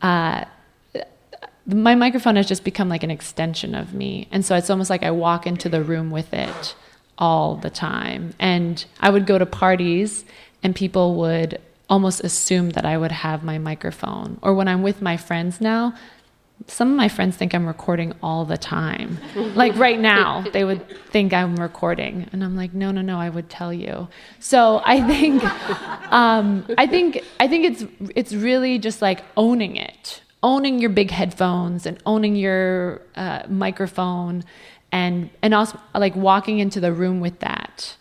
Uh, 0.00 0.46
my 1.66 1.94
microphone 1.94 2.36
has 2.36 2.48
just 2.48 2.64
become 2.64 2.88
like 2.88 3.02
an 3.02 3.10
extension 3.10 3.74
of 3.74 3.92
me. 3.92 4.26
And 4.30 4.42
so 4.42 4.56
it's 4.56 4.70
almost 4.70 4.88
like 4.88 5.02
I 5.02 5.10
walk 5.10 5.46
into 5.46 5.68
the 5.68 5.82
room 5.82 6.10
with 6.10 6.32
it 6.32 6.74
all 7.18 7.56
the 7.56 7.70
time. 7.70 8.34
And 8.38 8.84
I 9.00 9.10
would 9.10 9.26
go 9.26 9.38
to 9.38 9.46
parties 9.46 10.24
and 10.62 10.74
people 10.74 11.16
would 11.16 11.60
almost 11.90 12.22
assume 12.22 12.70
that 12.70 12.84
I 12.84 12.96
would 12.96 13.12
have 13.12 13.42
my 13.42 13.58
microphone. 13.58 14.38
Or 14.42 14.54
when 14.54 14.68
I'm 14.68 14.82
with 14.82 15.02
my 15.02 15.16
friends 15.16 15.60
now, 15.60 15.94
some 16.66 16.90
of 16.90 16.96
my 16.96 17.08
friends 17.08 17.36
think 17.36 17.54
I'm 17.54 17.66
recording 17.66 18.14
all 18.22 18.44
the 18.44 18.58
time. 18.58 19.18
like 19.54 19.76
right 19.76 19.98
now, 19.98 20.44
they 20.52 20.64
would 20.64 20.84
think 21.10 21.32
I'm 21.32 21.56
recording, 21.56 22.28
and 22.32 22.42
I'm 22.42 22.56
like, 22.56 22.74
no, 22.74 22.90
no, 22.90 23.00
no, 23.00 23.18
I 23.18 23.28
would 23.30 23.48
tell 23.48 23.72
you. 23.72 24.08
So 24.40 24.82
I 24.84 25.00
think, 25.06 25.44
um, 26.12 26.66
I 26.76 26.86
think, 26.86 27.24
I 27.38 27.46
think 27.46 27.64
it's 27.64 28.10
it's 28.14 28.34
really 28.34 28.78
just 28.78 29.00
like 29.00 29.22
owning 29.36 29.76
it, 29.76 30.20
owning 30.42 30.78
your 30.80 30.90
big 30.90 31.10
headphones, 31.10 31.86
and 31.86 31.98
owning 32.04 32.34
your 32.34 33.02
uh, 33.14 33.42
microphone, 33.48 34.44
and 34.92 35.30
and 35.42 35.54
also 35.54 35.78
like 35.94 36.16
walking 36.16 36.58
into 36.58 36.80
the 36.80 36.92
room 36.92 37.20
with 37.20 37.38
that, 37.40 37.96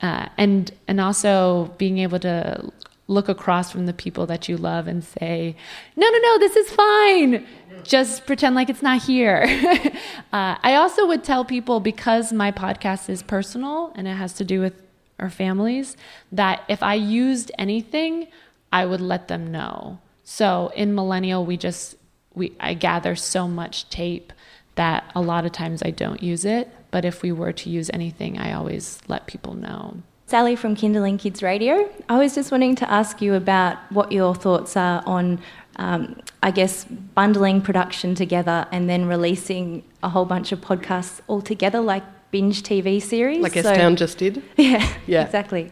uh, 0.00 0.28
and 0.36 0.70
and 0.88 1.00
also 1.00 1.74
being 1.78 1.98
able 1.98 2.18
to 2.20 2.72
look 3.08 3.28
across 3.28 3.70
from 3.70 3.86
the 3.86 3.92
people 3.92 4.26
that 4.26 4.48
you 4.48 4.56
love 4.56 4.88
and 4.88 5.04
say, 5.04 5.54
no, 5.94 6.08
no, 6.08 6.18
no, 6.18 6.38
this 6.38 6.56
is 6.56 6.72
fine. 6.72 7.46
Just 7.84 8.26
pretend 8.26 8.56
like 8.56 8.68
it's 8.68 8.82
not 8.82 9.00
here. 9.02 9.44
uh, 10.32 10.56
I 10.60 10.74
also 10.74 11.06
would 11.06 11.22
tell 11.22 11.44
people 11.44 11.78
because 11.78 12.32
my 12.32 12.50
podcast 12.50 13.08
is 13.08 13.22
personal 13.22 13.92
and 13.94 14.08
it 14.08 14.14
has 14.14 14.32
to 14.34 14.44
do 14.44 14.60
with 14.60 14.82
our 15.18 15.30
families, 15.30 15.96
that 16.32 16.62
if 16.68 16.82
I 16.82 16.94
used 16.94 17.50
anything, 17.58 18.28
I 18.72 18.84
would 18.86 19.00
let 19.00 19.28
them 19.28 19.50
know. 19.50 20.00
So 20.24 20.72
in 20.74 20.94
Millennial, 20.94 21.46
we 21.46 21.56
just 21.56 21.94
we 22.34 22.52
I 22.60 22.74
gather 22.74 23.16
so 23.16 23.48
much 23.48 23.88
tape 23.88 24.32
that 24.76 25.10
a 25.14 25.20
lot 25.20 25.44
of 25.44 25.52
times 25.52 25.82
I 25.82 25.90
don't 25.90 26.22
use 26.22 26.44
it, 26.44 26.68
but 26.90 27.04
if 27.04 27.22
we 27.22 27.32
were 27.32 27.52
to 27.52 27.70
use 27.70 27.90
anything, 27.92 28.38
I 28.38 28.52
always 28.52 29.00
let 29.08 29.26
people 29.26 29.54
know. 29.54 29.98
Sally 30.26 30.56
from 30.56 30.74
Kinderling 30.74 31.18
Kids 31.18 31.42
Radio. 31.42 31.88
I 32.08 32.18
was 32.18 32.34
just 32.34 32.50
wanting 32.50 32.74
to 32.76 32.90
ask 32.90 33.20
you 33.22 33.34
about 33.34 33.76
what 33.92 34.10
your 34.12 34.34
thoughts 34.34 34.76
are 34.76 35.02
on, 35.06 35.40
um, 35.76 36.20
I 36.42 36.50
guess, 36.50 36.84
bundling 36.84 37.60
production 37.62 38.14
together 38.14 38.66
and 38.72 38.88
then 38.90 39.06
releasing 39.06 39.84
a 40.02 40.08
whole 40.08 40.24
bunch 40.24 40.50
of 40.52 40.60
podcasts 40.60 41.20
all 41.28 41.40
together, 41.40 41.80
like 41.80 42.02
binge 42.32 42.62
TV 42.64 43.00
series. 43.00 43.38
Like 43.40 43.56
S 43.56 43.64
Town 43.64 43.94
just 43.96 44.18
did. 44.18 44.42
Yeah, 44.56 44.86
Yeah. 45.06 45.24
exactly. 45.24 45.70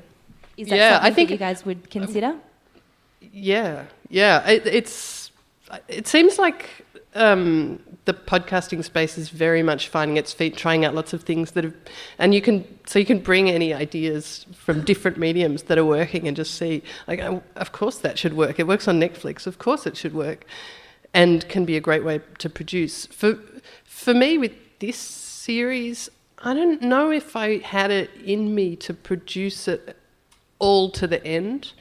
Is 0.56 0.68
that 0.68 0.76
Yeah, 0.76 0.90
something 0.94 1.12
I 1.12 1.14
think- 1.14 1.28
that 1.30 1.34
you 1.34 1.38
guys 1.38 1.64
would 1.66 1.90
consider? 1.90 2.36
Yeah, 3.32 3.84
yeah. 4.08 4.48
It, 4.48 4.66
it's. 4.66 5.32
It 5.88 6.06
seems 6.06 6.38
like 6.38 6.68
um, 7.16 7.80
the 8.04 8.14
podcasting 8.14 8.84
space 8.84 9.16
is 9.16 9.30
very 9.30 9.62
much 9.62 9.88
finding 9.88 10.16
its 10.16 10.32
feet, 10.32 10.56
trying 10.56 10.84
out 10.84 10.94
lots 10.94 11.12
of 11.12 11.22
things 11.22 11.52
that 11.52 11.64
have, 11.64 11.74
and 12.18 12.34
you 12.34 12.42
can 12.42 12.66
so 12.86 12.98
you 12.98 13.06
can 13.06 13.18
bring 13.18 13.50
any 13.50 13.72
ideas 13.72 14.46
from 14.54 14.82
different 14.82 15.16
mediums 15.16 15.64
that 15.64 15.78
are 15.78 15.84
working 15.84 16.28
and 16.28 16.36
just 16.36 16.54
see 16.54 16.82
like, 17.06 17.20
oh, 17.20 17.42
of 17.56 17.72
course 17.72 17.98
that 17.98 18.18
should 18.18 18.34
work. 18.34 18.58
It 18.58 18.66
works 18.66 18.86
on 18.88 19.00
Netflix. 19.00 19.46
Of 19.46 19.58
course 19.58 19.86
it 19.86 19.96
should 19.96 20.14
work, 20.14 20.44
and 21.14 21.48
can 21.48 21.64
be 21.64 21.76
a 21.76 21.80
great 21.80 22.04
way 22.04 22.20
to 22.38 22.50
produce. 22.50 23.06
For 23.06 23.38
for 23.84 24.12
me 24.12 24.36
with 24.36 24.52
this 24.80 24.98
series, 24.98 26.10
I 26.38 26.52
don't 26.52 26.82
know 26.82 27.10
if 27.10 27.36
I 27.36 27.58
had 27.58 27.90
it 27.90 28.10
in 28.22 28.54
me 28.54 28.76
to 28.76 28.92
produce 28.92 29.66
it 29.66 29.96
all 30.58 30.90
to 30.90 31.06
the 31.06 31.24
end 31.26 31.72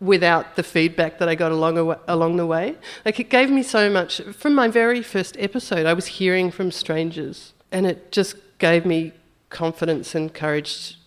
without 0.00 0.56
the 0.56 0.62
feedback 0.62 1.18
that 1.18 1.28
I 1.28 1.34
got 1.34 1.50
along 1.50 1.96
along 2.06 2.36
the 2.36 2.46
way. 2.46 2.76
Like 3.04 3.18
it 3.18 3.30
gave 3.30 3.50
me 3.50 3.62
so 3.62 3.90
much 3.90 4.20
from 4.20 4.54
my 4.54 4.68
very 4.68 5.02
first 5.02 5.36
episode. 5.38 5.86
I 5.86 5.92
was 5.92 6.06
hearing 6.06 6.50
from 6.50 6.70
strangers, 6.70 7.52
and 7.72 7.86
it 7.86 8.12
just 8.12 8.36
gave 8.58 8.86
me 8.86 9.12
confidence 9.50 10.14
and 10.14 10.32
courage 10.32 10.98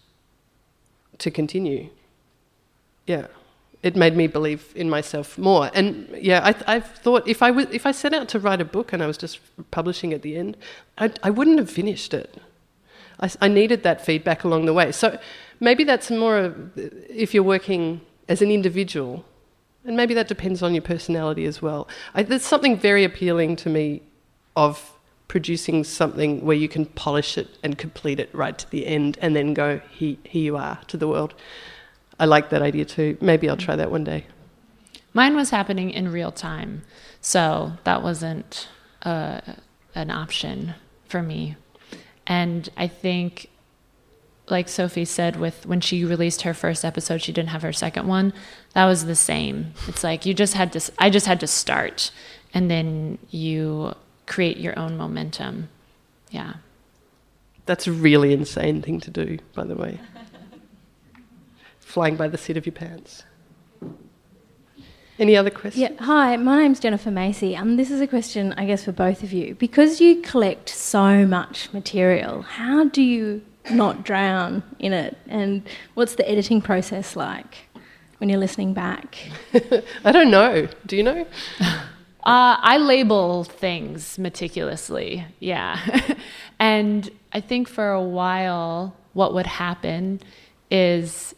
to 1.19 1.31
continue. 1.31 1.89
Yeah, 3.07 3.27
it 3.81 3.95
made 3.95 4.15
me 4.15 4.27
believe 4.27 4.73
in 4.75 4.89
myself 4.89 5.37
more. 5.37 5.71
And 5.73 6.07
yeah, 6.19 6.41
I, 6.43 6.75
I've 6.75 6.87
thought 6.97 7.27
if 7.27 7.41
I 7.41 7.51
was 7.51 7.67
if 7.71 7.85
I 7.85 7.91
set 7.91 8.13
out 8.13 8.27
to 8.29 8.39
write 8.39 8.61
a 8.61 8.65
book 8.65 8.93
and 8.93 9.01
I 9.01 9.07
was 9.07 9.17
just 9.17 9.39
publishing 9.71 10.13
at 10.13 10.21
the 10.21 10.35
end, 10.35 10.57
I, 10.97 11.11
I 11.23 11.29
wouldn't 11.29 11.59
have 11.59 11.69
finished 11.69 12.13
it. 12.13 12.41
I, 13.19 13.29
I 13.41 13.47
needed 13.47 13.83
that 13.83 14.05
feedback 14.05 14.43
along 14.43 14.65
the 14.65 14.73
way. 14.73 14.91
So 14.91 15.17
maybe 15.59 15.83
that's 15.83 16.11
more 16.11 16.37
of, 16.37 16.77
if 16.77 17.33
you're 17.33 17.43
working 17.43 18.01
as 18.27 18.41
an 18.41 18.51
individual, 18.51 19.25
and 19.85 19.97
maybe 19.97 20.13
that 20.13 20.27
depends 20.27 20.61
on 20.61 20.73
your 20.73 20.81
personality 20.81 21.45
as 21.45 21.61
well. 21.61 21.87
I, 22.13 22.23
there's 22.23 22.43
something 22.43 22.77
very 22.77 23.03
appealing 23.03 23.55
to 23.57 23.69
me 23.69 24.01
of 24.55 24.91
producing 25.27 25.83
something 25.83 26.43
where 26.43 26.57
you 26.57 26.67
can 26.67 26.85
polish 26.85 27.37
it 27.37 27.47
and 27.63 27.77
complete 27.77 28.19
it 28.19 28.29
right 28.33 28.57
to 28.57 28.69
the 28.69 28.85
end 28.85 29.17
and 29.21 29.35
then 29.35 29.53
go, 29.53 29.79
here, 29.89 30.17
here 30.23 30.43
you 30.43 30.57
are 30.57 30.79
to 30.87 30.97
the 30.97 31.07
world. 31.07 31.33
I 32.19 32.25
like 32.25 32.49
that 32.49 32.61
idea 32.61 32.85
too. 32.85 33.17
Maybe 33.21 33.49
I'll 33.49 33.57
try 33.57 33.75
that 33.75 33.91
one 33.91 34.03
day. 34.03 34.25
Mine 35.13 35.35
was 35.35 35.49
happening 35.49 35.89
in 35.89 36.11
real 36.11 36.31
time, 36.31 36.83
so 37.19 37.73
that 37.83 38.03
wasn't 38.03 38.69
uh, 39.03 39.41
an 39.95 40.11
option 40.11 40.75
for 41.07 41.21
me. 41.21 41.55
And 42.27 42.69
I 42.77 42.87
think, 42.87 43.49
like 44.49 44.67
Sophie 44.67 45.05
said, 45.05 45.37
with 45.37 45.65
when 45.65 45.81
she 45.81 46.03
released 46.03 46.41
her 46.41 46.53
first 46.53 46.83
episode, 46.83 47.21
she 47.21 47.31
didn't 47.31 47.49
have 47.49 47.61
her 47.61 47.73
second 47.73 48.07
one. 48.07 48.33
That 48.73 48.85
was 48.85 49.05
the 49.05 49.15
same. 49.15 49.73
It's 49.87 50.03
like 50.03 50.25
you 50.25 50.33
just 50.33 50.53
had 50.53 50.73
to. 50.73 50.91
I 50.97 51.09
just 51.09 51.25
had 51.25 51.39
to 51.39 51.47
start, 51.47 52.11
and 52.53 52.69
then 52.69 53.17
you 53.29 53.93
create 54.25 54.57
your 54.57 54.77
own 54.77 54.97
momentum. 54.97 55.69
Yeah. 56.29 56.53
That's 57.65 57.87
a 57.87 57.91
really 57.91 58.33
insane 58.33 58.81
thing 58.81 58.99
to 59.01 59.11
do, 59.11 59.37
by 59.53 59.65
the 59.65 59.75
way. 59.75 59.99
Flying 61.79 62.15
by 62.15 62.27
the 62.27 62.37
seat 62.37 62.57
of 62.57 62.65
your 62.65 62.73
pants. 62.73 63.23
Any 65.19 65.37
other 65.37 65.51
questions? 65.51 65.77
Yeah, 65.77 66.03
hi, 66.03 66.35
my 66.37 66.63
name's 66.63 66.79
Jennifer 66.79 67.11
Macy. 67.11 67.55
Um, 67.55 67.77
this 67.77 67.91
is 67.91 68.01
a 68.01 68.07
question, 68.07 68.53
I 68.57 68.65
guess, 68.65 68.85
for 68.85 68.91
both 68.91 69.21
of 69.21 69.31
you. 69.31 69.53
Because 69.55 70.01
you 70.01 70.21
collect 70.21 70.69
so 70.69 71.27
much 71.27 71.71
material, 71.73 72.41
how 72.41 72.85
do 72.85 73.03
you 73.03 73.43
not 73.69 74.03
drown 74.03 74.63
in 74.79 74.93
it? 74.93 75.17
And 75.27 75.67
what's 75.93 76.15
the 76.15 76.27
editing 76.29 76.61
process 76.61 77.15
like 77.15 77.69
when 78.17 78.29
you're 78.29 78.39
listening 78.39 78.73
back? 78.73 79.17
I 80.05 80.11
don't 80.11 80.31
know. 80.31 80.67
Do 80.85 80.97
you 80.97 81.03
know? 81.03 81.25
Uh, 82.23 82.55
I 82.61 82.77
label 82.77 83.45
things 83.45 84.19
meticulously, 84.19 85.25
yeah. 85.39 85.79
and 86.59 87.09
I 87.33 87.41
think 87.41 87.67
for 87.67 87.89
a 87.89 88.01
while, 88.01 88.95
what 89.13 89.33
would 89.33 89.47
happen 89.47 90.21
is 90.69 91.33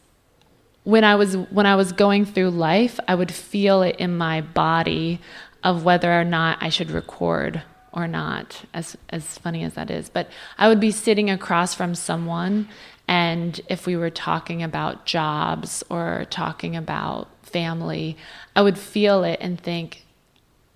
when 0.83 1.05
I 1.05 1.15
was 1.15 1.37
when 1.37 1.65
I 1.65 1.77
was 1.77 1.93
going 1.93 2.25
through 2.25 2.49
life, 2.49 2.99
I 3.07 3.15
would 3.15 3.31
feel 3.31 3.81
it 3.81 3.95
in 3.95 4.17
my 4.17 4.41
body 4.41 5.21
of 5.63 5.85
whether 5.85 6.11
or 6.11 6.25
not 6.25 6.57
I 6.61 6.67
should 6.67 6.91
record 6.91 7.63
or 7.93 8.07
not. 8.07 8.65
As 8.73 8.97
as 9.09 9.37
funny 9.37 9.63
as 9.63 9.75
that 9.75 9.89
is, 9.89 10.09
but 10.09 10.29
I 10.57 10.67
would 10.67 10.79
be 10.79 10.91
sitting 10.91 11.29
across 11.29 11.73
from 11.73 11.95
someone, 11.95 12.67
and 13.07 13.59
if 13.69 13.85
we 13.85 13.95
were 13.95 14.09
talking 14.09 14.63
about 14.63 15.05
jobs 15.05 15.83
or 15.89 16.25
talking 16.29 16.75
about 16.75 17.27
family, 17.43 18.17
I 18.55 18.61
would 18.61 18.77
feel 18.77 19.23
it 19.23 19.39
and 19.41 19.59
think, 19.59 20.03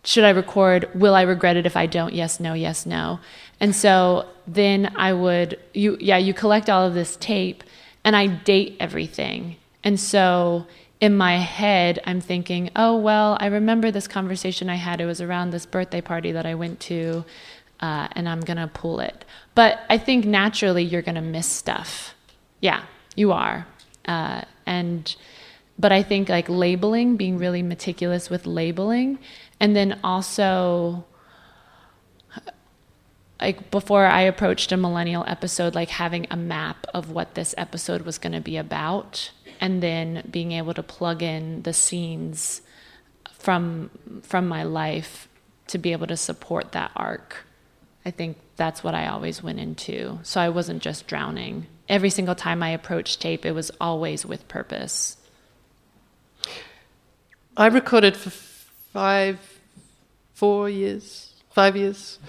should 0.04 0.24
I 0.24 0.30
record? 0.30 0.90
Will 0.94 1.16
I 1.16 1.24
regret 1.24 1.58
it 1.58 1.66
if 1.66 1.76
I 1.76 1.86
don't? 1.86 2.14
Yes, 2.14 2.40
no, 2.40 2.54
yes, 2.54 2.86
no. 2.86 3.20
And 3.60 3.76
so 3.76 4.28
then 4.46 4.94
I 4.96 5.14
would 5.14 5.60
you 5.74 5.98
yeah, 6.00 6.18
you 6.18 6.34
collect 6.34 6.70
all 6.70 6.86
of 6.86 6.94
this 6.94 7.18
tape 7.18 7.64
and 8.04 8.16
I 8.16 8.28
date 8.28 8.78
everything. 8.80 9.58
And 9.84 10.00
so 10.00 10.66
in 11.00 11.16
my 11.16 11.38
head 11.38 12.00
I'm 12.06 12.22
thinking, 12.22 12.70
"Oh, 12.76 12.98
well, 12.98 13.38
I 13.40 13.48
remember 13.48 13.92
this 13.92 14.08
conversation 14.08 14.70
I 14.70 14.76
had. 14.76 15.02
It 15.02 15.06
was 15.06 15.22
around 15.22 15.52
this 15.52 15.66
birthday 15.66 16.02
party 16.02 16.32
that 16.32 16.46
I 16.46 16.56
went 16.56 16.80
to." 16.82 17.26
Uh, 17.80 18.08
and 18.14 18.28
I'm 18.28 18.42
gonna 18.42 18.68
pull 18.68 19.00
it. 19.00 19.24
But 19.54 19.80
I 19.90 19.98
think 20.00 20.26
naturally 20.26 20.84
you're 20.84 21.04
gonna 21.04 21.22
miss 21.22 21.48
stuff. 21.48 22.16
Yeah, 22.60 22.84
you 23.16 23.32
are. 23.32 23.68
Uh, 24.06 24.42
and 24.66 25.16
but 25.80 25.92
I 25.92 26.02
think 26.02 26.30
like 26.30 26.50
labeling, 26.50 27.18
being 27.18 27.38
really 27.38 27.62
meticulous 27.62 28.30
with 28.30 28.48
labeling, 28.48 29.20
and 29.60 29.76
then 29.76 30.00
also 30.04 31.06
like 33.40 33.70
before 33.72 34.06
I 34.06 34.22
approached 34.22 34.72
a 34.72 34.78
millennial 34.78 35.24
episode, 35.28 35.76
like 35.76 35.90
having 35.90 36.28
a 36.32 36.38
map 36.38 36.88
of 36.94 37.12
what 37.12 37.36
this 37.36 37.54
episode 37.58 38.02
was 38.02 38.18
going 38.18 38.34
to 38.34 38.42
be 38.42 38.58
about, 38.58 39.32
and 39.60 39.82
then 39.82 40.28
being 40.30 40.52
able 40.52 40.74
to 40.74 40.84
plug 40.84 41.24
in 41.24 41.64
the 41.64 41.74
scenes 41.74 42.62
from 43.34 43.90
from 44.24 44.48
my 44.48 44.64
life 44.64 45.28
to 45.68 45.78
be 45.78 45.92
able 45.92 46.08
to 46.08 46.18
support 46.18 46.72
that 46.72 46.92
arc. 46.96 47.46
I 48.06 48.12
think 48.12 48.38
that's 48.56 48.84
what 48.84 48.96
I 48.96 49.08
always 49.08 49.44
went 49.44 49.60
into. 49.60 50.20
So 50.24 50.40
I 50.40 50.50
wasn't 50.50 50.82
just 50.82 51.08
drowning. 51.08 51.68
Every 51.90 52.10
single 52.10 52.36
time 52.36 52.64
I 52.64 52.70
approached 52.70 53.22
tape, 53.22 53.46
it 53.46 53.52
was 53.52 53.72
always 53.80 54.26
with 54.26 54.48
purpose. 54.48 55.18
I 57.56 57.68
recorded 57.68 58.16
for 58.16 58.30
five, 58.30 59.40
four 60.34 60.70
years, 60.70 61.34
five 61.52 61.76
years 61.76 62.20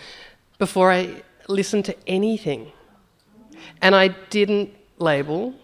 before 0.59 0.91
I 0.91 1.23
listened 1.49 1.85
to 1.87 1.97
anything. 2.07 2.73
And 3.81 3.95
I 3.95 4.09
didn't 4.09 4.71
label. 4.99 5.55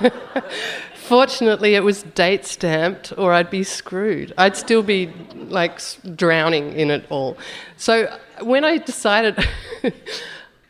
Fortunately, 0.94 1.74
it 1.74 1.82
was 1.82 2.02
date 2.02 2.44
stamped, 2.44 3.12
or 3.16 3.32
I'd 3.32 3.50
be 3.50 3.62
screwed. 3.62 4.34
I'd 4.36 4.56
still 4.56 4.82
be 4.82 5.12
like 5.34 5.80
drowning 6.14 6.74
in 6.74 6.90
it 6.90 7.06
all. 7.08 7.38
So 7.76 8.14
when 8.42 8.64
I 8.64 8.78
decided, 8.78 9.38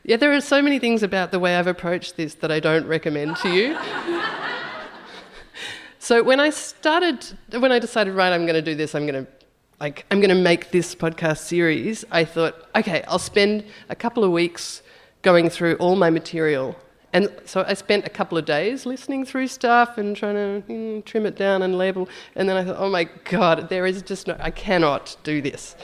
yeah, 0.05 0.16
there 0.16 0.33
are 0.33 0.41
so 0.41 0.62
many 0.62 0.79
things 0.79 1.03
about 1.03 1.33
the 1.33 1.39
way 1.39 1.57
I've 1.57 1.66
approached 1.66 2.16
this 2.16 2.35
that 2.35 2.53
I 2.53 2.61
don't 2.61 2.87
recommend 2.87 3.37
to 3.39 3.49
you. 3.49 3.76
so 5.99 6.22
when 6.22 6.39
I 6.39 6.51
started, 6.51 7.26
when 7.51 7.72
I 7.72 7.79
decided, 7.79 8.14
right, 8.14 8.33
I'm 8.33 8.43
going 8.43 8.55
to 8.55 8.62
do 8.62 8.74
this, 8.74 8.95
I'm 8.95 9.07
going 9.07 9.26
to 9.26 9.33
like 9.81 10.05
I'm 10.11 10.20
going 10.20 10.35
to 10.35 10.43
make 10.43 10.72
this 10.72 10.95
podcast 10.95 11.39
series, 11.39 12.05
I 12.11 12.24
thought, 12.24 12.68
okay, 12.74 13.05
I'll 13.07 13.18
spend 13.18 13.64
a 13.89 13.95
couple 13.95 14.24
of 14.24 14.33
weeks 14.33 14.83
going 15.22 15.51
through 15.51 15.76
all 15.76 15.95
my 15.95 16.11
material. 16.11 16.76
And 17.13 17.31
so 17.47 17.65
I 17.67 17.75
spent 17.75 18.07
a 18.07 18.11
couple 18.11 18.37
of 18.37 18.45
days 18.45 18.85
listening 18.85 19.25
through 19.25 19.49
stuff 19.49 19.97
and 19.97 20.15
trying 20.15 20.63
to 20.63 21.03
trim 21.03 21.25
it 21.25 21.37
down 21.37 21.63
and 21.63 21.79
label. 21.79 22.09
And 22.37 22.49
then 22.49 22.57
I 22.57 22.65
thought, 22.65 22.77
oh 22.79 22.91
my 22.91 23.05
God, 23.25 23.69
there 23.69 23.87
is 23.87 24.03
just 24.03 24.27
no, 24.27 24.37
I 24.39 24.51
cannot 24.51 25.17
do 25.25 25.41
this. 25.41 25.75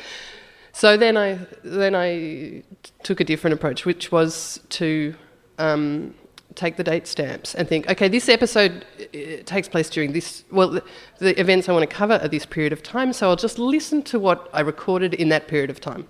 So 0.73 0.97
then 0.97 1.17
I, 1.17 1.39
then 1.63 1.95
I 1.95 2.63
took 3.03 3.21
a 3.21 3.25
different 3.25 3.55
approach, 3.55 3.87
which 3.87 4.13
was 4.13 4.61
to, 4.71 5.15
um, 5.59 6.15
take 6.55 6.77
the 6.77 6.85
date 6.85 7.07
stamps 7.07 7.55
and 7.55 7.69
think, 7.69 7.89
okay, 7.91 8.09
this 8.09 8.29
episode 8.29 8.85
uh, 9.01 9.43
takes 9.45 9.69
place 9.69 9.91
during 9.91 10.13
this, 10.13 10.45
well, 10.51 10.71
the, 10.71 10.85
the 11.19 11.41
events 11.41 11.69
I 11.69 11.73
want 11.73 11.89
to 11.89 11.95
cover 11.95 12.15
are 12.15 12.29
this 12.29 12.47
period 12.47 12.73
of 12.73 12.83
time, 12.83 13.13
so 13.13 13.29
I'll 13.29 13.37
just 13.37 13.59
listen 13.59 14.03
to 14.03 14.19
what 14.19 14.49
I 14.53 14.61
recorded 14.61 15.15
in 15.15 15.29
that 15.31 15.49
period 15.49 15.71
of 15.71 15.81
time. 15.81 16.07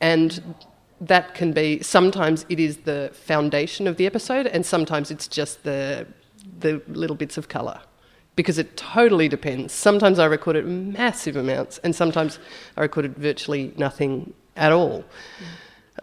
And 0.00 0.56
that 1.06 1.34
can 1.34 1.52
be, 1.52 1.82
sometimes 1.82 2.46
it 2.48 2.58
is 2.58 2.78
the 2.78 3.10
foundation 3.12 3.86
of 3.86 3.96
the 3.96 4.06
episode, 4.06 4.46
and 4.46 4.64
sometimes 4.64 5.10
it's 5.10 5.28
just 5.28 5.64
the, 5.64 6.06
the 6.60 6.80
little 6.88 7.16
bits 7.16 7.36
of 7.36 7.48
colour. 7.48 7.80
Because 8.34 8.56
it 8.56 8.76
totally 8.78 9.28
depends. 9.28 9.74
Sometimes 9.74 10.18
I 10.18 10.24
recorded 10.24 10.66
massive 10.66 11.36
amounts, 11.36 11.78
and 11.78 11.94
sometimes 11.94 12.38
I 12.76 12.80
recorded 12.80 13.16
virtually 13.16 13.74
nothing 13.76 14.32
at 14.56 14.72
all. 14.72 15.04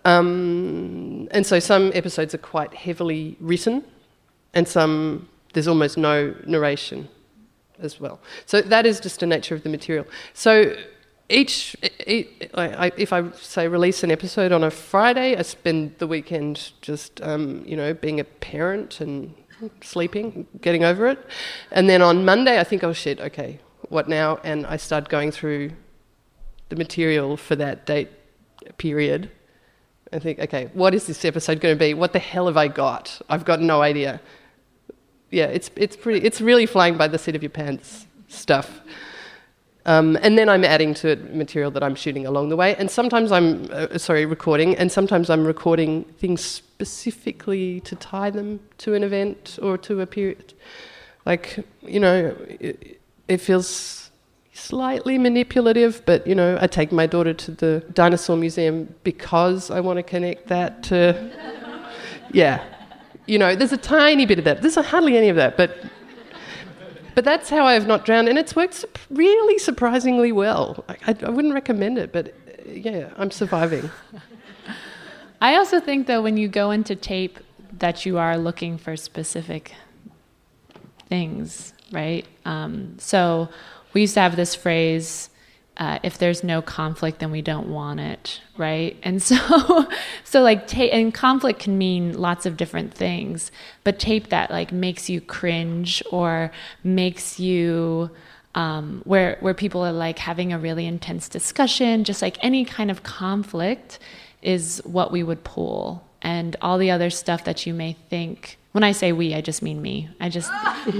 Um, 0.05 1.27
and 1.31 1.45
so 1.45 1.59
some 1.59 1.91
episodes 1.95 2.35
are 2.35 2.39
quite 2.39 2.73
heavily 2.73 3.35
written, 3.39 3.83
and 4.53 4.67
some 4.67 5.27
there's 5.53 5.67
almost 5.67 5.97
no 5.97 6.35
narration 6.45 7.09
as 7.79 7.99
well. 7.99 8.19
So 8.45 8.61
that 8.61 8.85
is 8.85 8.99
just 8.99 9.19
the 9.19 9.25
nature 9.25 9.55
of 9.55 9.63
the 9.63 9.69
material. 9.69 10.05
So 10.33 10.75
each, 11.29 11.75
each 12.09 12.49
I, 12.53 12.87
I, 12.87 12.91
if 12.97 13.13
I 13.13 13.31
say 13.31 13.67
release 13.67 14.03
an 14.03 14.11
episode 14.11 14.51
on 14.51 14.63
a 14.63 14.71
Friday, 14.71 15.35
I 15.35 15.41
spend 15.43 15.95
the 15.99 16.07
weekend 16.07 16.71
just 16.81 17.21
um, 17.21 17.63
you 17.65 17.75
know 17.75 17.93
being 17.93 18.19
a 18.19 18.23
parent 18.23 19.01
and 19.01 19.33
sleeping, 19.81 20.47
getting 20.61 20.83
over 20.83 21.07
it, 21.07 21.25
and 21.71 21.89
then 21.89 22.01
on 22.01 22.25
Monday 22.25 22.59
I 22.59 22.63
think, 22.63 22.83
oh 22.83 22.93
shit, 22.93 23.19
okay, 23.19 23.59
what 23.89 24.07
now? 24.07 24.39
And 24.43 24.65
I 24.65 24.77
start 24.77 25.09
going 25.09 25.31
through 25.31 25.71
the 26.69 26.75
material 26.75 27.35
for 27.37 27.55
that 27.55 27.85
date 27.85 28.09
period 28.77 29.31
and 30.11 30.21
think, 30.21 30.39
okay, 30.39 30.69
what 30.73 30.93
is 30.93 31.07
this 31.07 31.23
episode 31.25 31.59
going 31.59 31.75
to 31.75 31.79
be? 31.79 31.93
What 31.93 32.13
the 32.13 32.19
hell 32.19 32.47
have 32.47 32.57
I 32.57 32.67
got? 32.67 33.21
I've 33.29 33.45
got 33.45 33.61
no 33.61 33.81
idea. 33.81 34.21
Yeah, 35.31 35.45
it's 35.45 35.69
it's 35.75 35.95
pretty. 35.95 36.25
It's 36.25 36.41
really 36.41 36.65
flying 36.65 36.97
by 36.97 37.07
the 37.07 37.19
seat 37.19 37.35
of 37.35 37.43
your 37.43 37.51
pants 37.51 38.07
stuff. 38.27 38.81
Um, 39.89 40.19
and 40.21 40.37
then 40.37 40.49
I'm 40.49 40.63
adding 40.63 40.93
to 41.01 41.09
it 41.09 41.33
material 41.33 41.71
that 41.71 41.81
I'm 41.81 41.95
shooting 41.95 42.27
along 42.27 42.49
the 42.49 42.55
way. 42.55 42.75
And 42.75 42.91
sometimes 42.91 43.31
I'm, 43.31 43.67
uh, 43.71 43.97
sorry, 43.97 44.23
recording, 44.23 44.75
and 44.75 44.91
sometimes 44.91 45.31
I'm 45.31 45.43
recording 45.43 46.03
things 46.19 46.41
specifically 46.41 47.79
to 47.81 47.95
tie 47.95 48.29
them 48.29 48.59
to 48.77 48.93
an 48.93 49.03
event 49.03 49.57
or 49.63 49.79
to 49.79 50.01
a 50.01 50.05
period. 50.05 50.53
Like, 51.25 51.65
you 51.81 51.99
know, 51.99 52.35
it, 52.59 53.01
it 53.27 53.37
feels 53.37 54.11
slightly 54.53 55.17
manipulative, 55.17 56.03
but 56.05 56.27
you 56.27 56.35
know, 56.35 56.59
I 56.61 56.67
take 56.67 56.91
my 56.91 57.07
daughter 57.07 57.33
to 57.33 57.51
the 57.51 57.83
dinosaur 57.91 58.37
museum 58.37 58.93
because 59.03 59.71
I 59.71 59.79
want 59.79 59.97
to 59.97 60.03
connect 60.03 60.49
that 60.49 60.83
to, 60.83 61.31
yeah, 62.31 62.63
you 63.25 63.39
know, 63.39 63.55
there's 63.55 63.73
a 63.73 63.77
tiny 63.77 64.27
bit 64.27 64.37
of 64.37 64.45
that. 64.45 64.61
There's 64.61 64.75
hardly 64.75 65.17
any 65.17 65.29
of 65.29 65.35
that, 65.37 65.57
but 65.57 65.75
but 67.19 67.25
that's 67.25 67.49
how 67.49 67.65
I 67.65 67.73
have 67.73 67.85
not 67.85 68.05
drowned, 68.05 68.29
and 68.29 68.37
it's 68.37 68.55
worked 68.55 68.85
really 69.09 69.59
surprisingly 69.59 70.31
well. 70.31 70.85
I, 70.87 71.13
I 71.21 71.29
wouldn't 71.29 71.53
recommend 71.53 71.97
it, 71.97 72.13
but 72.13 72.33
yeah, 72.65 73.09
I'm 73.17 73.29
surviving. 73.29 73.91
I 75.41 75.55
also 75.55 75.81
think 75.81 76.07
though, 76.07 76.21
when 76.21 76.37
you 76.37 76.47
go 76.47 76.71
into 76.71 76.95
tape, 76.95 77.37
that 77.73 78.05
you 78.05 78.17
are 78.17 78.37
looking 78.37 78.77
for 78.77 78.95
specific 78.95 79.73
things, 81.09 81.73
right? 81.91 82.25
Um, 82.45 82.95
so 82.99 83.49
we 83.91 83.99
used 83.99 84.13
to 84.13 84.21
have 84.21 84.37
this 84.37 84.55
phrase 84.55 85.29
uh, 85.79 85.97
if 86.03 86.17
there's 86.17 86.43
no 86.43 86.61
conflict 86.61 87.19
then 87.19 87.31
we 87.31 87.41
don't 87.41 87.67
want 87.67 87.99
it 87.99 88.41
right? 88.57 88.97
And 89.03 89.21
so 89.21 89.87
so 90.23 90.41
like 90.41 90.77
and 90.77 91.13
conflict 91.13 91.59
can 91.59 91.77
mean 91.77 92.17
lots 92.17 92.45
of 92.45 92.57
different 92.57 92.93
things 92.93 93.51
but 93.83 93.99
tape 93.99 94.29
that 94.29 94.51
like 94.51 94.71
makes 94.71 95.09
you 95.09 95.21
cringe 95.21 96.03
or 96.11 96.51
makes 96.83 97.39
you 97.39 98.11
um, 98.55 99.01
where 99.05 99.37
where 99.41 99.53
people 99.53 99.85
are 99.85 99.91
like 99.91 100.19
having 100.19 100.51
a 100.51 100.59
really 100.59 100.85
intense 100.85 101.29
discussion 101.29 102.03
just 102.03 102.21
like 102.21 102.37
any 102.43 102.65
kind 102.65 102.91
of 102.91 103.03
conflict 103.03 103.99
is 104.41 104.81
what 104.85 105.11
we 105.11 105.23
would 105.23 105.43
pull. 105.43 106.03
And 106.21 106.55
all 106.61 106.77
the 106.77 106.91
other 106.91 107.09
stuff 107.09 107.43
that 107.45 107.65
you 107.65 107.73
may 107.73 107.93
think 107.93 108.57
when 108.71 108.83
I 108.83 108.91
say 108.91 109.11
we, 109.11 109.33
I 109.33 109.41
just 109.41 109.61
mean 109.61 109.81
me. 109.81 110.09
I 110.19 110.29
just 110.29 110.51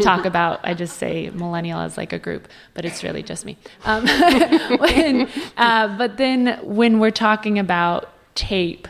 talk 0.02 0.26
about, 0.26 0.60
I 0.64 0.74
just 0.74 0.98
say 0.98 1.30
millennial 1.30 1.80
as 1.80 1.98
like 1.98 2.14
a 2.14 2.20
group, 2.20 2.48
but 2.74 2.84
it's 2.84 3.04
really 3.04 3.22
just 3.22 3.46
me. 3.46 3.58
Um, 3.86 4.08
when, 4.80 5.30
uh, 5.56 5.96
but 5.98 6.18
then 6.18 6.60
when 6.64 7.00
we're 7.00 7.12
talking 7.12 7.60
about 7.60 8.10
tape 8.34 8.88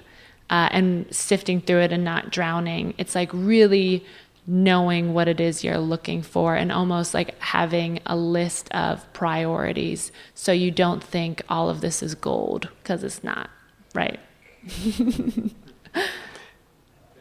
uh, 0.49 0.69
and 0.71 1.13
sifting 1.13 1.59
through 1.59 1.81
it 1.81 1.91
and 1.91 2.05
not 2.05 2.31
drowning, 2.31 2.93
it's 2.97 3.15
like 3.15 3.29
really 3.33 4.05
knowing 4.47 5.13
what 5.13 5.27
it 5.27 5.39
is 5.39 5.63
you're 5.63 5.77
looking 5.77 6.21
for 6.21 6.55
and 6.55 6.71
almost 6.71 7.13
like 7.13 7.37
having 7.39 7.99
a 8.05 8.15
list 8.15 8.71
of 8.71 9.11
priorities 9.13 10.11
so 10.33 10.51
you 10.51 10.71
don't 10.71 11.03
think 11.03 11.43
all 11.49 11.69
of 11.69 11.81
this 11.81 12.01
is 12.01 12.15
gold 12.15 12.69
because 12.81 13.03
it's 13.03 13.23
not, 13.23 13.49
right? 13.93 14.19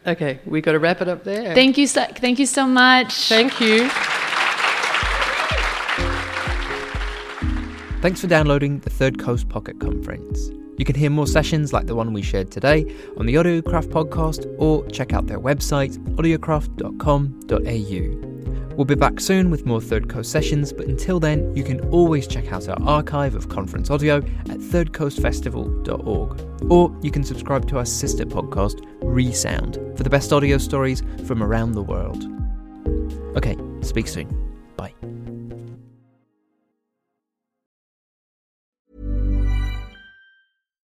Okay, 0.08 0.40
we 0.46 0.62
got 0.62 0.72
to 0.72 0.78
wrap 0.78 1.02
it 1.02 1.08
up 1.08 1.24
there. 1.24 1.54
Thank 1.54 1.76
you 1.76 1.86
so, 1.86 2.04
thank 2.16 2.38
you 2.38 2.46
so 2.46 2.66
much. 2.66 3.28
Thank 3.28 3.60
you. 3.60 3.90
Thanks 8.00 8.20
for 8.20 8.26
downloading 8.26 8.78
the 8.80 8.90
Third 8.90 9.18
Coast 9.18 9.48
Pocket 9.48 9.80
Conference. 9.80 10.50
You 10.78 10.84
can 10.84 10.94
hear 10.94 11.10
more 11.10 11.26
sessions 11.26 11.72
like 11.72 11.86
the 11.86 11.96
one 11.96 12.12
we 12.12 12.22
shared 12.22 12.50
today 12.50 12.86
on 13.18 13.26
the 13.26 13.34
Audiocraft 13.34 13.88
podcast 13.88 14.46
or 14.58 14.86
check 14.86 15.12
out 15.12 15.26
their 15.26 15.40
website, 15.40 15.98
audiocraft.com.au. 16.14 18.27
We'll 18.78 18.84
be 18.84 18.94
back 18.94 19.18
soon 19.18 19.50
with 19.50 19.66
more 19.66 19.80
Third 19.80 20.08
Coast 20.08 20.30
sessions, 20.30 20.72
but 20.72 20.86
until 20.86 21.18
then, 21.18 21.52
you 21.56 21.64
can 21.64 21.80
always 21.90 22.28
check 22.28 22.52
out 22.52 22.68
our 22.68 22.80
archive 22.82 23.34
of 23.34 23.48
conference 23.48 23.90
audio 23.90 24.18
at 24.18 24.58
thirdcoastfestival.org. 24.58 26.70
Or 26.70 26.96
you 27.02 27.10
can 27.10 27.24
subscribe 27.24 27.66
to 27.70 27.78
our 27.78 27.84
sister 27.84 28.24
podcast, 28.24 28.86
Resound, 29.02 29.80
for 29.96 30.04
the 30.04 30.10
best 30.10 30.32
audio 30.32 30.58
stories 30.58 31.02
from 31.26 31.42
around 31.42 31.72
the 31.72 31.82
world. 31.82 32.24
Okay, 33.36 33.56
speak 33.80 34.06
soon. 34.06 34.28
Bye. 34.76 34.94